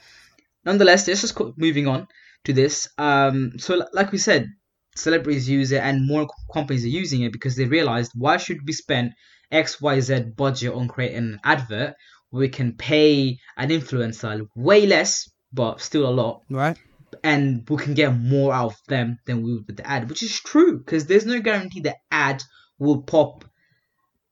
nonetheless, 0.65 1.07
let's 1.07 1.21
just 1.21 1.39
moving 1.57 1.87
on 1.87 2.07
to 2.45 2.53
this. 2.53 2.87
Um, 2.97 3.53
so, 3.57 3.81
like 3.93 4.11
we 4.11 4.17
said, 4.17 4.47
celebrities 4.95 5.49
use 5.49 5.71
it, 5.71 5.81
and 5.81 6.07
more 6.07 6.27
companies 6.53 6.85
are 6.85 6.89
using 6.89 7.21
it 7.23 7.31
because 7.33 7.55
they 7.55 7.65
realized 7.65 8.11
why 8.15 8.37
should 8.37 8.59
we 8.65 8.73
spend 8.73 9.11
X 9.51 9.81
Y 9.81 9.99
Z 9.99 10.19
budget 10.35 10.73
on 10.73 10.87
creating 10.87 11.17
an 11.17 11.39
advert 11.43 11.95
where 12.29 12.41
we 12.41 12.49
can 12.49 12.73
pay 12.73 13.37
an 13.57 13.69
influencer 13.69 14.47
way 14.55 14.85
less, 14.85 15.29
but 15.53 15.81
still 15.81 16.07
a 16.07 16.11
lot, 16.11 16.41
Right. 16.49 16.77
and 17.23 17.67
we 17.69 17.77
can 17.77 17.93
get 17.93 18.15
more 18.17 18.53
out 18.53 18.71
of 18.73 18.75
them 18.87 19.17
than 19.25 19.43
we 19.43 19.53
would 19.53 19.67
with 19.67 19.77
the 19.77 19.87
ad, 19.87 20.09
which 20.09 20.23
is 20.23 20.39
true 20.39 20.79
because 20.79 21.05
there's 21.05 21.25
no 21.25 21.39
guarantee 21.39 21.81
the 21.81 21.95
ad 22.11 22.41
will 22.79 23.01
pop 23.01 23.45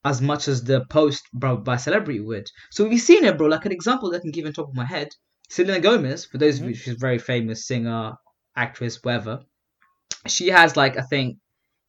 as 0.06 0.22
much 0.22 0.48
as 0.48 0.64
the 0.64 0.86
post 0.86 1.24
bro 1.34 1.58
by 1.58 1.78
celebrity 1.78 2.20
would. 2.20 2.50
So 2.72 2.88
we've 2.88 3.00
seen 3.00 3.24
it, 3.24 3.38
bro. 3.38 3.48
Like 3.48 3.66
an 3.66 3.72
example 3.72 4.12
that 4.12 4.18
I 4.18 4.22
can 4.22 4.32
give 4.32 4.46
on 4.46 4.54
top 4.54 4.70
of 4.70 4.76
my 4.76 4.86
head, 4.86 5.10
Selena 5.50 5.80
Gomez, 5.80 6.26
for 6.26 6.38
those 6.38 6.56
of 6.56 6.62
mm-hmm. 6.62 6.70
you, 6.70 6.76
she's 6.76 6.96
a 6.96 6.98
very 6.98 7.20
famous 7.20 7.68
singer, 7.68 8.14
actress, 8.56 9.04
whatever. 9.04 9.39
She 10.28 10.48
has 10.50 10.76
like 10.76 10.98
I 10.98 11.02
think 11.02 11.38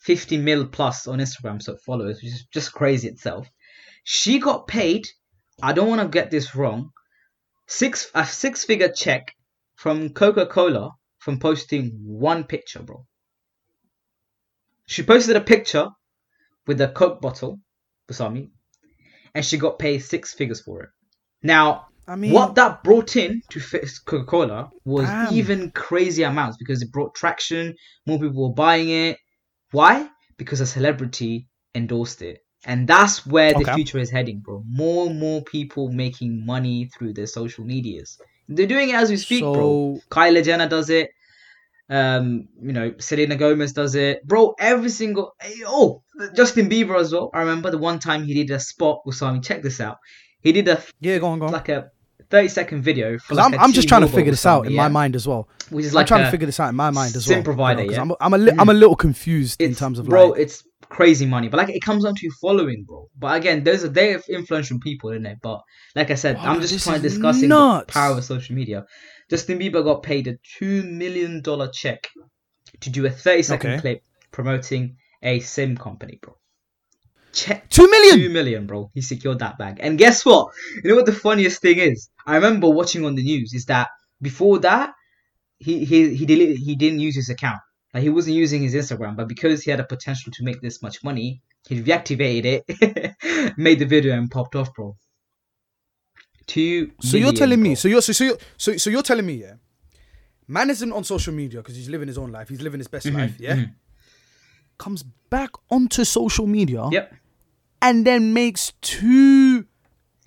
50 0.00 0.38
mil 0.38 0.66
plus 0.66 1.07
on 1.07 1.18
Instagram 1.18 1.62
so 1.62 1.76
followers, 1.76 2.16
which 2.22 2.32
is 2.32 2.46
just 2.52 2.72
crazy 2.72 3.09
itself. 3.09 3.48
She 4.05 4.38
got 4.38 4.68
paid. 4.68 5.07
I 5.62 5.72
don't 5.72 5.88
want 5.88 6.02
to 6.02 6.09
get 6.09 6.30
this 6.30 6.55
wrong. 6.55 6.90
Six 7.66 8.11
a 8.14 8.26
six 8.26 8.64
figure 8.64 8.92
check 8.92 9.34
from 9.76 10.11
Coca 10.11 10.46
Cola 10.46 10.92
from 11.18 11.38
posting 11.38 11.90
one 12.05 12.44
picture, 12.44 12.82
bro. 12.82 13.07
She 14.86 15.02
posted 15.02 15.36
a 15.36 15.40
picture 15.40 15.88
with 16.66 16.80
a 16.80 16.88
Coke 16.88 17.20
bottle, 17.20 17.60
Basami, 18.08 18.50
and 19.34 19.44
she 19.44 19.56
got 19.58 19.78
paid 19.78 19.98
six 19.98 20.34
figures 20.34 20.60
for 20.60 20.82
it. 20.82 20.88
Now, 21.42 21.86
I 22.06 22.16
mean, 22.16 22.32
what 22.32 22.54
that 22.54 22.82
brought 22.82 23.16
in 23.16 23.42
to 23.50 23.60
Coca 24.06 24.24
Cola 24.24 24.70
was 24.84 25.08
Damn. 25.08 25.32
even 25.32 25.70
crazy 25.72 26.22
amounts 26.22 26.56
because 26.56 26.82
it 26.82 26.90
brought 26.92 27.14
traction, 27.14 27.74
more 28.06 28.18
people 28.18 28.48
were 28.48 28.54
buying 28.54 28.88
it. 28.90 29.18
Why? 29.72 30.08
Because 30.38 30.60
a 30.60 30.66
celebrity 30.66 31.48
endorsed 31.74 32.22
it. 32.22 32.40
And 32.66 32.88
that's 32.88 33.26
where 33.26 33.52
the 33.52 33.58
Okay. 33.58 33.72
future 33.74 33.98
is 33.98 34.10
heading, 34.10 34.40
bro. 34.40 34.62
More 34.66 35.06
and 35.08 35.20
more 35.20 35.42
people 35.42 35.90
making 35.92 36.44
money 36.46 36.88
through 36.96 37.12
their 37.12 37.26
social 37.26 37.64
medias. 37.64 38.18
They're 38.48 38.66
doing 38.66 38.90
it 38.90 38.94
as 38.94 39.10
we 39.10 39.16
speak, 39.18 39.52
bro. 39.52 39.78
so 39.78 40.00
Kylie 40.10 40.44
Jenner 40.44 40.68
does 40.68 40.88
it. 40.90 41.10
Um, 41.91 42.49
you 42.61 42.72
know, 42.72 42.95
Selena 42.99 43.37
Gomez 43.37 43.72
does 43.72 43.95
it, 43.95 44.26
bro. 44.26 44.55
Every 44.59 44.89
single 44.89 45.35
oh, 45.66 46.03
Justin 46.35 46.68
Bieber 46.70 46.99
as 46.99 47.12
well. 47.12 47.30
I 47.35 47.41
remember 47.41 47.70
the 47.70 47.78
one 47.78 47.99
time 47.99 48.24
he 48.24 48.32
did 48.35 48.51
a 48.55 48.59
spot 48.61 49.03
with 49.05 49.16
Simon. 49.16 49.43
Check 49.43 49.62
this 49.62 49.80
out. 49.80 49.99
He 50.41 50.53
did 50.53 50.66
a 50.68 50.82
yeah, 51.01 51.18
go 51.18 51.26
on, 51.28 51.39
go 51.39 51.47
on. 51.47 51.53
like 51.53 51.68
a 51.68 51.91
thirty 52.30 52.49
second 52.49 52.82
video. 52.82 53.18
for 53.18 53.35
like 53.35 53.53
I'm, 53.53 53.61
I'm 53.61 53.72
just 53.72 53.89
trying 53.89 54.01
to 54.01 54.09
figure 54.09 54.30
this 54.32 54.47
out 54.47 54.66
in 54.66 54.72
yeah? 54.72 54.82
my 54.82 54.89
mind 54.89 55.14
as 55.14 55.28
well. 55.28 55.49
Which 55.70 55.85
is 55.85 55.93
I'm 55.95 56.01
like 56.01 56.07
trying 56.07 56.22
a 56.22 56.24
to 56.24 56.30
figure 56.30 56.47
this 56.47 56.59
out 56.61 56.68
in 56.70 56.74
my 56.74 56.91
mind 56.91 57.16
as 57.16 57.28
well. 57.28 57.43
provider, 57.43 57.82
you 57.82 57.89
know, 57.91 57.95
yeah? 57.95 58.01
I'm, 58.03 58.12
I'm, 58.20 58.35
a 58.35 58.39
li- 58.39 58.53
Mm. 58.53 58.61
I'm 58.61 58.68
a 58.70 58.74
little 58.74 58.97
confused 58.97 59.61
in 59.61 59.74
terms 59.74 59.99
of 59.99 60.07
bro. 60.07 60.28
like. 60.28 60.41
It's 60.41 60.64
crazy 60.89 61.26
money, 61.26 61.49
but 61.49 61.57
like 61.59 61.70
it 61.70 61.80
comes 61.80 62.05
down 62.05 62.14
to 62.14 62.20
your 62.22 62.35
following, 62.41 62.85
bro. 62.87 63.09
But 63.18 63.37
again, 63.37 63.64
there's 63.64 63.82
a 63.82 63.89
day 63.89 64.12
of 64.14 64.24
influential 64.28 64.78
people 64.80 65.11
in 65.11 65.26
it. 65.26 65.39
But 65.43 65.61
like 65.95 66.11
I 66.11 66.14
said, 66.14 66.37
Oh, 66.37 66.41
I'm 66.41 66.61
just 66.61 66.85
trying 66.85 67.01
to 67.01 67.07
is 67.07 67.14
discussing 67.14 67.49
the 67.49 67.85
power 67.89 68.16
of 68.16 68.24
social 68.24 68.55
media. 68.55 68.85
Justin 69.30 69.58
Bieber 69.58 69.82
got 69.84 70.02
paid 70.02 70.26
a 70.28 70.36
two 70.58 70.82
million 70.82 71.40
dollar 71.42 71.68
check 71.68 72.08
to 72.80 72.90
do 72.90 73.06
a 73.06 73.10
30 73.10 73.42
second 73.42 73.70
Okay. 73.72 73.80
clip 73.80 74.02
promoting 74.30 74.96
a 75.22 75.40
sim 75.40 75.76
company, 75.76 76.18
bro. 76.22 76.36
Check 77.32 77.68
Two 77.68 77.90
million. 77.90 78.18
two 78.18 78.28
million, 78.28 78.66
bro. 78.66 78.90
He 78.94 79.00
secured 79.00 79.40
that 79.40 79.58
bag. 79.58 79.78
And 79.80 79.98
guess 79.98 80.24
what? 80.24 80.52
You 80.82 80.90
know 80.90 80.96
what 80.96 81.06
the 81.06 81.12
funniest 81.12 81.60
thing 81.62 81.78
is? 81.78 82.08
I 82.26 82.36
remember 82.36 82.68
watching 82.70 83.04
on 83.04 83.14
the 83.16 83.22
news 83.24 83.52
is 83.54 83.64
that 83.66 83.88
before 84.22 84.60
that, 84.60 84.92
he 85.58 85.84
he 85.84 86.14
he 86.14 86.26
deleted, 86.26 86.58
he 86.58 86.76
didn't 86.76 87.00
use 87.00 87.16
his 87.16 87.30
account. 87.30 87.58
Like 87.92 88.02
he 88.02 88.10
wasn't 88.10 88.36
using 88.36 88.62
his 88.62 88.74
Instagram, 88.74 89.16
but 89.16 89.28
because 89.28 89.62
he 89.62 89.70
had 89.70 89.80
a 89.80 89.84
potential 89.84 90.32
to 90.32 90.44
make 90.44 90.60
this 90.60 90.80
much 90.82 91.02
money, 91.02 91.42
he 91.68 91.80
reactivated 91.82 92.44
it, 92.68 93.54
made 93.56 93.78
the 93.78 93.86
video, 93.86 94.14
and 94.16 94.30
popped 94.30 94.54
off, 94.56 94.72
bro. 94.74 94.96
Two. 96.47 96.92
So 97.01 97.16
you're 97.16 97.32
telling 97.32 97.61
me, 97.62 97.74
so 97.74 97.88
you're 97.88 98.03
so 98.03 98.12
so 98.12 98.24
you're, 98.24 98.38
so, 98.57 98.76
so 98.76 98.90
you're 98.90 99.03
telling 99.03 99.24
me, 99.26 99.34
yeah, 99.34 99.55
man 100.47 100.68
isn't 100.70 100.92
on 100.92 101.05
social 101.05 101.32
media 101.32 101.61
because 101.61 101.76
he's 101.76 101.88
living 101.88 102.09
his 102.09 102.18
own 102.18 102.30
life. 102.32 102.49
He's 102.49 102.61
living 102.61 102.80
his 102.80 102.88
best 102.88 103.07
Mhm, 103.07 103.14
life. 103.14 103.36
Yeah, 103.38 103.55
mhm. 103.57 103.72
comes 104.78 105.03
back 105.30 105.51
onto 105.70 106.05
social 106.05 106.47
media. 106.47 106.88
Yep. 106.90 107.14
and 107.82 108.07
then 108.07 108.32
makes 108.32 108.72
two 108.80 109.66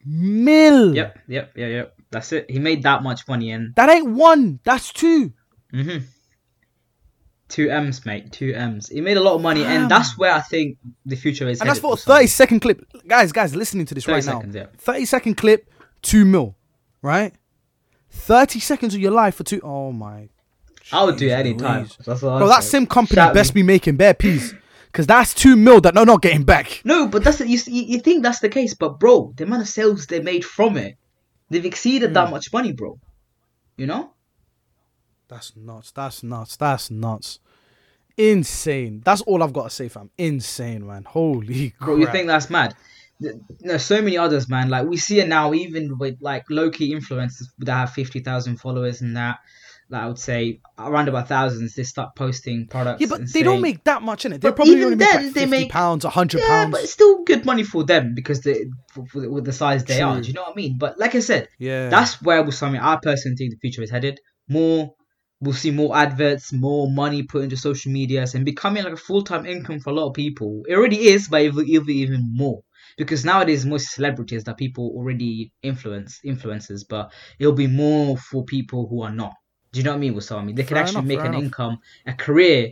mil. 0.05 0.95
Yep. 0.95 1.19
Yep. 1.27 1.51
Yeah. 1.55 1.67
Yep. 1.67 1.93
That's 2.11 2.31
it. 2.31 2.49
He 2.51 2.59
made 2.59 2.83
that 2.83 3.03
much 3.03 3.27
money, 3.27 3.51
and 3.51 3.73
That 3.75 3.89
ain't 3.89 4.07
one. 4.11 4.59
That's 4.63 4.91
two. 4.93 5.33
hmm 5.71 5.97
Two 7.49 7.69
M's, 7.69 8.05
mate. 8.05 8.31
Two 8.33 8.53
M's. 8.53 8.89
He 8.89 8.99
made 8.99 9.15
a 9.17 9.21
lot 9.21 9.35
of 9.35 9.41
money, 9.41 9.61
Damn. 9.63 9.83
and 9.83 9.91
that's 9.91 10.17
where 10.17 10.33
I 10.33 10.41
think 10.41 10.77
the 11.05 11.15
future 11.15 11.47
is. 11.47 11.61
And 11.61 11.69
that's 11.69 11.79
for 11.79 11.93
a 11.93 11.97
30 11.97 12.27
second 12.27 12.59
clip. 12.59 12.83
Guys, 13.07 13.31
guys, 13.31 13.55
listening 13.55 13.85
to 13.85 13.95
this 13.95 14.03
30 14.03 14.13
right 14.13 14.23
seconds, 14.23 14.53
now. 14.55 14.61
yeah. 14.61 14.67
30 14.79 15.05
second 15.05 15.35
clip, 15.37 15.69
two 16.01 16.25
mil. 16.25 16.55
Right? 17.01 17.33
30 18.09 18.59
seconds 18.59 18.95
of 18.95 18.99
your 19.01 19.11
life 19.11 19.35
for 19.35 19.43
two. 19.43 19.61
Oh 19.63 19.91
my. 19.91 20.29
I 20.91 21.03
would 21.03 21.17
do 21.17 21.27
it 21.27 21.31
any 21.31 21.53
time. 21.53 21.81
Louise. 21.81 21.97
That's 22.05 22.21
what 22.21 22.37
Bro, 22.39 22.47
that 22.47 22.63
sim 22.63 22.87
company 22.87 23.15
Shout 23.17 23.33
best 23.33 23.53
me. 23.53 23.61
be 23.61 23.65
making 23.67 23.97
bare 23.97 24.13
peas. 24.13 24.53
Because 24.87 25.05
that's 25.05 25.33
two 25.33 25.55
mil 25.55 25.81
that 25.81 25.93
they're 25.93 26.05
not 26.05 26.21
getting 26.21 26.43
back. 26.43 26.81
No, 26.85 27.07
but 27.07 27.23
that's 27.23 27.39
you, 27.41 27.59
you. 27.67 27.99
Think 27.99 28.23
that's 28.23 28.39
the 28.39 28.49
case, 28.49 28.73
but 28.73 28.99
bro, 28.99 29.33
the 29.35 29.43
amount 29.43 29.61
of 29.63 29.67
sales 29.67 30.07
they 30.07 30.21
made 30.21 30.43
from 30.45 30.77
it, 30.77 30.97
they've 31.49 31.65
exceeded 31.65 32.09
Hmm. 32.09 32.13
that 32.13 32.31
much 32.31 32.51
money, 32.53 32.71
bro. 32.71 32.97
You 33.75 33.85
know? 33.85 34.13
That's 35.27 35.55
nuts. 35.55 35.91
That's 35.91 36.23
nuts. 36.23 36.55
That's 36.55 36.89
nuts. 36.89 37.39
Insane. 38.17 39.01
That's 39.05 39.21
all 39.21 39.43
I've 39.43 39.53
got 39.53 39.63
to 39.65 39.69
say, 39.69 39.89
fam. 39.89 40.09
Insane, 40.17 40.87
man. 40.87 41.03
Holy 41.03 41.71
crap. 41.71 41.85
Bro, 41.87 41.95
you 41.97 42.07
think 42.07 42.27
that's 42.27 42.49
mad? 42.49 42.75
There's 43.19 43.83
so 43.83 44.01
many 44.01 44.17
others, 44.17 44.47
man. 44.49 44.69
Like 44.69 44.87
we 44.87 44.97
see 44.97 45.19
it 45.19 45.27
now, 45.27 45.53
even 45.53 45.97
with 45.97 46.17
like 46.21 46.45
low 46.49 46.69
key 46.69 46.93
influencers 46.93 47.45
that 47.59 47.73
have 47.73 47.91
fifty 47.93 48.19
thousand 48.19 48.57
followers 48.57 49.01
and 49.01 49.17
that. 49.17 49.37
Like 49.89 50.01
I 50.03 50.07
would 50.07 50.19
say 50.19 50.59
around 50.77 51.07
about 51.07 51.29
thousands, 51.29 51.73
they 51.75 51.83
start 51.83 52.13
posting 52.13 52.67
products. 52.67 52.99
Yeah, 52.99 53.07
but 53.07 53.19
and 53.21 53.29
they 53.29 53.41
don't 53.41 53.61
make 53.61 53.85
that 53.85 54.01
much 54.01 54.25
in 54.25 54.33
it. 54.33 54.41
They 54.41 54.51
probably 54.51 54.73
even 54.81 54.97
then, 54.97 55.15
like 55.27 55.33
they 55.33 55.45
50 55.45 55.45
make- 55.49 55.69
pounds, 55.71 56.03
100 56.03 56.39
Yeah, 56.41 56.47
pounds. 56.47 56.71
but 56.73 56.81
it's 56.83 56.91
still 56.91 57.23
good 57.23 57.45
money 57.45 57.63
for 57.63 57.85
them 57.85 58.13
because 58.13 58.41
they 58.41 58.65
for, 58.91 59.05
for, 59.05 59.21
the- 59.21 59.31
with 59.31 59.45
the 59.45 59.53
size 59.53 59.85
they 59.85 60.01
are. 60.01 60.19
Do 60.19 60.27
you 60.27 60.33
know 60.33 60.41
what 60.41 60.51
I 60.51 60.55
mean? 60.55 60.77
But 60.77 60.99
like 60.99 61.15
I 61.15 61.19
said, 61.21 61.47
yeah. 61.57 61.87
that's 61.87 62.21
where 62.21 62.43
with 62.43 62.55
something 62.55 62.81
I 62.81 62.97
personally 63.01 63.37
think 63.37 63.51
the 63.53 63.59
future 63.61 63.81
is 63.81 63.89
headed. 63.89 64.19
More, 64.49 64.93
we'll 65.39 65.53
see 65.53 65.71
more 65.71 65.95
adverts, 65.95 66.51
more 66.51 66.91
money 66.91 67.23
put 67.23 67.43
into 67.43 67.55
social 67.55 67.89
medias, 67.89 68.35
and 68.35 68.43
becoming 68.43 68.83
like 68.83 68.91
a 68.93 68.97
full 68.97 69.21
time 69.23 69.45
income 69.45 69.79
for 69.79 69.91
a 69.91 69.93
lot 69.93 70.09
of 70.09 70.15
people. 70.15 70.63
It 70.67 70.73
already 70.75 71.07
is, 71.07 71.29
but 71.29 71.43
it'll, 71.43 71.61
it'll 71.61 71.85
be 71.85 71.99
even 71.99 72.29
more 72.33 72.61
because 72.97 73.23
nowadays 73.23 73.65
most 73.65 73.91
celebrities 73.91 74.43
that 74.45 74.57
people 74.57 74.91
already 74.95 75.51
influence 75.63 76.19
influencers, 76.25 76.83
but 76.87 77.11
it'll 77.39 77.53
be 77.53 77.67
more 77.67 78.17
for 78.17 78.43
people 78.43 78.87
who 78.87 79.01
are 79.01 79.11
not. 79.11 79.33
Do 79.71 79.79
you 79.79 79.83
know 79.83 79.91
what 79.91 79.97
I 79.97 79.99
mean? 79.99 80.19
Something, 80.21 80.55
they 80.55 80.63
can 80.63 80.75
Fair 80.75 80.83
actually 80.83 80.99
enough, 80.99 81.05
make 81.05 81.19
an 81.19 81.27
enough. 81.27 81.43
income, 81.43 81.79
a 82.05 82.13
career. 82.13 82.71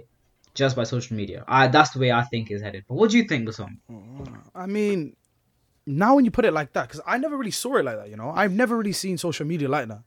Just 0.54 0.78
by 0.78 0.86
social 0.86 1.18
media, 1.18 1.44
I, 1.50 1.68
that's 1.68 1.90
the 1.90 2.00
way 2.00 2.14
I 2.14 2.24
think 2.24 2.50
is 2.50 2.62
headed. 2.62 2.86
But 2.88 2.96
what 2.96 3.12
do 3.12 3.18
you 3.18 3.26
think, 3.26 3.46
Basam? 3.46 3.78
I 4.56 4.66
mean, 4.66 5.18
now 5.86 6.16
when 6.16 6.24
you 6.24 6.32
put 6.32 6.46
it 6.46 6.54
like 6.54 6.72
that, 6.72 6.88
because 6.88 7.02
I 7.06 7.18
never 7.18 7.36
really 7.36 7.52
saw 7.52 7.76
it 7.76 7.84
like 7.84 7.98
that, 7.98 8.10
you 8.10 8.16
know, 8.16 8.32
I've 8.32 8.54
never 8.54 8.78
really 8.78 8.94
seen 8.94 9.18
social 9.18 9.46
media 9.46 9.68
like 9.68 9.90
that. 9.90 10.04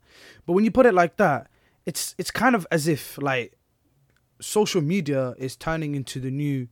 But 0.47 0.55
when 0.55 0.65
you 0.65 0.71
put 0.71 0.87
it 0.87 0.95
like 0.95 1.19
that, 1.19 1.49
it's 1.85 2.15
it's 2.17 2.31
kind 2.31 2.55
of 2.55 2.67
as 2.71 2.89
if 2.89 3.19
like 3.21 3.59
social 4.41 4.81
media 4.81 5.35
is 5.37 5.55
turning 5.55 5.95
into 5.95 6.19
the 6.19 6.31
new 6.31 6.69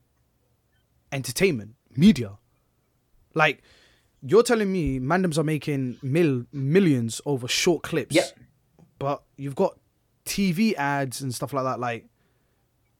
entertainment 1.11 1.75
media. 1.95 2.31
Like 3.37 3.61
you're 4.21 4.43
telling 4.43 4.71
me 4.71 4.99
mandems 4.99 5.37
are 5.37 5.43
making 5.43 5.97
mil 6.01 6.45
millions 6.51 7.21
over 7.25 7.47
short 7.47 7.83
clips. 7.83 8.15
Yep. 8.15 8.39
But 8.99 9.23
you've 9.37 9.55
got 9.55 9.77
TV 10.25 10.73
ads 10.75 11.21
and 11.21 11.33
stuff 11.33 11.53
like 11.53 11.63
that. 11.63 11.79
Like, 11.79 12.07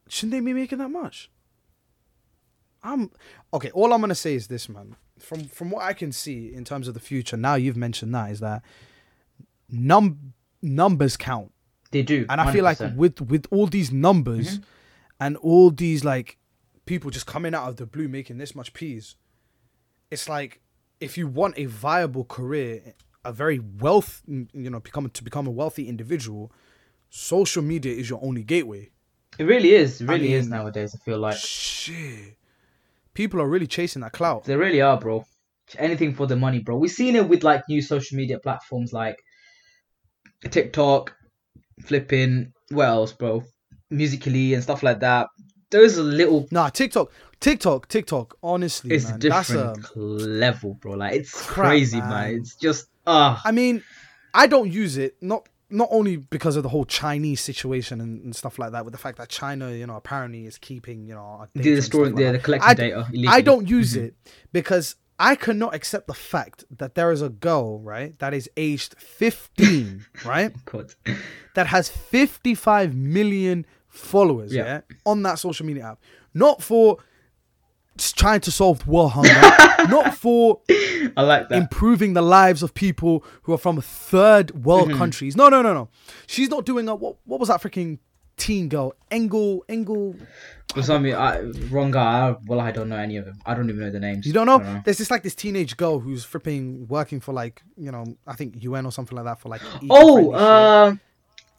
shouldn't 0.08 0.32
they 0.32 0.40
be 0.40 0.54
making 0.54 0.78
that 0.78 0.90
much? 0.90 1.30
I'm 2.84 3.12
okay. 3.54 3.72
All 3.72 3.94
I'm 3.94 4.00
gonna 4.00 4.16
say 4.16 4.36
is 4.36 4.48
this, 4.48 4.70
man. 4.70 4.96
From 5.20 5.46
from 5.46 5.72
what 5.72 5.84
I 5.84 5.94
can 5.94 6.12
see 6.12 6.54
in 6.54 6.64
terms 6.64 6.88
of 6.88 6.94
the 6.94 7.00
future, 7.00 7.36
now 7.36 7.56
you've 7.56 7.78
mentioned 7.78 8.14
that 8.14 8.32
is 8.32 8.40
that 8.40 8.64
num 9.70 10.34
numbers 10.62 11.18
count, 11.18 11.52
They 11.92 12.04
do, 12.04 12.26
and 12.30 12.40
I 12.40 12.52
feel 12.52 12.64
like 12.64 12.80
with 12.96 13.20
with 13.22 13.48
all 13.52 13.68
these 13.68 13.92
numbers 13.92 14.60
mm-hmm. 14.60 14.64
and 15.20 15.38
all 15.38 15.72
these 15.72 16.06
like 16.06 16.38
people 16.86 17.12
just 17.12 17.26
coming 17.26 17.54
out 17.54 17.68
of 17.68 17.76
the 17.78 17.86
blue 17.86 18.08
making 18.08 18.38
this 18.38 18.56
much 18.56 18.74
peas, 18.74 19.16
it's 20.12 20.28
like 20.30 20.62
if 21.00 21.18
you 21.18 21.28
want 21.28 21.56
a 21.58 21.66
viable 21.66 22.26
career, 22.26 22.94
a 23.26 23.32
very 23.32 23.60
wealth, 23.60 24.22
you 24.28 24.70
know, 24.70 24.80
become 24.80 25.10
to 25.10 25.24
become 25.24 25.48
a 25.48 25.52
wealthy 25.52 25.88
individual, 25.88 26.52
social 27.10 27.62
media 27.64 27.94
is 27.94 28.10
your 28.10 28.20
only 28.24 28.44
gateway. 28.44 28.90
It 29.38 29.44
really 29.44 29.74
is. 29.74 30.02
It 30.02 30.08
really 30.08 30.34
is 30.34 30.46
mean- 30.46 30.58
nowadays. 30.58 30.96
I 30.96 31.00
feel 31.04 31.20
like 31.20 31.38
Shit. 31.38 32.38
People 33.14 33.42
are 33.42 33.48
really 33.48 33.68
chasing 33.68 34.02
that 34.04 34.12
clout. 34.14 34.44
they 34.46 34.56
really 34.56 34.82
are, 34.82 34.98
bro. 35.00 35.26
Anything 35.78 36.14
for 36.14 36.28
the 36.28 36.36
money, 36.36 36.60
bro. 36.60 36.78
We've 36.78 36.92
seen 36.92 37.16
it 37.16 37.28
with 37.28 37.44
like 37.44 37.64
new 37.68 37.82
social 37.82 38.16
media 38.18 38.40
platforms 38.40 38.94
like 38.94 39.18
TikTok, 40.50 41.16
flipping, 41.84 42.54
what 42.70 42.88
else, 42.88 43.14
bro? 43.14 43.44
Musical.ly 43.90 44.54
and 44.54 44.64
stuff 44.64 44.84
like 44.84 45.00
that. 45.02 45.28
Those 45.70 46.00
are 46.00 46.04
little. 46.04 46.48
Nah, 46.52 46.70
TikTok, 46.70 47.12
TikTok, 47.40 47.88
TikTok. 47.88 48.38
Honestly, 48.42 48.96
It's 48.96 49.06
man, 49.06 49.16
a 49.16 49.18
that's 49.30 49.48
different 49.50 49.86
a. 49.96 50.00
level, 50.00 50.74
bro. 50.76 50.94
Like 50.94 51.14
it's 51.14 51.32
Crap, 51.46 51.68
crazy, 51.70 52.00
man. 52.00 52.10
man. 52.10 52.34
It's 52.36 52.56
just 52.56 52.88
ah. 53.06 53.42
I 53.44 53.52
mean, 53.52 53.84
I 54.34 54.48
don't 54.48 54.72
use 54.72 54.98
it 54.98 55.18
not 55.22 55.48
not 55.70 55.90
only 55.92 56.16
because 56.16 56.56
of 56.56 56.64
the 56.64 56.70
whole 56.70 56.86
Chinese 56.86 57.42
situation 57.42 58.00
and, 58.00 58.24
and 58.24 58.34
stuff 58.34 58.58
like 58.58 58.72
that, 58.72 58.86
with 58.86 58.94
the 58.94 58.98
fact 58.98 59.18
that 59.18 59.28
China, 59.28 59.70
you 59.74 59.86
know, 59.86 59.98
apparently 59.98 60.46
is 60.46 60.58
keeping, 60.58 61.06
you 61.06 61.14
know, 61.14 61.46
the 61.54 61.82
story, 61.82 62.12
like 62.12 62.24
that. 62.24 62.32
the 62.32 62.40
collecting 62.40 62.70
I- 62.70 62.74
data. 62.74 63.08
I 63.28 63.42
don't 63.42 63.68
use 63.68 63.94
Mhm. 63.96 64.04
it 64.06 64.16
because 64.54 64.96
I 65.20 65.36
cannot 65.36 65.76
accept 65.76 66.08
the 66.08 66.14
fact 66.14 66.64
that 66.78 66.96
there 66.96 67.12
is 67.12 67.22
a 67.22 67.28
girl, 67.28 67.80
right, 67.82 68.18
that 68.20 68.34
is 68.34 68.50
aged 68.56 68.96
15, 68.98 70.06
right, 70.26 70.54
God. 70.64 70.94
that 71.56 71.68
has 71.68 71.90
55 71.90 72.96
million 72.96 73.66
followers, 73.98 74.54
Yeah. 74.54 74.64
yeah, 74.90 74.96
on 75.06 75.24
that 75.24 75.40
social 75.40 75.66
media 75.66 75.86
app. 75.92 76.00
Not 76.34 76.62
for 76.62 76.98
trying 78.16 78.40
to 78.42 78.52
solve 78.52 78.88
world 78.88 79.12
hunger, 79.14 79.30
not 79.90 80.16
for 80.16 80.62
I 81.18 81.22
like 81.24 81.50
that. 81.50 81.58
improving 81.58 82.14
the 82.14 82.22
lives 82.22 82.62
of 82.62 82.74
people 82.74 83.24
who 83.44 83.54
are 83.54 83.58
from 83.58 83.82
third 83.82 84.64
world 84.66 84.90
Mm-hmm. 84.90 84.98
countries. 84.98 85.36
No, 85.36 85.50
no, 85.50 85.62
no, 85.64 85.74
no. 85.74 85.90
She's 86.28 86.50
not 86.50 86.66
doing 86.66 86.88
a 86.90 86.96
what? 86.96 87.18
What 87.26 87.40
was 87.40 87.50
that 87.50 87.62
freaking 87.62 87.98
teen 88.38 88.70
girl? 88.70 88.94
Engel, 89.10 89.66
Engel. 89.68 90.16
For 90.76 90.84
some, 90.84 91.06
I, 91.06 91.40
wrong 91.72 91.90
guy. 91.92 92.28
I, 92.30 92.36
well, 92.46 92.60
I 92.60 92.72
don't 92.72 92.90
know 92.90 92.98
any 92.98 93.18
of 93.18 93.26
them. 93.26 93.40
I 93.46 93.56
don't 93.56 93.68
even 93.70 93.82
know 93.82 93.90
the 93.90 94.00
names. 94.02 94.28
You 94.28 94.34
don't 94.34 94.46
know? 94.46 94.60
Don't 94.60 94.84
There's 94.86 94.98
this 95.00 95.10
like 95.10 95.24
this 95.24 95.34
teenage 95.34 95.76
girl 95.78 96.00
who's 96.00 96.24
flipping 96.24 96.88
working 96.88 97.20
for 97.20 97.34
like 97.34 97.64
you 97.78 97.92
know 97.92 98.06
I 98.28 98.36
think 98.36 98.62
UN 98.62 98.86
or 98.86 98.92
something 98.92 99.16
like 99.16 99.26
that 99.26 99.40
for 99.40 99.50
like. 99.50 99.62
Oh, 99.90 100.92
shit. 100.92 101.00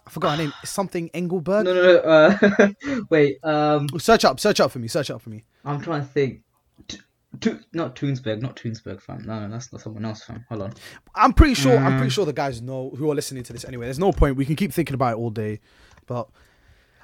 I 0.09 0.11
forgot 0.11 0.39
her 0.39 0.45
name. 0.45 0.55
Something 0.65 1.11
Engelberg. 1.13 1.67
no, 1.67 1.75
no, 1.75 1.83
no. 1.83 1.99
Uh, 1.99 3.03
wait. 3.11 3.39
Um, 3.45 3.89
Search 3.99 4.25
up, 4.25 4.41
search 4.41 4.59
up 4.59 4.71
for 4.71 4.79
me. 4.79 4.89
Search 4.89 5.11
up 5.11 5.21
for 5.21 5.29
me. 5.29 5.45
I'm 5.67 5.81
trying 5.83 6.01
to 6.01 6.07
think. 6.09 6.41
T- 6.89 6.99
to, 7.41 7.61
not 7.75 7.95
Toonsberg, 7.95 8.41
not 8.41 8.57
Toonsberg, 8.57 9.03
fam. 9.03 9.23
No, 9.27 9.39
no, 9.41 9.51
that's 9.51 9.71
not 9.71 9.83
someone 9.83 10.05
else, 10.07 10.25
fam. 10.25 10.47
Hold 10.49 10.63
on. 10.63 10.73
I'm 11.15 11.35
pretty 11.35 11.53
sure. 11.55 11.77
I'm 11.77 11.93
Mm. 11.93 11.99
pretty 11.99 12.11
sure 12.11 12.25
the 12.25 12.33
guys 12.33 12.63
know 12.63 12.91
who 12.97 13.11
are 13.11 13.15
listening 13.15 13.43
to 13.45 13.53
this 13.53 13.67
anyway. 13.67 13.85
There's 13.85 13.99
no 13.99 14.13
point. 14.13 14.37
We 14.37 14.47
can 14.47 14.57
keep 14.57 14.73
thinking 14.73 14.95
about 14.95 15.13
it 15.13 15.19
all 15.19 15.29
day, 15.29 15.61
but 16.07 16.27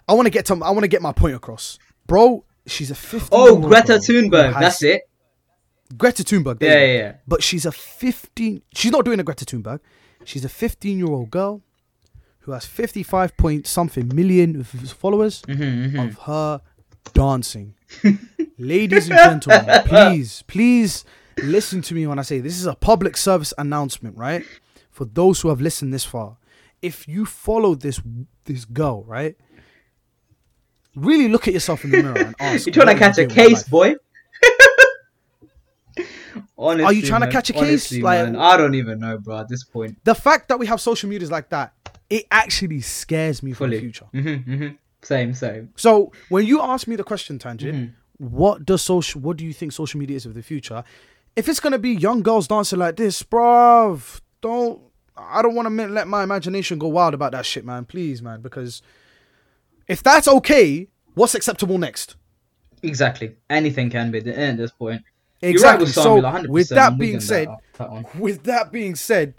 I 0.08 0.14
want 0.14 0.24
to 0.26 0.30
get 0.30 0.46
to. 0.46 0.54
I 0.64 0.70
want 0.70 0.80
to 0.84 0.88
get 0.88 1.02
my 1.02 1.12
point 1.12 1.34
across, 1.36 1.78
bro. 2.06 2.44
She's 2.66 2.90
a 2.90 2.94
15. 2.94 3.28
Oh, 3.32 3.56
Greta 3.58 3.94
Thunberg. 3.98 4.58
That's 4.58 4.82
it. 4.82 5.02
Greta 5.98 6.22
Thunberg. 6.24 6.62
Yeah, 6.62 6.72
yeah, 6.78 6.92
yeah. 6.96 7.12
But 7.28 7.42
she's 7.42 7.66
a 7.66 7.72
15. 7.72 8.62
She's 8.74 8.90
not 8.90 9.04
doing 9.04 9.20
a 9.20 9.22
Greta 9.22 9.44
Thunberg. 9.44 9.80
She's 10.24 10.44
a 10.44 10.48
15 10.48 10.96
year 10.96 11.06
old 11.08 11.30
girl 11.30 11.60
who 12.44 12.52
has 12.52 12.66
55 12.66 13.36
point 13.36 13.66
something 13.66 14.14
million 14.14 14.62
followers 14.64 15.42
Mm-hmm, 15.42 15.98
of 15.98 16.18
her 16.20 16.60
dancing. 17.12 17.74
Ladies 18.58 19.08
and 19.10 19.18
gentlemen, 19.18 19.82
please, 19.86 20.42
please 20.46 21.04
listen 21.42 21.80
to 21.82 21.94
me 21.94 22.06
when 22.06 22.18
I 22.18 22.22
say 22.22 22.40
this 22.40 22.58
is 22.58 22.66
a 22.66 22.74
public 22.74 23.16
service 23.16 23.52
announcement, 23.58 24.16
right? 24.16 24.44
For 24.90 25.04
those 25.06 25.40
who 25.40 25.48
have 25.48 25.60
listened 25.60 25.92
this 25.92 26.04
far, 26.04 26.36
if 26.82 27.08
you 27.08 27.24
follow 27.24 27.74
this 27.74 28.00
this 28.44 28.64
girl, 28.66 29.04
right? 29.04 29.36
Really 30.94 31.28
look 31.28 31.48
at 31.48 31.54
yourself 31.54 31.82
in 31.84 31.90
the 31.90 32.02
mirror 32.02 32.18
and 32.18 32.34
ask. 32.40 32.66
You're 32.66 32.74
trying 32.74 32.94
to 32.94 32.98
catch 32.98 33.18
a 33.18 33.26
doing 33.26 33.28
with 33.28 33.36
your 33.36 33.48
case, 33.48 33.62
boy. 33.68 33.94
Honestly, 36.56 36.84
Are 36.84 36.92
you 36.92 37.02
trying 37.02 37.20
to 37.22 37.28
catch 37.30 37.50
a 37.50 37.52
case? 37.52 37.62
Honestly, 37.62 38.02
Like- 38.02 38.24
man, 38.26 38.36
I 38.36 38.56
don't 38.56 38.74
even 38.74 38.98
know, 39.00 39.18
bro. 39.18 39.38
At 39.38 39.48
this 39.48 39.64
point, 39.64 39.98
The 40.04 40.14
fact 40.14 40.48
that 40.48 40.58
we 40.58 40.66
have 40.66 40.80
social 40.80 41.08
medias 41.08 41.30
like 41.30 41.48
that, 41.50 41.72
it 42.14 42.26
actually 42.30 42.80
scares 42.80 43.42
me 43.42 43.52
for 43.52 43.66
the 43.66 43.80
future. 43.80 44.06
Mm-hmm, 44.14 44.52
mm-hmm. 44.52 44.68
Same, 45.02 45.34
same. 45.34 45.70
So 45.74 46.12
when 46.28 46.46
you 46.46 46.62
ask 46.62 46.86
me 46.86 46.94
the 46.96 47.02
question, 47.04 47.38
Tangent, 47.40 47.74
Mm-hmm. 47.74 48.26
what 48.36 48.64
does 48.64 48.82
social? 48.82 49.20
What 49.20 49.36
do 49.36 49.44
you 49.44 49.52
think 49.52 49.72
social 49.72 49.98
media 49.98 50.16
is 50.16 50.24
of 50.24 50.34
the 50.34 50.42
future? 50.42 50.84
If 51.34 51.48
it's 51.48 51.58
gonna 51.58 51.80
be 51.80 51.90
young 51.90 52.22
girls 52.22 52.46
dancing 52.46 52.78
like 52.78 52.96
this, 52.96 53.22
bruv, 53.24 54.20
don't. 54.40 54.80
I 55.16 55.42
don't 55.42 55.54
want 55.54 55.68
to 55.68 55.86
let 55.88 56.08
my 56.08 56.22
imagination 56.22 56.78
go 56.78 56.88
wild 56.88 57.14
about 57.14 57.32
that 57.32 57.46
shit, 57.46 57.64
man. 57.64 57.84
Please, 57.84 58.20
man, 58.22 58.40
because 58.40 58.82
if 59.88 60.02
that's 60.02 60.26
okay, 60.28 60.88
what's 61.14 61.34
acceptable 61.34 61.78
next? 61.78 62.16
Exactly. 62.82 63.36
Anything 63.48 63.90
can 63.90 64.10
be 64.10 64.18
at 64.18 64.56
this 64.56 64.70
point. 64.72 65.02
Exactly. 65.40 65.84
Right 65.86 65.94
with 65.94 65.94
so 65.94 66.20
100%. 66.20 66.48
with 66.48 66.68
that 66.70 66.98
being 66.98 67.20
said, 67.20 67.48
that, 67.78 67.90
that 67.90 68.16
with 68.16 68.42
that 68.44 68.72
being 68.72 68.94
said, 68.94 69.34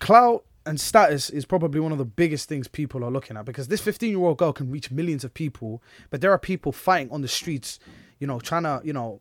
clout 0.00 0.44
and 0.66 0.80
status 0.80 1.30
is 1.30 1.44
probably 1.44 1.80
one 1.80 1.92
of 1.92 1.98
the 1.98 2.04
biggest 2.04 2.48
things 2.48 2.68
people 2.68 3.04
are 3.04 3.10
looking 3.10 3.36
at 3.36 3.44
because 3.44 3.68
this 3.68 3.80
15 3.80 4.10
year 4.10 4.20
old 4.20 4.38
girl 4.38 4.52
can 4.52 4.70
reach 4.70 4.90
millions 4.90 5.24
of 5.24 5.34
people, 5.34 5.82
but 6.10 6.20
there 6.20 6.30
are 6.30 6.38
people 6.38 6.72
fighting 6.72 7.10
on 7.10 7.22
the 7.22 7.28
streets, 7.28 7.78
you 8.18 8.26
know, 8.26 8.38
trying 8.38 8.62
to, 8.62 8.80
you 8.84 8.92
know, 8.92 9.20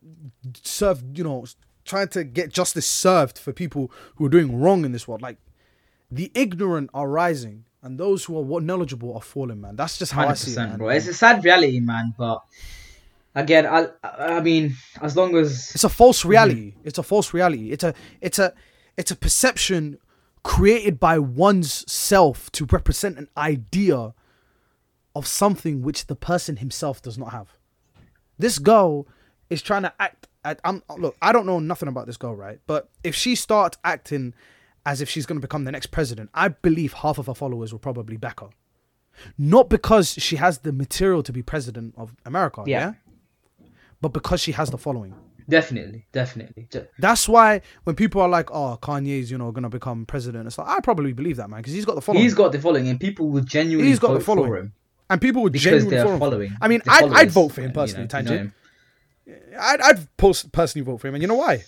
serve, 0.64 1.04
you 1.14 1.24
know, 1.24 1.46
trying 1.86 2.08
to 2.10 2.24
get 2.24 2.52
justice 2.52 2.86
served 2.86 3.38
for 3.38 3.52
people 3.52 3.92
who 4.16 4.26
are 4.26 4.30
doing 4.30 4.60
wrong 4.60 4.86
in 4.86 4.92
this 4.92 5.08
world. 5.08 5.22
Like, 5.22 5.38
the 6.12 6.32
ignorant 6.36 6.89
are 6.94 7.08
rising 7.08 7.66
and 7.82 7.98
those 7.98 8.26
who 8.26 8.38
are 8.38 8.62
knowledgeable 8.62 9.14
are 9.16 9.22
falling, 9.22 9.62
man. 9.62 9.76
That's 9.76 9.98
just 9.98 10.12
how 10.12 10.28
I 10.28 10.34
see 10.34 10.52
it. 10.52 10.58
man. 10.58 10.78
bro. 10.78 10.89
It's 10.89 11.08
a 11.08 11.14
sad 11.14 11.44
reality, 11.44 11.80
man. 11.80 12.14
But 12.18 12.44
again, 13.34 13.66
I, 13.66 13.88
I 14.04 14.42
mean, 14.42 14.76
as 15.02 15.18
long 15.18 15.36
as 15.36 15.72
It's 15.74 15.84
a 15.84 15.89
false 15.89 16.24
reality. 16.24 16.76
It's 16.84 17.00
a 17.00 17.04
false 17.04 17.34
reality. 17.34 17.72
It's 17.72 17.84
a 17.84 17.94
it's 18.20 18.38
a 18.38 18.54
it's 18.98 19.10
a 19.10 19.16
perception 19.16 19.98
created 20.44 21.00
by 21.00 21.20
one's 21.20 21.89
self 21.92 22.52
to 22.54 22.66
represent 22.66 23.18
an 23.18 23.28
idea 23.38 24.14
of 25.16 25.28
something 25.28 25.82
which 25.82 26.08
the 26.08 26.16
person 26.16 26.58
himself 26.58 27.02
does 27.02 27.18
not 27.18 27.32
have. 27.32 27.50
This 28.39 28.58
girl 28.60 29.08
is 29.50 29.62
trying 29.62 29.84
to 29.84 29.94
act 30.00 30.28
at 30.44 30.60
I'm 30.64 30.82
look, 30.98 31.16
I 31.22 31.32
don't 31.32 31.46
know 31.46 31.60
nothing 31.60 31.89
about 31.89 32.08
this 32.08 32.18
girl, 32.18 32.36
right? 32.36 32.60
But 32.66 32.89
if 33.04 33.14
she 33.16 33.36
starts 33.36 33.78
acting 33.84 34.34
as 34.86 35.00
if 35.02 35.10
she's 35.10 35.26
going 35.28 35.39
to 35.39 35.46
become 35.48 35.66
the 35.66 35.72
next 35.72 35.88
president, 35.88 36.32
I 36.34 36.48
believe 36.48 36.94
half 36.94 37.20
of 37.20 37.28
her 37.28 37.36
followers 37.36 37.72
will 37.72 37.80
probably 37.80 38.18
back 38.18 38.39
her. 38.39 38.50
Not 39.38 39.70
because 39.70 40.14
she 40.14 40.38
has 40.38 40.60
the 40.60 40.72
material 40.72 41.22
to 41.24 41.32
be 41.34 41.44
president 41.44 41.94
of 41.98 42.16
America, 42.26 42.64
Yeah. 42.66 42.94
yeah? 43.60 43.66
But 44.00 44.14
because 44.14 44.42
she 44.42 44.54
has 44.54 44.72
the 44.72 44.80
following. 44.80 45.14
Definitely, 45.52 46.08
definitely, 46.12 46.68
That's 46.97 47.30
why 47.30 47.62
when 47.84 47.95
people 47.95 48.22
are 48.22 48.30
like, 48.30 48.49
"Oh, 48.52 48.80
Kanye's 48.82 49.30
you 49.30 49.38
know 49.38 49.52
gonna 49.52 49.70
become 49.70 50.06
president," 50.08 50.47
it's 50.47 50.58
like 50.58 50.68
I 50.68 50.80
probably 50.80 51.14
believe 51.14 51.38
that 51.38 51.49
man 51.49 51.60
because 51.60 51.74
he's 51.74 51.86
got 51.86 51.95
the 51.95 52.02
following. 52.02 52.24
he's 52.24 52.34
got 52.34 52.52
the 52.52 52.60
following, 52.60 52.88
and 52.88 52.99
people 52.99 53.30
will 53.30 53.43
genuinely 53.43 53.89
He's 53.89 53.99
got 53.99 54.14
the 54.14 54.20
following. 54.20 54.49
for 54.49 54.58
him 54.58 54.74
and 55.12 55.20
people 55.20 55.43
would 55.43 55.52
because 55.52 55.84
genuinely 55.84 56.20
following. 56.20 56.58
I 56.62 56.68
mean, 56.70 56.82
I'd, 56.88 57.12
I'd 57.12 57.32
vote 57.32 57.49
for 57.49 57.62
him 57.62 57.72
you 57.72 57.76
know, 57.76 57.82
personally, 57.82 58.08
you 58.24 58.43
know. 58.45 58.52
I'd, 59.60 59.82
I'd 59.82 60.18
post 60.18 60.52
personally 60.54 60.86
vote 60.86 61.02
for 61.02 61.10
him, 61.10 61.16
and 61.16 61.22
you 61.22 61.28
know 61.28 61.36
why? 61.36 61.66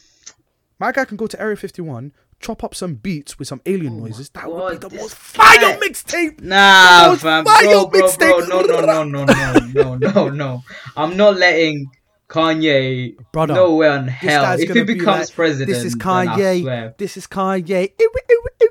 My 0.79 0.91
guy 0.91 1.05
can 1.05 1.17
go 1.17 1.27
to 1.27 1.39
Area 1.39 1.57
51, 1.57 2.13
chop 2.39 2.63
up 2.63 2.73
some 2.73 2.95
beats 2.95 3.37
with 3.37 3.49
some 3.49 3.61
alien 3.65 3.93
oh 3.93 4.05
noises. 4.05 4.29
That 4.29 4.49
would 4.49 4.79
be 4.79 4.87
the 4.87 4.95
most 4.95 5.15
fire 5.15 5.59
guy. 5.59 5.77
mixtape. 5.77 6.41
Nah, 6.41 7.15
fam, 7.15 7.43
fire 7.43 7.63
bro, 7.63 7.87
bro, 7.87 8.17
bro, 8.17 8.39
no, 8.39 8.61
no, 8.61 8.79
no, 8.85 9.03
no, 9.03 9.25
no, 9.25 9.95
no, 9.95 9.95
no, 9.95 10.29
no. 10.29 10.63
I'm 10.97 11.17
not 11.17 11.35
letting 11.35 11.91
Kanye 12.33 13.15
Brother, 13.31 13.53
nowhere 13.53 13.91
on 13.91 14.07
hell. 14.07 14.59
If 14.59 14.73
he 14.73 14.83
becomes 14.83 15.29
like, 15.29 15.35
president, 15.35 15.69
This 15.69 15.83
is 15.83 15.95
Kanye. 15.95 16.97
This 16.97 17.15
is 17.15 17.27
Kanye. 17.27 17.93
Ew, 17.99 18.11
ew, 18.15 18.21
ew, 18.29 18.43
ew. 18.61 18.69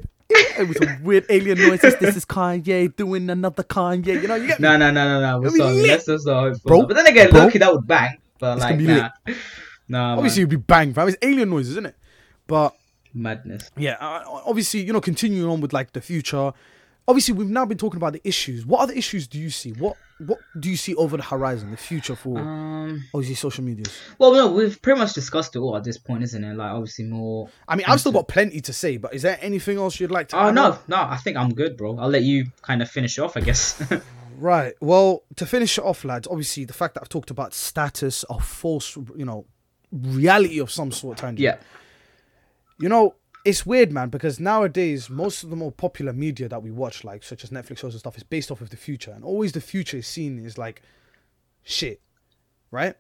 It 0.59 0.69
was 0.69 0.79
some 0.79 1.05
weird 1.05 1.27
alien 1.29 1.59
noises. 1.59 1.95
This 1.97 2.17
is 2.17 2.25
Kanye 2.25 2.95
doing 2.97 3.31
another 3.31 3.63
Kanye. 3.63 4.21
You 4.21 4.27
know, 4.27 4.35
you 4.35 4.49
get? 4.49 4.59
No, 4.59 4.77
no, 4.77 4.91
no, 4.91 5.21
no, 5.21 5.21
no. 5.21 5.41
We're 5.41 5.51
sorry. 5.57 5.75
lit. 5.75 5.87
Let's 5.89 6.07
just 6.07 6.27
not 6.27 6.57
hope. 6.67 6.89
But 6.89 6.95
then 6.97 7.07
again, 7.07 7.31
bro. 7.31 7.41
Loki, 7.45 7.59
that 7.59 7.73
would 7.73 7.87
bang. 7.87 8.19
But 8.41 8.55
It's 8.57 8.63
like, 8.65 8.81
nah. 8.81 9.11
Nah, 9.89 10.17
Obviously, 10.17 10.43
it'd 10.43 10.51
be 10.51 10.57
bang, 10.57 10.95
fam. 10.95 11.09
It's 11.09 11.19
alien 11.23 11.51
noises, 11.51 11.73
isn't 11.73 11.87
it? 11.87 11.97
But 12.47 12.75
madness. 13.13 13.71
yeah, 13.77 13.97
obviously, 14.01 14.81
you 14.81 14.93
know, 14.93 15.01
continuing 15.03 15.51
on 15.51 15.61
with 15.61 15.73
like 15.73 15.93
the 15.93 16.01
future. 16.01 16.53
Obviously, 17.07 17.35
we've 17.35 17.51
now 17.51 17.67
been 17.67 17.77
talking 17.79 17.99
about 17.99 18.15
the 18.15 18.21
issues. 18.27 18.65
What 18.65 18.81
other 18.81 18.95
issues 18.95 19.27
do 19.27 19.39
you 19.39 19.51
see? 19.51 19.73
What 19.73 19.97
what 20.27 20.39
do 20.59 20.71
you 20.71 20.77
see 20.77 20.95
over 20.95 21.17
the 21.17 21.23
horizon, 21.23 21.71
the 21.71 21.77
future 21.77 22.15
for 22.17 22.39
Um. 22.39 23.05
obviously 23.15 23.35
social 23.35 23.65
medias? 23.65 23.93
Well, 24.19 24.33
no, 24.33 24.51
we've 24.53 24.81
pretty 24.81 24.99
much 25.01 25.13
discussed 25.15 25.55
it 25.57 25.59
all 25.61 25.77
at 25.77 25.85
this 25.85 25.99
point, 25.99 26.23
isn't 26.23 26.43
it? 26.45 26.55
Like, 26.57 26.71
obviously, 26.71 27.05
more. 27.07 27.49
I 27.69 27.77
mean, 27.77 27.87
I've 27.89 28.01
still 28.01 28.13
got 28.13 28.29
plenty 28.29 28.61
to 28.61 28.73
say, 28.73 28.97
but 28.97 29.15
is 29.15 29.23
there 29.23 29.39
anything 29.41 29.79
else 29.79 29.99
you'd 30.01 30.11
like 30.11 30.29
to? 30.29 30.39
Oh 30.39 30.51
no, 30.51 30.73
on? 30.73 30.79
no. 30.89 30.97
I 30.97 31.17
think 31.17 31.37
I'm 31.37 31.53
good, 31.55 31.77
bro. 31.77 31.99
I'll 31.99 32.09
let 32.11 32.23
you 32.23 32.47
kind 32.63 32.83
of 32.83 32.91
finish 32.91 33.19
off, 33.19 33.37
I 33.37 33.41
guess. 33.41 33.83
Right. 34.39 34.73
Well, 34.81 35.23
to 35.37 35.47
finish 35.47 35.79
it 35.79 35.85
off, 35.85 36.05
lads, 36.05 36.27
obviously 36.27 36.65
the 36.65 36.73
fact 36.73 36.95
that 36.95 37.03
I've 37.03 37.09
talked 37.09 37.31
about 37.31 37.55
status, 37.55 38.25
a 38.29 38.41
false, 38.41 38.97
you 39.15 39.25
know, 39.25 39.45
reality 39.93 40.59
of 40.59 40.69
some 40.71 40.91
sort, 40.91 41.19
Tangent. 41.19 41.39
yeah. 41.39 41.59
You 42.81 42.89
know, 42.89 43.15
it's 43.45 43.67
weird, 43.67 43.93
man, 43.93 44.09
because 44.09 44.39
nowadays 44.39 45.11
most 45.11 45.43
of 45.43 45.51
the 45.51 45.57
more 45.57 45.73
popular 45.73 46.13
media 46.13 46.49
that 46.49 46.63
we 46.63 46.71
watch, 46.71 47.05
like 47.05 47.23
such 47.23 47.45
as 47.45 47.51
Netflix 47.51 47.79
shows 47.79 47.95
and 47.95 48.01
stuff, 48.01 48.17
is 48.17 48.23
based 48.23 48.51
off 48.51 48.61
of 48.61 48.71
the 48.71 48.77
future, 48.77 49.11
and 49.11 49.25
always 49.25 49.53
the 49.53 49.61
future 49.61 49.97
is 49.99 50.07
seen 50.07 50.45
as 50.45 50.59
like 50.59 50.83
shit, 51.63 52.01
right? 52.71 52.97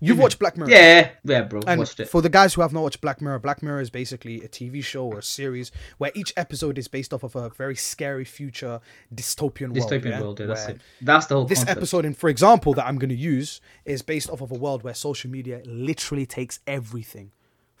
You've 0.00 0.18
watched 0.18 0.38
Black 0.38 0.56
Mirror. 0.56 0.70
Yeah, 0.70 1.10
yeah, 1.24 1.42
bro. 1.42 1.62
And 1.66 1.78
watched 1.78 2.00
it. 2.00 2.08
for 2.08 2.20
the 2.20 2.28
guys 2.28 2.52
who 2.52 2.60
have 2.60 2.72
not 2.72 2.82
watched 2.82 3.00
Black 3.00 3.22
Mirror, 3.22 3.38
Black 3.38 3.62
Mirror 3.62 3.80
is 3.80 3.90
basically 3.90 4.42
a 4.42 4.48
TV 4.48 4.84
show 4.84 5.06
or 5.06 5.18
a 5.18 5.22
series 5.22 5.72
where 5.98 6.10
each 6.14 6.32
episode 6.36 6.76
is 6.76 6.88
based 6.88 7.14
off 7.14 7.22
of 7.22 7.34
a 7.36 7.48
very 7.50 7.76
scary 7.76 8.24
future 8.24 8.80
dystopian 9.14 9.72
world. 9.72 9.90
Dystopian 9.90 10.10
yeah? 10.10 10.20
world. 10.20 10.40
Yeah, 10.40 10.46
that's 10.46 10.66
Where 10.66 10.74
it. 10.74 10.80
That's 11.00 11.26
the 11.26 11.36
whole 11.36 11.44
This 11.46 11.60
concept. 11.60 11.78
episode, 11.78 12.04
in 12.04 12.14
for 12.14 12.28
example, 12.28 12.74
that 12.74 12.86
I'm 12.86 12.98
going 12.98 13.10
to 13.10 13.16
use 13.16 13.60
is 13.84 14.02
based 14.02 14.28
off 14.28 14.42
of 14.42 14.50
a 14.50 14.56
world 14.56 14.82
where 14.82 14.94
social 14.94 15.30
media 15.30 15.62
literally 15.64 16.26
takes 16.26 16.60
everything 16.66 17.32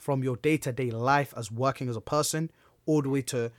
from 0.04 0.22
your 0.22 0.36
day 0.36 0.56
to 0.58 0.70
day 0.80 0.90
life 0.90 1.30
as 1.40 1.46
working 1.50 1.88
as 1.88 1.96
a 1.96 2.00
person 2.16 2.50
all 2.86 3.00
the 3.02 3.08
way 3.14 3.22
to 3.22 3.50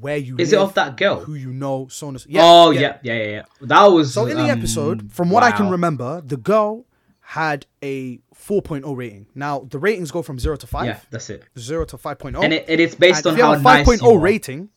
where 0.00 0.16
you 0.28 0.36
Is 0.38 0.52
it 0.52 0.58
live, 0.58 0.68
of 0.68 0.74
that 0.74 0.96
girl? 0.96 1.20
who 1.20 1.34
you 1.34 1.52
know, 1.52 1.88
so 1.88 2.06
on 2.08 2.14
and 2.14 2.20
so. 2.20 2.28
Yeah, 2.30 2.40
oh 2.44 2.70
yeah. 2.70 2.98
yeah, 3.02 3.14
yeah, 3.14 3.24
yeah, 3.36 3.42
That 3.62 3.84
was 3.86 4.14
So 4.14 4.26
in 4.26 4.36
the 4.36 4.44
um, 4.52 4.58
episode, 4.58 5.10
from 5.12 5.30
what 5.30 5.42
I 5.42 5.50
can 5.50 5.68
remember, 5.70 6.10
the 6.20 6.36
girl 6.52 6.84
had 7.40 7.66
a 7.82 8.18
4.0 8.34 8.96
rating. 8.96 9.26
Now 9.34 9.54
the 9.74 9.78
ratings 9.78 10.10
go 10.10 10.22
from 10.22 10.38
zero 10.38 10.56
to 10.56 10.66
five, 10.66 10.86
Yeah, 10.86 11.00
that's 11.10 11.28
it. 11.30 11.42
zero 11.58 11.84
to 11.86 11.96
5.0. 11.98 12.42
And 12.44 12.52
it, 12.52 12.64
it 12.68 12.80
is 12.80 12.94
based 12.94 13.26
And 13.26 13.34
on 13.34 13.40
how 13.40 13.50
have 13.52 13.60
a 13.60 13.62
nice 13.62 13.86
5.0 13.88 14.02
you 14.02 14.08
are. 14.10 14.18
rating, 14.18 14.68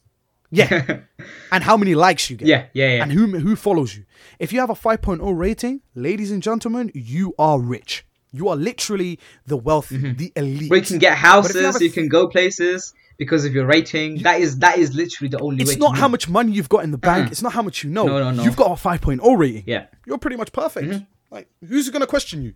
yeah, 0.49 1.01
and 1.51 1.63
how 1.63 1.77
many 1.77 1.93
likes 1.93 2.29
you 2.29 2.35
get. 2.37 2.47
Yeah, 2.47 2.65
yeah, 2.73 2.95
yeah. 2.95 3.03
And 3.03 3.11
who 3.11 3.27
who 3.45 3.55
follows 3.55 3.95
you. 3.95 4.03
If 4.39 4.51
you 4.53 4.59
have 4.59 4.69
a 4.69 4.79
5.0 4.89 5.19
rating, 5.37 5.81
ladies 5.93 6.31
and 6.31 6.41
gentlemen, 6.49 6.89
you 6.93 7.33
are 7.37 7.59
rich. 7.59 8.05
You 8.33 8.47
are 8.49 8.55
literally 8.55 9.19
the 9.45 9.57
wealthy, 9.57 9.97
the 9.97 10.31
elite. 10.35 10.69
Where 10.69 10.79
you 10.79 10.85
can 10.85 10.99
get 10.99 11.11
But 11.11 11.15
you 11.15 11.61
houses, 11.65 11.81
you 11.81 11.91
can 11.91 12.07
go 12.07 12.27
places 12.27 12.93
because 13.17 13.43
of 13.45 13.53
your 13.53 13.65
rating. 13.65 14.23
That 14.23 14.39
is 14.39 14.59
that 14.59 14.77
is 14.77 14.93
literally 14.95 15.29
the 15.29 15.39
only 15.39 15.65
way. 15.65 15.71
It's 15.71 15.79
not 15.79 15.97
how 15.97 16.07
much 16.07 16.29
money 16.29 16.53
you've 16.53 16.69
got 16.69 16.83
in 16.83 16.91
the 16.91 16.97
bank. 16.97 17.31
It's 17.31 17.41
not 17.41 17.51
how 17.53 17.61
much 17.61 17.83
you 17.83 17.89
know. 17.89 18.05
No, 18.05 18.19
no, 18.19 18.31
no. 18.31 18.43
You've 18.43 18.55
got 18.55 18.67
a 18.71 18.81
5.0 18.81 19.37
rating. 19.37 19.63
Yeah. 19.67 19.87
You're 20.05 20.17
pretty 20.17 20.37
much 20.37 20.51
perfect. 20.53 20.87
Mhm. 20.87 21.07
Like, 21.29 21.47
who's 21.67 21.89
gonna 21.89 22.07
question 22.07 22.41
you? 22.41 22.53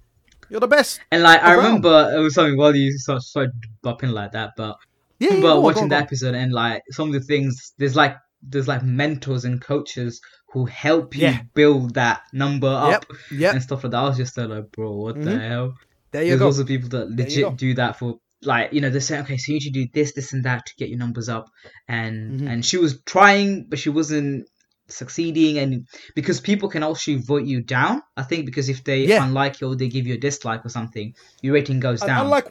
You're 0.49 0.59
the 0.59 0.67
best. 0.67 0.99
And 1.11 1.23
like 1.23 1.41
I 1.43 1.53
remember 1.53 2.13
it 2.15 2.19
was 2.19 2.35
something 2.35 2.57
while 2.57 2.75
you 2.75 2.97
started 2.97 3.21
started 3.23 3.51
bopping 3.83 4.11
like 4.13 4.31
that, 4.31 4.51
but 4.55 4.77
Yeah, 5.19 5.33
yeah, 5.33 5.41
go 5.41 5.59
watching 5.59 5.83
on. 5.85 5.93
episode 5.93 6.35
and 6.35 6.53
like 6.53 6.83
some 6.91 7.07
of 7.07 7.13
the 7.13 7.19
things 7.19 7.73
there's 7.77 7.95
like 7.95 8.15
there's 8.47 8.67
like 8.67 8.83
mentors 8.83 9.43
and 9.43 9.59
coaches 9.61 10.21
who 10.55 10.65
help 10.65 11.15
you 11.15 11.23
Yeah. 11.23 11.41
build 11.53 11.93
that 11.95 12.21
number 12.33 12.67
up 12.67 13.05
Yep, 13.09 13.39
yep. 13.39 13.53
and 13.53 13.61
stuff 13.63 13.83
like 13.83 13.91
that. 13.91 13.97
I 13.97 14.07
was 14.07 14.17
just 14.17 14.35
there 14.35 14.47
like, 14.47 14.71
bro, 14.71 14.91
what 14.91 15.15
the 15.15 15.29
Mhm. 15.31 15.47
hell? 15.49 15.75
There 16.11 16.23
you 16.23 16.29
There's 16.29 16.39
go. 16.39 16.45
also 16.47 16.63
people 16.63 16.89
that 16.89 17.11
legit 17.11 17.57
do 17.57 17.73
that 17.75 17.99
for 17.99 18.19
like 18.41 18.71
you 18.73 18.79
know 18.81 18.89
they 18.89 18.99
say 18.99 19.19
okay 19.19 19.37
so 19.37 19.51
you 19.51 19.55
need 19.55 19.63
to 19.65 19.69
do 19.71 19.87
this 19.93 20.13
this 20.13 20.31
and 20.33 20.43
that 20.45 20.65
to 20.67 20.73
get 20.77 20.87
your 20.89 20.99
numbers 20.99 21.29
up 21.29 21.49
and 21.87 22.41
Mhm. 22.41 22.49
and 22.49 22.65
she 22.65 22.77
was 22.77 22.99
trying 23.05 23.65
but 23.67 23.79
she 23.79 23.89
wasn't 23.89 24.45
succeeding 24.87 25.57
and 25.57 25.87
because 26.15 26.39
people 26.39 26.69
can 26.69 26.83
also 26.83 27.17
vote 27.17 27.43
you 27.45 27.59
down 27.61 28.01
i 28.17 28.21
think 28.23 28.45
because 28.45 28.69
if 28.69 28.83
they 28.83 29.05
Yeah. 29.05 29.25
unlike 29.25 29.59
you 29.61 29.67
or 29.69 29.75
they 29.75 29.87
give 29.87 30.05
you 30.05 30.13
a 30.13 30.17
dislike 30.17 30.63
or 30.65 30.69
something 30.69 31.13
your 31.41 31.53
rating 31.55 31.79
goes 31.79 32.01
And 32.01 32.09
down 32.09 32.25
unlike 32.25 32.47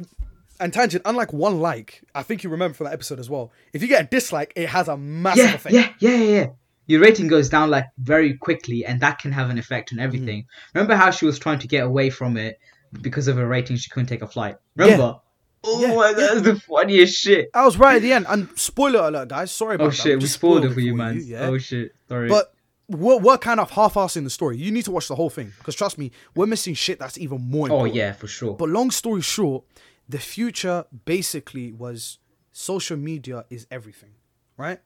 and 0.60 0.72
tangent, 0.72 1.02
unlike 1.04 1.32
one 1.32 1.58
like, 1.60 2.02
I 2.14 2.22
think 2.22 2.44
you 2.44 2.50
remember 2.50 2.74
from 2.76 2.84
that 2.84 2.92
episode 2.92 3.18
as 3.18 3.28
well. 3.28 3.50
If 3.72 3.82
you 3.82 3.88
get 3.88 4.04
a 4.04 4.06
dislike, 4.08 4.52
it 4.54 4.68
has 4.68 4.86
a 4.86 4.96
massive 4.96 5.44
yeah, 5.46 5.54
effect. 5.54 5.74
yeah 5.74 5.88
yeah 5.98 6.16
yeah 6.16 6.24
yeah 6.40 6.46
your 6.86 7.00
rating 7.00 7.26
goes 7.28 7.48
down 7.48 7.70
like 7.70 7.86
very 7.98 8.34
quickly 8.34 8.84
and 8.84 9.00
that 9.00 9.18
can 9.18 9.32
have 9.32 9.50
an 9.50 9.58
effect 9.58 9.90
Mm. 9.90 9.94
on 9.94 9.98
everything 10.00 10.46
remember 10.74 10.94
how 10.96 11.10
she 11.10 11.24
was 11.26 11.38
trying 11.38 11.58
to 11.60 11.66
get 11.68 11.84
away 11.84 12.10
from 12.10 12.36
it 12.36 12.58
because 13.02 13.26
of 13.28 13.36
her 13.36 13.46
rating 13.46 13.76
she 13.76 13.90
couldn't 13.90 14.06
take 14.08 14.22
a 14.22 14.28
flight 14.28 14.56
remember 14.76 15.18
oh 15.64 15.80
Yeah, 15.80 15.88
my 15.94 16.12
god 16.12 16.16
that's 16.16 16.42
the 16.42 16.60
funniest 16.60 17.18
shit 17.20 17.48
I 17.54 17.64
was 17.64 17.76
right 17.78 17.96
at 17.96 18.02
the 18.02 18.12
end. 18.12 18.26
And 18.28 18.48
spoiler 18.58 19.00
alert, 19.00 19.28
guys. 19.28 19.50
Sorry 19.50 19.76
about 19.76 19.84
oh 19.84 19.90
that. 19.90 19.98
Oh 20.00 20.02
shit 20.04 20.16
we 20.16 20.20
just 20.20 20.34
spoiled 20.34 20.64
it 20.64 20.72
for 20.74 20.80
you 20.80 20.94
man 20.94 21.20
yeah? 21.24 21.46
oh 21.48 21.58
shit 21.58 21.94
sorry 22.08 22.28
But 22.28 22.52
we're, 22.86 23.16
we're 23.18 23.38
kind 23.38 23.60
of 23.60 23.70
half-assing 23.70 24.24
the 24.24 24.30
story. 24.30 24.58
You 24.58 24.70
need 24.70 24.84
to 24.84 24.90
watch 24.90 25.08
the 25.08 25.14
whole 25.14 25.30
thing 25.30 25.54
because 25.56 25.74
trust 25.74 25.96
me, 25.96 26.10
we're 26.36 26.44
missing 26.46 26.74
shit 26.74 26.98
that's 26.98 27.16
even 27.16 27.40
more. 27.40 27.68
Oh 27.72 27.86
yeah, 27.86 28.12
for 28.12 28.26
sure. 28.26 28.52
But 28.54 28.68
long 28.68 28.90
story 28.90 29.22
short, 29.22 29.64
the 30.06 30.18
future 30.18 30.84
basically 31.06 31.72
was 31.72 32.18
social 32.52 32.98
media 32.98 33.46
is 33.48 33.66
everything, 33.70 34.10
right? 34.58 34.80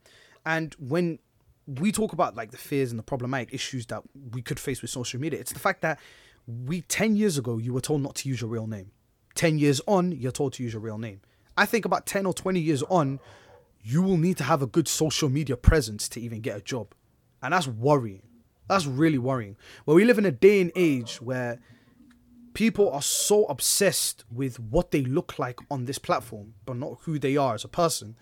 And 0.47 0.77
when 0.79 1.19
we 1.69 1.93
talk 1.93 2.13
about 2.13 2.35
like 2.35 2.51
the 2.51 2.57
fears 2.57 2.91
and 2.91 2.99
the 2.99 3.03
problematic 3.03 3.53
issues 3.53 3.87
that 3.87 4.03
we 4.33 4.41
could 4.41 4.59
face 4.59 4.81
with 4.81 4.91
social 4.91 5.21
media, 5.21 5.39
it's 5.39 5.53
the 5.53 5.59
fact 5.59 5.83
that 5.83 5.99
we 6.47 6.81
10 6.83 7.15
years 7.15 7.37
ago 7.37 7.59
you 7.59 7.75
were 7.75 7.81
told 7.81 8.03
not 8.03 8.15
to 8.17 8.29
use 8.29 8.41
your 8.41 8.51
real 8.51 8.67
name. 8.67 8.91
10 9.35 9.59
years 9.59 9.81
on, 9.87 10.13
you're 10.13 10.33
told 10.33 10.55
to 10.55 10.63
use 10.63 10.73
your 10.73 10.83
real 10.83 10.99
name. 10.99 11.21
I 11.57 11.67
think 11.67 11.85
about 11.85 12.07
10 12.07 12.27
or 12.27 12.33
20 12.33 12.59
years 12.59 12.83
on, 12.85 13.21
you 13.83 14.03
will 14.03 14.17
need 14.17 14.37
to 14.39 14.45
have 14.45 14.63
a 14.63 14.67
good 14.67 14.89
social 14.89 15.29
media 15.29 15.57
presence 15.57 16.09
to 16.11 16.21
even 16.21 16.41
get 16.41 16.57
a 16.57 16.61
job. 16.61 16.95
And 17.43 17.53
that's 17.53 17.69
worrying. 17.69 18.23
That's 18.69 18.87
really 18.87 19.19
worrying. 19.19 19.57
Where 19.85 19.95
we 19.95 20.05
live 20.05 20.19
in 20.19 20.27
a 20.27 20.33
day 20.33 20.61
and 20.61 20.73
age 20.75 21.21
where 21.23 21.61
people 22.55 22.91
are 22.91 23.03
so 23.03 23.45
obsessed 23.45 24.25
with 24.33 24.59
what 24.59 24.91
they 24.91 25.03
look 25.03 25.39
like 25.39 25.59
on 25.71 25.85
this 25.85 25.99
platform, 25.99 26.55
but 26.67 26.77
not 26.77 26.99
who 27.03 27.19
they 27.19 27.37
are 27.37 27.55
as 27.55 27.65
a 27.65 27.69
person. 27.69 28.17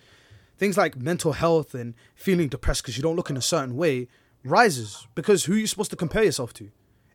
Things 0.56 0.76
like 0.76 0.96
mental 0.96 1.32
health 1.32 1.74
and 1.74 1.94
feeling 2.14 2.48
depressed 2.48 2.82
because 2.82 2.96
you 2.96 3.02
don't 3.02 3.16
look 3.16 3.30
in 3.30 3.36
a 3.36 3.42
certain 3.42 3.76
way 3.76 4.08
rises 4.44 5.06
because 5.14 5.44
who 5.44 5.54
are 5.54 5.58
you 5.58 5.66
supposed 5.66 5.90
to 5.90 5.96
compare 5.96 6.24
yourself 6.24 6.52
to? 6.54 6.70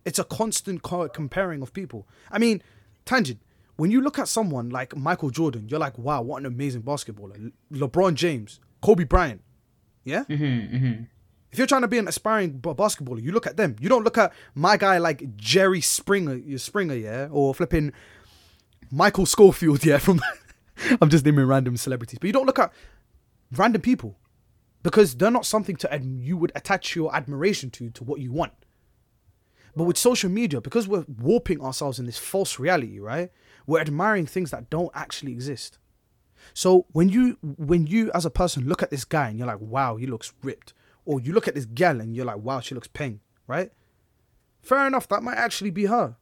It's 0.06 0.20
a 0.20 0.24
constant 0.24 0.82
comparing 0.84 1.62
of 1.62 1.74
people. 1.74 2.08
I 2.32 2.40
mean, 2.40 2.62
tangent. 3.06 3.40
When 3.78 3.90
you 3.90 4.02
look 4.02 4.20
at 4.20 4.28
someone 4.28 4.70
like 4.70 4.96
Michael 4.96 5.30
Jordan, 5.30 5.68
you're 5.70 5.80
like, 5.80 5.98
wow, 5.98 6.22
what 6.22 6.38
an 6.40 6.46
amazing 6.46 6.84
basketballer. 6.84 7.52
Le- 7.72 7.88
LeBron 7.88 8.14
James, 8.14 8.60
Kobe 8.82 9.06
Bryant. 9.06 9.42
Yeah? 10.04 10.24
Mm-hmm, 10.26 10.76
mm-hmm. 10.76 11.04
If 11.52 11.58
you're 11.58 11.68
trying 11.68 11.82
to 11.82 11.88
be 11.88 11.98
an 11.98 12.08
aspiring 12.08 12.52
b- 12.52 12.70
basketballer, 12.70 13.22
you 13.22 13.32
look 13.32 13.48
at 13.48 13.58
them. 13.58 13.76
You 13.80 13.90
don't 13.90 14.04
look 14.04 14.18
at 14.18 14.34
my 14.56 14.78
guy 14.78 14.98
like 15.00 15.36
Jerry 15.36 15.82
Springer, 15.82 16.36
you 16.36 16.58
Springer, 16.58 16.96
yeah, 16.96 17.28
or 17.32 17.54
flipping 17.54 17.92
Michael 18.90 19.26
Schofield, 19.26 19.84
yeah. 19.86 19.98
From 19.98 20.22
I'm 21.02 21.10
just 21.10 21.26
naming 21.26 21.46
random 21.46 21.78
celebrities, 21.78 22.20
but 22.20 22.28
you 22.28 22.34
don't 22.34 22.46
look 22.46 22.60
at 22.60 22.72
random 23.52 23.82
people 23.82 24.18
because 24.84 25.16
they're 25.16 25.32
not 25.32 25.46
something 25.46 25.76
to 25.78 25.94
ad- 25.94 26.06
you 26.06 26.38
would 26.38 26.52
attach 26.56 26.96
your 26.96 27.16
admiration 27.16 27.70
to 27.72 27.90
to 27.92 28.04
what 28.04 28.20
you 28.20 28.32
want. 28.32 28.54
But 29.76 29.86
with 29.86 29.98
social 29.98 30.30
media, 30.30 30.60
because 30.60 30.88
we're 30.88 31.06
warping 31.08 31.62
ourselves 31.62 31.98
in 32.00 32.06
this 32.06 32.18
false 32.18 32.60
reality, 32.60 33.00
right? 33.00 33.32
We're 33.66 33.80
admiring 33.80 34.26
things 34.26 34.52
that 34.52 34.70
don't 34.70 34.92
actually 34.94 35.32
exist. 35.32 35.78
So 36.54 36.86
when 36.92 37.10
you 37.10 37.38
when 37.42 37.88
you 37.88 38.12
as 38.14 38.26
a 38.26 38.30
person 38.30 38.68
look 38.68 38.84
at 38.84 38.90
this 38.90 39.06
guy 39.06 39.30
and 39.30 39.38
you're 39.38 39.48
like, 39.48 39.62
wow, 39.62 39.96
he 39.96 40.08
looks 40.08 40.34
ripped, 40.44 40.74
or 41.06 41.22
you 41.22 41.34
look 41.34 41.48
at 41.48 41.56
this 41.56 41.66
gal 41.66 42.02
and 42.02 42.16
you're 42.16 42.26
like, 42.26 42.38
wow, 42.38 42.60
she 42.60 42.76
looks 42.76 42.88
peng, 42.88 43.22
right? 43.48 43.72
Fair 44.62 44.86
enough, 44.88 45.08
that 45.08 45.24
might 45.24 45.38
actually 45.38 45.72
be 45.72 45.86
her. 45.86 46.18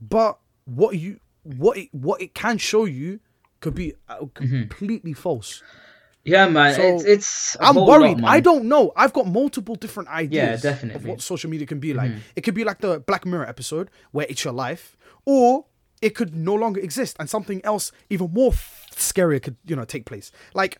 But 0.00 0.38
what 0.64 0.96
you 0.96 1.20
what 1.42 1.78
it, 1.78 1.88
what 1.92 2.20
it 2.20 2.34
can 2.34 2.58
show 2.58 2.84
you 2.84 3.20
could 3.60 3.74
be 3.74 3.94
uh, 4.08 4.26
completely 4.34 5.12
false. 5.12 5.62
Yeah, 6.24 6.48
man. 6.48 6.74
So, 6.74 6.82
it's 6.82 7.04
it's. 7.04 7.56
I'm 7.60 7.74
worried. 7.76 8.20
lot. 8.20 8.30
I 8.30 8.40
don't 8.40 8.64
know. 8.66 8.92
I've 8.96 9.12
got 9.12 9.26
multiple 9.26 9.74
different 9.74 10.08
ideas 10.10 10.56
of 10.64 10.70
definitely. 10.70 11.00
Mm-hmm. 11.00 11.08
what 11.10 11.22
social 11.22 11.48
media 11.50 11.66
can 11.66 11.80
be 11.80 11.94
like. 11.94 12.12
It 12.36 12.42
could 12.42 12.54
be 12.54 12.64
like 12.64 12.80
the 12.80 13.00
Black 13.00 13.24
Mirror 13.24 13.46
episode 13.48 13.90
where 14.12 14.26
it's 14.28 14.44
your 14.44 14.52
life, 14.52 14.96
or 15.24 15.66
it 16.02 16.10
could 16.14 16.34
no 16.34 16.54
longer 16.54 16.80
exist 16.80 17.16
and 17.18 17.28
something 17.28 17.60
else 17.64 17.92
even 18.10 18.32
more 18.32 18.52
f- 18.52 18.86
scarier 18.94 19.42
could 19.42 19.56
you 19.66 19.76
know 19.76 19.84
take 19.84 20.04
place. 20.04 20.30
Like 20.54 20.78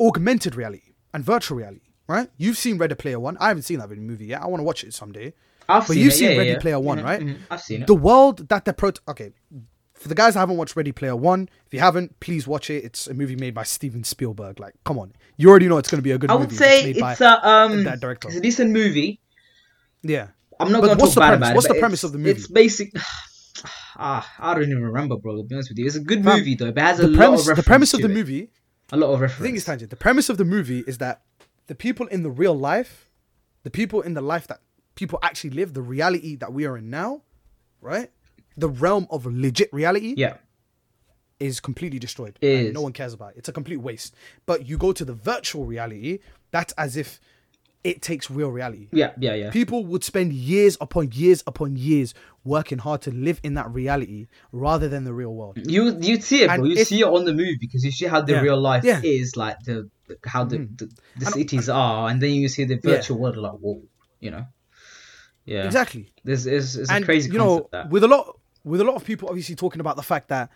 augmented 0.00 0.54
reality 0.54 0.92
and 1.14 1.24
virtual 1.24 1.58
reality. 1.58 1.80
Right? 2.08 2.30
You've 2.36 2.56
seen 2.56 2.78
Ready 2.78 2.94
Player 2.94 3.18
One. 3.18 3.36
I 3.40 3.48
haven't 3.48 3.64
seen 3.64 3.80
that 3.80 3.90
movie 3.90 4.26
yet. 4.26 4.40
I 4.42 4.46
want 4.46 4.60
to 4.60 4.64
watch 4.64 4.84
it 4.84 4.94
someday. 4.94 5.32
I've 5.68 5.82
but 5.88 5.94
seen 5.94 6.04
you've 6.04 6.12
it, 6.12 6.16
seen 6.16 6.30
yeah, 6.30 6.36
Ready 6.38 6.50
yeah. 6.50 6.58
Player 6.60 6.78
One, 6.78 6.98
Mhm, 6.98 7.04
right? 7.04 7.20
mhm. 7.20 7.38
I've 7.50 7.60
seen 7.60 7.82
it. 7.82 7.86
The 7.88 7.96
world 7.96 8.48
that 8.48 8.64
they're 8.64 8.74
pro. 8.74 8.92
Okay, 9.08 9.32
for 9.96 10.08
the 10.08 10.14
guys 10.14 10.34
that 10.34 10.40
haven't 10.40 10.56
watched 10.56 10.76
Ready 10.76 10.92
Player 10.92 11.16
One, 11.16 11.48
if 11.66 11.74
you 11.74 11.80
haven't, 11.80 12.18
please 12.20 12.46
watch 12.46 12.70
it. 12.70 12.84
It's 12.84 13.06
a 13.06 13.14
movie 13.14 13.36
made 13.36 13.54
by 13.54 13.62
Steven 13.64 14.04
Spielberg. 14.04 14.60
Like, 14.60 14.74
come 14.84 14.98
on, 14.98 15.12
you 15.36 15.48
already 15.50 15.68
know 15.68 15.78
it's 15.78 15.90
going 15.90 15.98
to 15.98 16.02
be 16.02 16.12
a 16.12 16.18
good 16.18 16.30
movie. 16.30 16.38
I 16.38 16.40
would 16.44 16.52
if 16.52 16.58
say 16.58 16.84
made 16.84 17.00
by- 17.00 17.12
it's 17.12 17.20
a 17.20 17.48
um, 17.48 17.84
that 17.84 18.00
director. 18.00 18.28
it's 18.28 18.36
a 18.36 18.40
decent 18.40 18.70
movie. 18.72 19.20
yeah. 20.02 20.28
I'm 20.58 20.72
not 20.72 20.80
gonna 20.80 20.94
what's 20.94 21.12
talk 21.12 21.14
the 21.16 21.20
bad 21.20 21.26
premise? 21.28 21.38
about 21.40 21.50
it. 21.52 21.54
What's 21.56 21.68
the 21.68 21.74
premise 21.74 22.04
of 22.04 22.12
the 22.12 22.18
movie? 22.18 22.30
It's 22.30 22.48
basic. 22.48 22.92
Ah, 23.98 24.30
I 24.38 24.52
don't 24.54 24.64
even 24.64 24.82
remember, 24.82 25.16
bro. 25.16 25.36
To 25.38 25.42
be 25.42 25.54
honest 25.54 25.70
with 25.70 25.78
you, 25.78 25.86
it's 25.86 25.96
a 25.96 26.00
good 26.00 26.22
Fam, 26.22 26.38
movie 26.38 26.54
though. 26.54 26.70
But 26.70 26.82
it 26.82 26.86
has 26.86 26.98
a 27.00 27.02
The 27.04 27.08
lot 27.08 27.16
premise, 27.16 27.48
of 27.48 27.56
the 27.56 27.62
premise 27.62 27.94
of 27.94 28.02
the 28.02 28.08
it. 28.10 28.14
movie. 28.14 28.50
A 28.92 28.96
lot 28.98 29.06
of 29.06 29.18
The 29.18 29.22
reference. 29.22 29.42
thing 29.42 29.56
is, 29.56 29.64
tangent. 29.64 29.88
The 29.90 29.96
premise 29.96 30.28
of 30.28 30.36
the 30.36 30.44
movie 30.44 30.84
is 30.86 30.98
that 30.98 31.22
the 31.66 31.74
people 31.74 32.06
in 32.08 32.22
the 32.22 32.28
real 32.30 32.54
life, 32.56 33.10
the 33.62 33.70
people 33.70 34.02
in 34.02 34.12
the 34.12 34.20
life 34.20 34.46
that 34.48 34.60
people 34.96 35.18
actually 35.22 35.50
live, 35.50 35.72
the 35.72 35.80
reality 35.80 36.36
that 36.36 36.52
we 36.52 36.66
are 36.66 36.76
in 36.76 36.90
now, 36.90 37.22
right? 37.80 38.10
The 38.56 38.68
realm 38.68 39.06
of 39.10 39.26
legit 39.26 39.72
reality 39.72 40.14
yeah, 40.16 40.36
is 41.40 41.60
completely 41.60 41.98
destroyed. 41.98 42.38
It 42.40 42.56
and 42.58 42.66
is. 42.68 42.74
no 42.74 42.80
one 42.82 42.92
cares 42.92 43.12
about 43.12 43.32
it. 43.32 43.38
It's 43.38 43.48
a 43.48 43.52
complete 43.52 43.76
waste. 43.78 44.14
But 44.46 44.66
you 44.66 44.78
go 44.78 44.92
to 44.92 45.04
the 45.04 45.12
virtual 45.12 45.64
reality, 45.66 46.20
that's 46.50 46.72
as 46.78 46.96
if 46.96 47.20
it 47.84 48.02
takes 48.02 48.30
real 48.30 48.48
reality. 48.50 48.88
yeah, 48.92 49.12
yeah, 49.20 49.34
yeah. 49.34 49.50
People 49.50 49.84
would 49.86 50.02
spend 50.02 50.32
years 50.32 50.76
upon 50.80 51.12
years 51.12 51.44
upon 51.46 51.76
years 51.76 52.14
working 52.44 52.78
hard 52.78 53.00
to 53.02 53.10
live 53.12 53.38
in 53.44 53.54
that 53.54 53.70
reality 53.70 54.26
rather 54.50 54.88
than 54.88 55.04
the 55.04 55.12
real 55.12 55.32
world. 55.34 55.58
You 55.64 55.96
you 56.00 56.20
see 56.20 56.42
it, 56.42 56.48
bro. 56.56 56.64
You 56.64 56.84
see 56.84 57.00
it 57.00 57.04
on 57.06 57.24
the 57.24 57.32
movie 57.32 57.58
because 57.60 57.84
you 57.84 57.92
see 57.92 58.06
how 58.06 58.22
the 58.22 58.32
Yeah. 58.32 58.40
real 58.40 58.60
life 58.60 58.82
Yeah. 58.84 59.00
is, 59.04 59.36
like 59.36 59.58
the 59.64 59.88
how 60.24 60.44
the 60.44 60.58
Mhm. 60.58 60.78
the, 60.78 60.86
the 60.86 61.26
And- 61.26 61.34
cities 61.34 61.68
are, 61.68 62.08
and 62.08 62.20
then 62.20 62.30
you 62.32 62.48
see 62.48 62.64
the 62.64 62.74
Yeah. 62.74 62.80
virtual 62.90 63.18
world. 63.18 63.36
Like, 63.36 63.52
whoa, 63.52 63.82
you 64.20 64.30
know. 64.32 64.46
Yeah. 65.44 65.64
Exactly. 65.64 66.10
This 66.24 66.46
is 66.46 66.74
it's 66.76 66.90
a 66.90 67.00
crazy 67.02 67.30
you 67.30 67.38
know 67.38 67.54
concept. 67.60 67.72
that. 67.72 67.90
with 67.90 68.02
a 68.02 68.08
lot 68.08 68.36
with 68.66 68.80
a 68.80 68.84
lot 68.84 68.96
of 68.96 69.04
people 69.04 69.28
obviously 69.28 69.54
talking 69.54 69.80
about 69.80 69.96
the 69.96 70.02
fact 70.02 70.28
that 70.28 70.50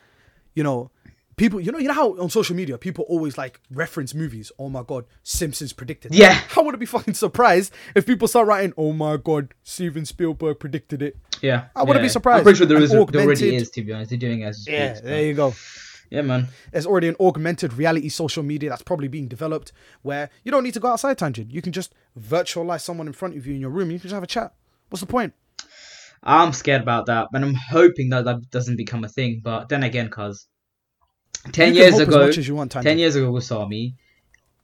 you 0.55 0.63
know 0.63 0.91
people 1.37 1.59
you 1.61 1.73
know 1.73 1.79
you 1.79 1.89
know 1.89 1.95
how 1.95 2.11
on 2.19 2.29
social 2.29 2.55
media 2.55 2.77
people 2.77 3.05
always 3.09 3.39
like 3.39 3.61
reference 3.71 4.15
movies 4.15 4.53
oh 4.59 4.69
my 4.69 4.83
god 4.83 5.07
simpsons 5.23 5.73
predicted 5.73 6.13
it." 6.13 6.19
Yeah. 6.19 6.39
i 6.57 6.61
wouldn't 6.61 6.81
be 6.81 6.87
fucking 6.87 7.15
surprised 7.15 7.73
if 7.95 8.05
people 8.05 8.29
start 8.29 8.47
writing 8.47 8.75
oh 8.77 8.93
my 8.93 9.17
god 9.17 9.55
steven 9.63 10.05
spielberg 10.05 10.59
predicted 10.59 11.01
it 11.03 11.17
Yeah. 11.41 11.69
I 11.75 11.85
wouldn't 11.85 12.03
be 12.03 12.11
surprised. 12.11 12.39
I'm 12.39 12.45
pretty 12.45 12.59
sure 12.59 12.67
there 12.67 12.83
is. 12.83 12.91
There 12.91 13.01
already 13.01 13.57
is. 13.57 13.71
To 13.71 13.83
be 13.83 13.93
honest, 13.95 14.11
they're 14.11 14.19
doing 14.19 14.41
it 14.43 14.47
as. 14.47 14.67
yeah 14.69 14.93
speak, 14.95 15.05
there 15.05 15.25
you 15.25 15.33
go 15.35 15.55
Yeah, 16.11 16.23
man. 16.23 16.49
there's 16.73 16.85
already 16.87 17.09
an 17.09 17.17
augmented 17.21 17.73
reality 17.75 18.09
social 18.11 18.43
media 18.43 18.69
that's 18.69 18.83
probably 18.83 19.09
being 19.09 19.29
developed 19.29 19.73
where 20.03 20.29
you 20.45 20.51
don't 20.53 20.65
need 20.65 20.75
to 20.75 20.81
go 20.81 20.89
outside 20.89 21.17
tangent 21.17 21.51
you 21.51 21.63
can 21.63 21.73
just 21.73 21.95
virtualize 22.19 22.83
someone 22.83 23.07
in 23.07 23.13
front 23.15 23.37
of 23.37 23.47
you 23.47 23.55
in 23.55 23.61
your 23.61 23.71
room 23.71 23.91
you 23.91 23.99
can 23.99 24.09
just 24.11 24.15
have 24.15 24.23
a 24.25 24.27
chat 24.37 24.53
what's 24.91 25.01
the 25.01 25.07
point 25.07 25.33
I'm 26.23 26.53
scared 26.53 26.83
about 26.83 27.07
that, 27.07 27.29
and 27.33 27.45
I'm 27.45 27.55
hoping 27.55 28.11
that 28.11 28.25
that 28.27 28.51
doesn't 28.51 28.77
become 28.77 29.05
a 29.05 29.09
thing. 29.09 29.41
But 29.43 29.69
then 29.69 29.83
again, 29.83 30.11
cause 30.11 30.47
ten 31.53 31.75
You 31.75 31.83
years 31.83 31.99
ago, 31.99 32.23
as 32.23 32.39
as 32.39 32.51
want 32.51 32.73
ten 32.73 32.99
years 32.99 33.17
ago, 33.17 33.31
we 33.31 33.41
saw 33.41 33.67
me. 33.67 33.95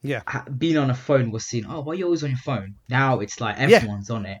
Yeah. 0.03 0.21
being 0.57 0.77
on 0.77 0.89
a 0.89 0.95
phone 0.95 1.31
was 1.31 1.45
seen. 1.45 1.65
Oh, 1.67 1.81
why 1.81 1.93
are 1.93 1.95
you 1.95 2.05
always 2.05 2.23
on 2.23 2.29
your 2.29 2.39
phone? 2.39 2.75
Now 2.87 3.19
it's 3.19 3.41
like 3.41 3.57
everyone's 3.57 4.09
on 4.09 4.25
it, 4.25 4.39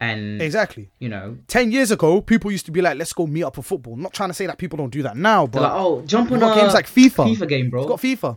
and 0.00 0.42
exactly 0.42 0.90
you 0.98 1.08
know, 1.08 1.38
10 1.48 1.72
years 1.72 1.90
ago, 1.90 2.20
people 2.20 2.50
used 2.50 2.66
to 2.66 2.72
be 2.72 2.82
like, 2.82 2.98
let's 2.98 3.12
go 3.12 3.26
meet 3.26 3.44
up 3.44 3.54
for 3.54 3.62
football. 3.62 3.94
I'm 3.94 4.02
not 4.02 4.12
trying 4.12 4.30
to 4.30 4.34
say 4.34 4.46
that 4.46 4.58
people 4.58 4.76
don't 4.76 4.90
do 4.90 5.02
that 5.04 5.16
now, 5.16 5.46
but 5.46 5.62
like, 5.62 5.72
oh, 5.72 6.02
jump 6.02 6.32
on 6.32 6.42
a 6.42 6.54
games 6.54 6.74
like 6.74 6.86
FIFA. 6.86 7.34
FIFA 7.34 7.48
game, 7.48 7.70
bro. 7.70 7.80
We've 7.80 7.88
got 7.88 8.00
FIFA. 8.00 8.36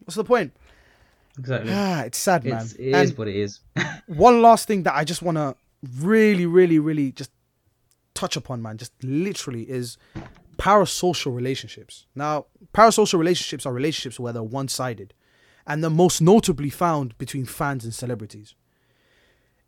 What's 0.00 0.16
the 0.16 0.24
point? 0.24 0.52
exactly. 1.38 1.72
Ah, 1.72 2.02
it's 2.02 2.18
sad, 2.18 2.44
man. 2.44 2.62
It's, 2.62 2.74
it 2.74 2.94
is 2.94 3.16
what 3.16 3.28
it 3.28 3.36
is. 3.36 3.60
one 4.06 4.42
last 4.42 4.66
thing 4.66 4.82
that 4.84 4.94
I 4.94 5.04
just 5.04 5.22
want 5.22 5.36
to 5.36 5.54
really, 5.98 6.46
really, 6.46 6.78
really 6.78 7.12
just 7.12 7.30
touch 8.22 8.36
upon, 8.36 8.62
man, 8.62 8.78
just 8.78 8.92
literally 9.02 9.68
is 9.68 9.98
parasocial 10.56 11.34
relationships. 11.34 12.06
Now, 12.14 12.46
parasocial 12.72 13.18
relationships 13.18 13.66
are 13.66 13.72
relationships 13.72 14.20
where 14.20 14.32
they're 14.32 14.42
one 14.44 14.68
sided, 14.68 15.12
and 15.66 15.82
they're 15.82 15.90
most 15.90 16.20
notably 16.20 16.70
found 16.70 17.18
between 17.18 17.46
fans 17.46 17.84
and 17.84 17.92
celebrities. 17.92 18.54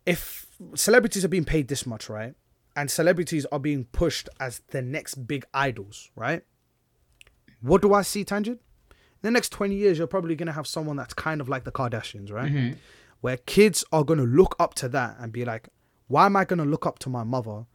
If 0.05 0.47
celebrities 0.75 1.25
are 1.25 1.33
being 1.35 1.43
paid 1.43 1.67
this 1.67 1.85
much, 1.85 2.09
right, 2.09 2.33
and 2.77 2.89
celebrities 2.89 3.45
are 3.51 3.59
being 3.59 3.85
pushed 3.85 4.29
as 4.39 4.61
the 4.69 4.81
next 4.81 5.27
big 5.27 5.45
idols, 5.53 6.11
right, 6.15 6.43
what 7.61 7.81
do 7.81 7.93
I 7.93 8.03
see, 8.03 8.23
Tangent? 8.23 8.61
In 8.91 9.21
the 9.21 9.31
next 9.31 9.49
20 9.49 9.75
years, 9.75 9.97
you're 9.97 10.07
probably 10.07 10.35
going 10.35 10.47
to 10.47 10.53
have 10.53 10.67
someone 10.67 10.95
that's 10.95 11.13
kind 11.13 11.41
of 11.41 11.49
like 11.49 11.65
the 11.65 11.71
Kardashians, 11.71 12.31
right? 12.31 12.51
Mm-hmm. 12.51 12.77
Where 13.19 13.37
kids 13.37 13.83
are 13.91 14.03
going 14.03 14.19
to 14.19 14.25
look 14.25 14.55
up 14.59 14.75
to 14.75 14.89
that 14.89 15.17
and 15.19 15.33
be 15.33 15.43
like, 15.43 15.69
why 16.07 16.27
am 16.27 16.35
I 16.37 16.45
going 16.45 16.59
to 16.59 16.65
look 16.65 16.85
up 16.85 16.99
to 16.99 17.09
my 17.09 17.23
mother 17.23 17.65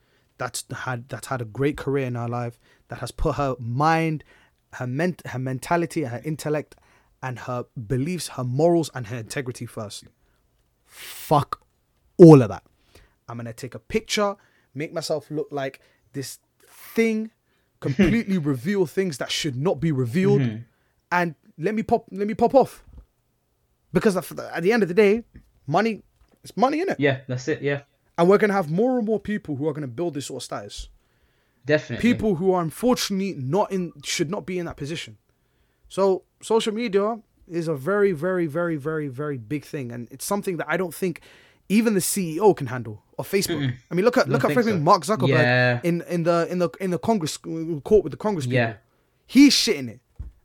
that's 0.40 0.64
had 0.72 1.06
that's 1.10 1.26
had 1.26 1.42
a 1.42 1.44
great 1.44 1.76
career 1.76 2.06
in 2.06 2.14
her 2.14 2.26
life, 2.26 2.58
that 2.88 2.98
has 3.00 3.10
put 3.10 3.36
her 3.36 3.54
mind, 3.60 4.24
her 4.72 4.86
ment- 4.86 5.20
her 5.26 5.38
mentality, 5.38 6.02
her 6.04 6.22
intellect, 6.24 6.76
and 7.22 7.40
her 7.40 7.66
beliefs, 7.86 8.28
her 8.28 8.42
morals, 8.44 8.90
and 8.94 9.08
her 9.08 9.18
integrity 9.18 9.66
first. 9.66 10.04
Fuck 10.86 11.60
all 12.16 12.40
of 12.40 12.48
that. 12.48 12.64
I'm 13.28 13.36
gonna 13.36 13.52
take 13.52 13.74
a 13.74 13.78
picture, 13.78 14.34
make 14.74 14.92
myself 14.94 15.30
look 15.30 15.48
like 15.50 15.80
this 16.14 16.38
thing, 16.94 17.30
completely 17.80 18.38
reveal 18.38 18.86
things 18.86 19.18
that 19.18 19.30
should 19.30 19.56
not 19.56 19.78
be 19.78 19.92
revealed, 19.92 20.40
mm-hmm. 20.40 20.62
and 21.12 21.34
let 21.58 21.74
me 21.74 21.82
pop 21.82 22.06
let 22.10 22.26
me 22.26 22.34
pop 22.34 22.54
off. 22.54 22.82
Because 23.92 24.16
at 24.16 24.24
the- 24.24 24.56
at 24.56 24.62
the 24.62 24.72
end 24.72 24.82
of 24.82 24.88
the 24.88 24.94
day, 24.94 25.22
money 25.66 26.02
it's 26.42 26.56
money 26.56 26.80
in 26.80 26.88
it. 26.88 26.98
yeah, 26.98 27.18
that's 27.28 27.46
it. 27.48 27.60
Yeah, 27.60 27.82
And 28.20 28.28
we're 28.28 28.38
gonna 28.38 28.52
have 28.52 28.70
more 28.70 28.98
and 28.98 29.06
more 29.06 29.18
people 29.18 29.56
who 29.56 29.66
are 29.68 29.72
gonna 29.72 29.86
build 29.88 30.12
this 30.14 30.26
sort 30.26 30.42
of 30.42 30.44
status. 30.44 30.88
definitely. 31.66 32.02
People 32.10 32.34
who 32.36 32.52
are 32.52 32.62
unfortunately 32.62 33.34
not 33.36 33.70
in 33.72 33.92
should 34.02 34.30
not 34.30 34.44
be 34.46 34.58
in 34.58 34.66
that 34.66 34.76
position. 34.76 35.16
So 35.88 36.22
social 36.42 36.72
media 36.72 37.18
is 37.48 37.66
a 37.68 37.74
very, 37.74 38.12
very, 38.12 38.46
very, 38.46 38.76
very, 38.76 39.08
very 39.08 39.36
big 39.38 39.64
thing, 39.64 39.92
and 39.92 40.08
it's 40.10 40.24
something 40.24 40.56
that 40.58 40.66
I 40.68 40.76
don't 40.76 40.94
think 40.94 41.20
even 41.68 41.94
the 41.94 42.00
CEO 42.00 42.56
can 42.56 42.66
handle 42.68 43.02
or 43.18 43.24
Facebook. 43.24 43.74
I 43.90 43.94
mean, 43.94 44.04
look 44.04 44.16
at 44.16 44.28
look 44.28 44.44
at 44.44 44.50
freaking 44.52 44.78
so. 44.80 44.88
Mark 44.90 45.02
Zuckerberg 45.04 45.28
Yeah. 45.28 45.80
in 45.84 46.02
in 46.08 46.22
the 46.24 46.46
in 46.50 46.58
the 46.60 46.68
in 46.80 46.90
the 46.90 46.98
Congress 46.98 47.36
court 47.36 48.02
with 48.04 48.12
the 48.12 48.16
Congress 48.26 48.46
people. 48.46 48.56
Yeah. 48.58 48.74
He's 49.26 49.54
shitting 49.54 49.88
it, 49.88 50.00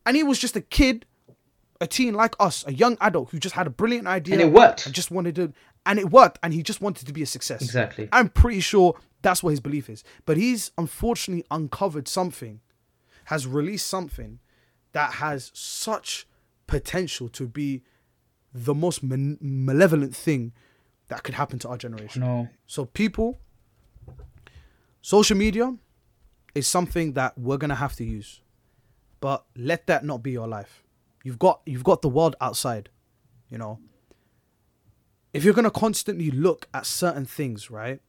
and 0.05 0.15
he 0.17 0.23
was 0.23 0.38
just 0.39 0.55
a 0.55 0.61
kid, 0.61 1.05
a 1.82 1.88
teen 1.88 2.13
like 2.13 2.36
us, 2.39 2.63
a 2.67 2.73
young 2.73 2.97
adult 3.01 3.30
who 3.32 3.39
just 3.39 3.55
had 3.55 3.67
a 3.67 3.71
brilliant 3.82 4.07
idea 4.07 4.34
And 4.36 4.41
it 4.43 4.51
worked. 4.51 4.86
and 4.86 4.93
just 4.93 5.09
wanted 5.11 5.36
to, 5.36 5.53
and 5.86 5.99
it 5.99 6.11
worked, 6.11 6.39
and 6.41 6.53
he 6.53 6.63
just 6.63 6.81
wanted 6.81 7.05
to 7.07 7.13
be 7.13 7.21
a 7.21 7.25
success. 7.25 7.61
Exactly. 7.61 8.09
I'm 8.11 8.29
pretty 8.29 8.59
sure 8.59 8.99
that's 9.21 9.43
what 9.43 9.51
his 9.51 9.59
belief 9.59 9.89
is. 9.89 10.03
But 10.25 10.38
he's 10.38 10.71
unfortunately 10.77 11.45
uncovered 11.51 12.07
something, 12.07 12.61
has 13.25 13.47
released 13.47 13.88
something 13.88 14.39
that 14.93 15.13
has 15.15 15.51
such 15.53 16.27
potential 16.67 17.29
to 17.29 17.47
be 17.47 17.83
the 18.53 18.73
most 18.73 19.01
malevolent 19.03 20.15
thing 20.15 20.53
that 21.07 21.23
could 21.23 21.36
happen 21.36 21.59
to 21.59 21.69
our 21.69 21.77
generation. 21.77 22.21
No. 22.21 22.49
So 22.65 22.86
people, 22.86 23.39
social 25.01 25.38
media 25.38 25.75
is 26.55 26.67
something 26.67 27.13
that 27.13 27.38
we're 27.38 27.57
gonna 27.57 27.75
have 27.75 27.95
to 27.97 28.05
use, 28.05 28.41
but 29.19 29.45
let 29.55 29.88
that 29.88 30.05
not 30.05 30.23
be 30.23 30.31
your 30.31 30.47
life. 30.47 30.83
You've 31.23 31.39
got 31.39 31.61
you've 31.65 31.83
got 31.83 32.01
the 32.01 32.09
world 32.09 32.36
outside, 32.39 32.89
you 33.49 33.57
know. 33.57 33.79
If 35.36 35.43
you're 35.43 35.53
gonna 35.53 35.71
constantly 35.71 36.31
look 36.31 36.67
at 36.73 36.86
certain 36.86 37.25
things, 37.25 37.69
right? 37.69 37.99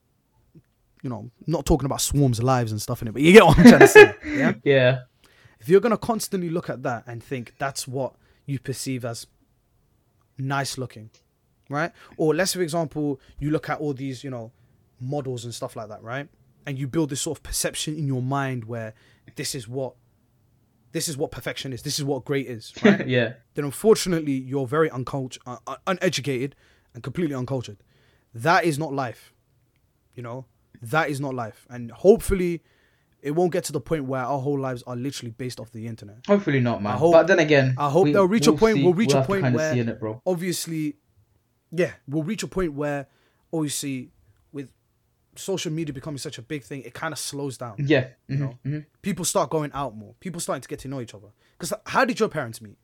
You 1.03 1.11
know, 1.11 1.31
not 1.47 1.67
talking 1.67 1.87
about 1.87 2.01
swarms 2.01 2.43
lives 2.43 2.73
and 2.73 2.81
stuff 2.81 3.03
in 3.03 3.09
it, 3.09 3.13
but 3.13 3.23
you 3.23 3.33
get 3.33 3.45
what 3.45 3.59
I'm 3.59 3.65
trying 3.65 3.81
to 3.81 3.89
say. 3.89 4.15
Yeah. 4.27 4.55
Yeah. 4.65 4.99
If 5.61 5.69
you're 5.69 5.81
gonna 5.81 5.99
constantly 5.99 6.51
look 6.51 6.71
at 6.71 6.83
that 6.85 7.05
and 7.07 7.23
think 7.23 7.55
that's 7.59 7.89
what 7.89 8.15
you 8.45 8.59
perceive 8.59 9.05
as 9.05 9.27
nice 10.39 10.79
looking, 10.79 11.11
right? 11.69 11.93
Or 12.17 12.35
let's 12.35 12.53
say, 12.53 12.59
for 12.61 12.63
example, 12.63 13.21
you 13.41 13.51
look 13.51 13.69
at 13.69 13.81
all 13.81 13.93
these, 13.93 14.23
you 14.23 14.31
know, 14.31 14.53
models 15.01 15.45
and 15.45 15.55
stuff 15.55 15.77
like 15.77 15.89
that, 15.89 16.03
right? 16.03 16.29
And 16.67 16.79
you 16.79 16.87
build 16.87 17.11
this 17.11 17.23
sort 17.23 17.39
of 17.39 17.43
perception 17.43 17.97
in 17.97 18.07
your 18.07 18.23
mind 18.23 18.65
where 18.65 18.95
this 19.35 19.55
is 19.55 19.67
what 19.69 19.95
this 20.93 21.09
is 21.09 21.17
what 21.17 21.31
perfection 21.31 21.73
is, 21.73 21.83
this 21.83 21.99
is 21.99 22.05
what 22.05 22.25
great 22.25 22.47
is, 22.47 22.73
right? 22.83 23.07
yeah. 23.09 23.35
then 23.55 23.65
unfortunately 23.65 24.33
you're 24.33 24.67
very 24.67 24.91
uncultured, 24.91 25.43
uh, 25.47 25.59
uh, 25.67 25.77
uneducated 25.87 26.55
and 26.97 27.03
completely 27.05 27.37
uncultured. 27.37 27.77
That 28.35 28.65
is 28.65 28.77
not 28.81 28.93
life. 28.93 29.33
You 30.15 30.23
know, 30.25 30.47
that 30.83 31.11
is 31.11 31.21
not 31.21 31.35
life. 31.35 31.67
And 31.71 31.91
hopefully 31.93 32.63
it 33.23 33.33
won't 33.33 33.53
get 33.53 33.65
to 33.65 33.73
the 33.73 33.81
point 33.81 34.05
where 34.07 34.23
our 34.23 34.39
whole 34.41 34.59
lives 34.59 34.83
are 34.87 34.97
literally 34.97 35.31
based 35.31 35.61
off 35.61 35.71
the 35.73 35.87
internet. 35.87 36.19
Hopefully 36.27 36.59
not, 36.61 36.83
man. 36.83 36.97
hope- 36.97 37.13
but 37.13 37.27
then 37.27 37.39
again, 37.39 37.75
I 37.79 37.91
hope 37.91 38.05
we- 38.05 38.13
they'll 38.13 38.27
reach 38.27 38.47
a 38.47 38.53
we'll 38.53 38.59
point- 38.59 38.77
see- 38.77 38.83
we'll 38.85 38.95
reach 38.95 39.13
a 39.13 39.19
have 39.19 39.27
to 39.27 39.33
point 39.41 39.55
where- 39.55 39.77
it, 39.77 40.01
bro. 40.01 40.23
obviously, 40.27 40.97
yeah, 41.71 41.93
we'll 42.09 42.23
reach 42.23 42.43
a 42.43 42.47
point 42.49 42.73
where 42.73 43.07
obviously 43.53 44.11
with 44.53 44.73
social 45.35 45.71
media 45.73 45.93
becoming 45.93 46.19
such 46.19 46.39
a 46.39 46.43
big 46.43 46.63
thing, 46.65 46.83
it 46.83 46.95
kind 46.95 47.13
of 47.13 47.19
slows 47.19 47.59
down. 47.59 47.75
Yeah. 47.79 48.09
You 48.29 48.37
mhm, 48.37 48.41
know, 48.41 48.59
mhm. 48.65 48.87
people 49.03 49.25
start 49.25 49.51
going 49.51 49.71
out 49.75 49.95
more. 49.97 50.15
People 50.21 50.41
starting 50.41 50.63
to 50.63 50.69
get 50.69 50.79
to 50.81 50.89
know 50.89 51.01
each 51.03 51.15
other. 51.15 51.29
Because 51.59 51.75
how 51.87 52.05
did 52.07 52.19
your 52.21 52.29
parents 52.31 52.61
meet? 52.63 52.79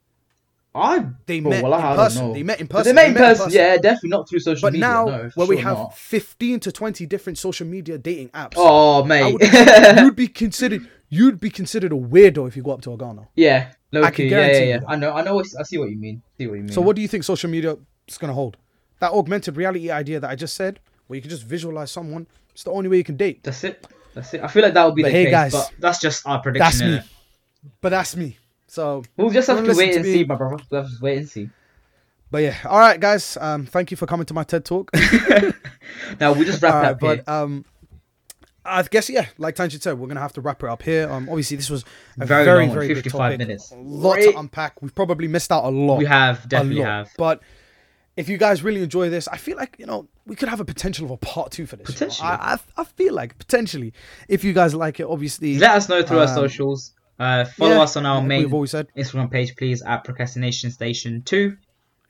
I 0.74 1.06
They 1.26 1.40
bro, 1.40 1.50
met 1.50 1.62
well, 1.64 1.74
in 1.74 1.96
person. 1.96 2.32
They 2.32 2.42
met 2.42 2.60
in 2.60 2.66
person. 2.66 2.94
They 2.96 3.02
met 3.02 3.08
in 3.08 3.14
They 3.14 3.20
met 3.20 3.26
in 3.30 3.34
person. 3.36 3.44
person. 3.46 3.60
Yeah, 3.60 3.76
definitely 3.76 4.08
not 4.10 4.28
through 4.28 4.38
social 4.40 4.66
But 4.66 4.72
media. 4.72 4.88
But 4.88 4.94
now, 4.94 5.04
no, 5.24 5.30
where 5.34 5.46
we 5.46 5.58
have 5.58 5.76
not. 5.76 5.98
15 5.98 6.60
to 6.60 6.72
20 6.72 7.06
different 7.06 7.38
social 7.38 7.66
media 7.66 7.98
dating 7.98 8.30
apps, 8.30 8.54
Oh, 8.56 9.04
mate. 9.04 9.32
would- 9.34 9.42
you'd 10.00 10.16
be 10.16 10.28
considered 10.28 10.88
you'd 11.10 11.38
be 11.40 11.50
considered 11.50 11.92
a 11.92 11.94
weirdo 11.96 12.48
if 12.48 12.56
you 12.56 12.62
go 12.62 12.70
up 12.70 12.80
to 12.82 12.92
a 12.92 12.96
Ghana. 12.96 13.28
yeah. 13.36 13.72
Low 13.94 14.02
I 14.02 14.10
can 14.10 14.26
Yeah, 14.28 14.46
yeah. 14.62 14.80
I 14.88 14.96
know. 14.96 15.12
I 15.12 15.22
know. 15.22 15.38
I 15.40 15.62
see 15.64 15.76
what 15.76 15.90
you 15.90 15.96
mean. 15.98 16.22
See 16.38 16.46
what 16.46 16.54
you 16.54 16.62
mean. 16.62 16.72
So, 16.72 16.80
what 16.80 16.96
do 16.96 17.02
you 17.02 17.08
think 17.08 17.24
social 17.24 17.50
media 17.50 17.76
is 18.08 18.16
going 18.16 18.30
to 18.30 18.34
hold? 18.34 18.56
That 19.00 19.12
augmented 19.12 19.54
reality 19.58 19.90
idea 19.90 20.18
that 20.20 20.30
I 20.30 20.34
just 20.34 20.54
said, 20.56 20.80
where 21.08 21.16
you 21.16 21.20
can 21.20 21.28
just 21.28 21.42
visualize 21.44 21.90
someone, 21.90 22.26
it's 22.54 22.62
the 22.62 22.70
only 22.70 22.88
way 22.88 22.96
you 22.96 23.04
can 23.04 23.18
date. 23.18 23.42
That's 23.44 23.62
it. 23.64 23.86
That's 24.14 24.32
it. 24.32 24.42
I 24.42 24.48
feel 24.48 24.62
like 24.62 24.72
that 24.72 24.86
would 24.86 24.94
be 24.94 25.02
But 25.02 25.08
the 25.08 25.12
hey, 25.18 25.24
case, 25.24 25.30
guys, 25.32 25.52
but 25.52 25.70
that's 25.78 26.00
just 26.00 26.26
our 26.26 26.40
prediction. 26.40 26.64
That's 26.64 26.80
me. 26.80 26.86
innit? 27.00 27.04
But 27.82 27.88
that's 27.90 28.16
me. 28.16 28.38
So, 28.72 29.02
We'll 29.18 29.28
just 29.28 29.48
have 29.48 29.62
to 29.64 29.74
wait 29.74 29.90
to 29.92 29.96
and 29.98 30.06
me. 30.06 30.12
see, 30.14 30.24
my 30.24 30.34
brother. 30.34 30.56
We'll 30.70 30.82
have 30.82 30.90
to 30.90 30.96
wait 31.02 31.18
and 31.18 31.28
see. 31.28 31.50
but 32.30 32.38
yeah. 32.42 32.56
All 32.64 32.78
right, 32.78 32.98
guys. 32.98 33.36
Um, 33.38 33.66
thank 33.66 33.90
you 33.90 33.98
for 33.98 34.06
coming 34.06 34.24
to 34.24 34.32
my 34.34 34.44
TED 34.44 34.64
talk. 34.64 34.90
Now 36.20 36.32
we'll 36.32 36.44
just 36.44 36.62
wrap 36.62 36.74
All 36.74 36.80
right, 36.80 36.90
up 36.92 37.00
but 37.00 37.28
um, 37.28 37.64
I 38.64 38.82
guess 38.84 39.10
yeah, 39.10 39.26
like 39.36 39.56
Tanji 39.56 39.80
said, 39.82 39.98
we're 39.98 40.06
gonna 40.08 40.20
have 40.20 40.32
to 40.34 40.40
wrap 40.40 40.62
it 40.62 40.68
up 40.70 40.82
here. 40.82 41.10
Um, 41.10 41.28
obviously 41.28 41.56
this 41.58 41.68
was 41.68 41.84
a 42.18 42.24
Very 42.24 42.44
very 42.44 42.66
long 42.66 42.74
very, 42.74 42.88
55 42.88 43.12
topic. 43.12 43.38
minutes. 43.38 43.72
A 43.72 43.76
lot 43.76 44.16
to 44.16 44.38
unpack. 44.38 44.80
We've 44.80 44.94
probably 44.94 45.28
missed 45.28 45.52
out 45.52 45.64
a 45.64 45.68
lot. 45.68 45.98
we 45.98 46.04
have 46.06 46.48
definitely 46.48 46.82
have. 46.82 47.10
But 47.18 47.42
if 48.16 48.28
you 48.28 48.38
guys 48.38 48.62
really 48.62 48.82
enjoy 48.82 49.10
this, 49.10 49.28
I 49.28 49.36
feel 49.36 49.56
like 49.56 49.76
you 49.78 49.84
know 49.86 50.08
we 50.26 50.34
could 50.36 50.48
have 50.48 50.60
a 50.60 50.64
potential 50.64 51.04
of 51.04 51.10
a 51.10 51.16
part 51.18 51.50
two 51.50 51.66
for 51.66 51.76
this. 51.76 51.86
Potentially. 51.90 52.26
I, 52.28 52.54
I 52.54 52.58
I 52.80 52.84
feel 52.84 53.12
like 53.12 53.36
potentially 53.38 53.92
if 54.28 54.44
you 54.44 54.52
guys 54.54 54.74
like 54.74 54.98
it, 55.00 55.06
obviously. 55.06 55.58
Let 55.58 55.72
us 55.72 55.88
know 55.90 56.02
through 56.02 56.18
our 56.20 56.28
Um, 56.28 56.34
socials. 56.34 56.92
Uh, 57.22 57.44
follow 57.44 57.76
yeah, 57.76 57.82
us 57.82 57.96
on 57.96 58.04
our 58.04 58.20
main. 58.20 58.48
Instagram 58.50 59.30
page, 59.30 59.54
please, 59.56 59.80
at 59.82 60.02
Procrastination 60.04 60.70
Station 60.72 61.22
Two. 61.22 61.56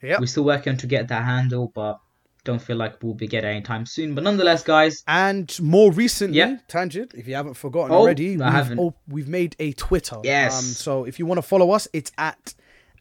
Yep. 0.01 0.19
We're 0.19 0.25
still 0.25 0.43
working 0.43 0.75
to 0.77 0.87
get 0.87 1.07
that 1.09 1.23
handle, 1.23 1.71
but 1.75 1.99
don't 2.43 2.61
feel 2.61 2.75
like 2.77 3.01
we'll 3.01 3.13
be 3.13 3.27
getting 3.27 3.51
anytime 3.51 3.85
soon. 3.85 4.15
But 4.15 4.23
nonetheless, 4.23 4.63
guys, 4.63 5.03
And 5.07 5.55
more 5.61 5.91
recently, 5.91 6.39
Yeah. 6.39 6.57
Tangent, 6.67 7.13
if 7.13 7.27
you 7.27 7.35
haven't 7.35 7.53
forgotten 7.53 7.91
Oh, 7.93 7.99
already, 7.99 8.31
I 8.41 8.45
we've, 8.45 8.53
haven't. 8.53 8.79
op- 8.79 8.97
we've 9.07 9.27
made 9.29 9.55
a 9.59 9.71
Twitter. 9.73 10.17
Yes. 10.23 10.57
Um, 10.57 10.65
so 10.65 11.03
if 11.05 11.19
you 11.19 11.25
want 11.27 11.37
to 11.37 11.41
follow 11.43 11.71
us, 11.71 11.87
it's 11.93 12.11
at 12.17 12.53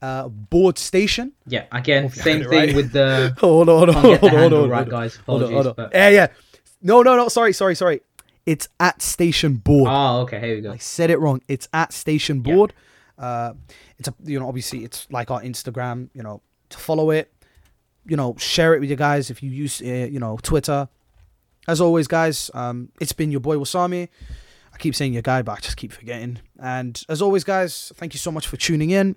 uh, 0.02 0.28
Board 0.28 0.78
Station. 0.78 1.32
yeah, 1.46 1.64
again, 1.72 2.10
same 2.10 2.42
thing 2.44 2.50
right. 2.50 2.74
with 2.76 2.92
the. 2.92 3.34
Hold 3.40 3.68
on, 3.68 3.88
hold 3.88 3.96
on, 3.96 4.02
Can't 4.02 4.20
get 4.20 4.20
the 4.20 4.28
hold 4.30 4.42
on, 4.42 4.50
hold 4.50 4.64
on, 4.64 4.68
right, 4.70 4.88
guys. 4.88 5.16
Hold 5.26 5.42
on, 5.44 5.52
hold 5.52 5.66
on. 5.68 5.74
but- 5.76 5.90
Yeah, 5.94 6.08
yeah. 6.10 6.26
No, 6.82 7.02
no, 7.02 7.16
no. 7.16 7.28
Sorry, 7.28 7.52
sorry, 7.52 7.74
sorry. 7.74 8.00
It's 8.46 8.68
at 8.80 9.00
Station 9.02 9.54
Board. 9.56 9.88
Oh, 9.92 10.20
okay, 10.22 10.40
here 10.40 10.56
we 10.56 10.60
go. 10.62 10.72
I 10.72 10.78
said 10.78 11.10
it 11.10 11.18
wrong. 11.20 11.40
It's 11.48 11.68
at 11.72 11.92
Station 11.92 12.42
Yeah. 12.44 12.54
Board. 12.54 12.74
Uh, 13.18 13.52
it's 13.98 14.08
a 14.08 14.14
you 14.24 14.38
know 14.40 14.48
obviously 14.48 14.84
it's 14.84 15.06
like 15.10 15.30
our 15.30 15.40
Instagram. 15.42 16.08
You 16.14 16.22
know 16.22 16.42
to 16.70 16.78
follow 16.78 17.10
it. 17.10 17.32
You 18.06 18.16
know 18.16 18.34
share 18.38 18.74
it 18.74 18.80
with 18.80 18.90
you 18.90 18.96
guys 18.96 19.30
if 19.30 19.42
you 19.42 19.50
use 19.50 19.80
uh, 19.80 19.84
you 19.84 20.18
know 20.18 20.38
Twitter. 20.42 20.88
As 21.68 21.80
always, 21.80 22.08
guys, 22.08 22.50
um, 22.54 22.88
it's 23.00 23.12
been 23.12 23.30
your 23.30 23.40
boy 23.40 23.56
Wasami. 23.56 24.08
I 24.74 24.78
keep 24.78 24.96
saying 24.96 25.12
your 25.12 25.22
guy, 25.22 25.42
but 25.42 25.52
I 25.52 25.60
just 25.60 25.76
keep 25.76 25.92
forgetting. 25.92 26.40
And 26.58 27.00
as 27.08 27.22
always, 27.22 27.44
guys, 27.44 27.92
thank 27.94 28.14
you 28.14 28.18
so 28.18 28.32
much 28.32 28.48
for 28.48 28.56
tuning 28.56 28.90
in. 28.90 29.14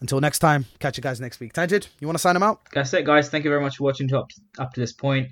Until 0.00 0.20
next 0.20 0.38
time, 0.38 0.64
catch 0.78 0.96
you 0.96 1.02
guys 1.02 1.20
next 1.20 1.40
week. 1.40 1.52
Tangid, 1.52 1.88
you 2.00 2.06
want 2.06 2.16
to 2.16 2.20
sign 2.22 2.34
them 2.34 2.42
out? 2.42 2.60
That's 2.72 2.92
it, 2.94 3.04
guys. 3.04 3.28
Thank 3.28 3.44
you 3.44 3.50
very 3.50 3.62
much 3.62 3.76
for 3.76 3.84
watching 3.84 4.12
up, 4.14 4.30
up 4.58 4.72
to 4.74 4.80
this 4.80 4.92
point. 4.92 5.28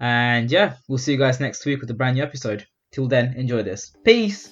And 0.00 0.50
yeah, 0.50 0.76
we'll 0.88 0.98
see 0.98 1.12
you 1.12 1.18
guys 1.18 1.40
next 1.40 1.64
week 1.66 1.80
with 1.80 1.90
a 1.90 1.94
brand 1.94 2.16
new 2.16 2.22
episode. 2.22 2.66
Till 2.92 3.08
then, 3.08 3.34
enjoy 3.34 3.62
this. 3.62 3.92
Peace. 4.04 4.50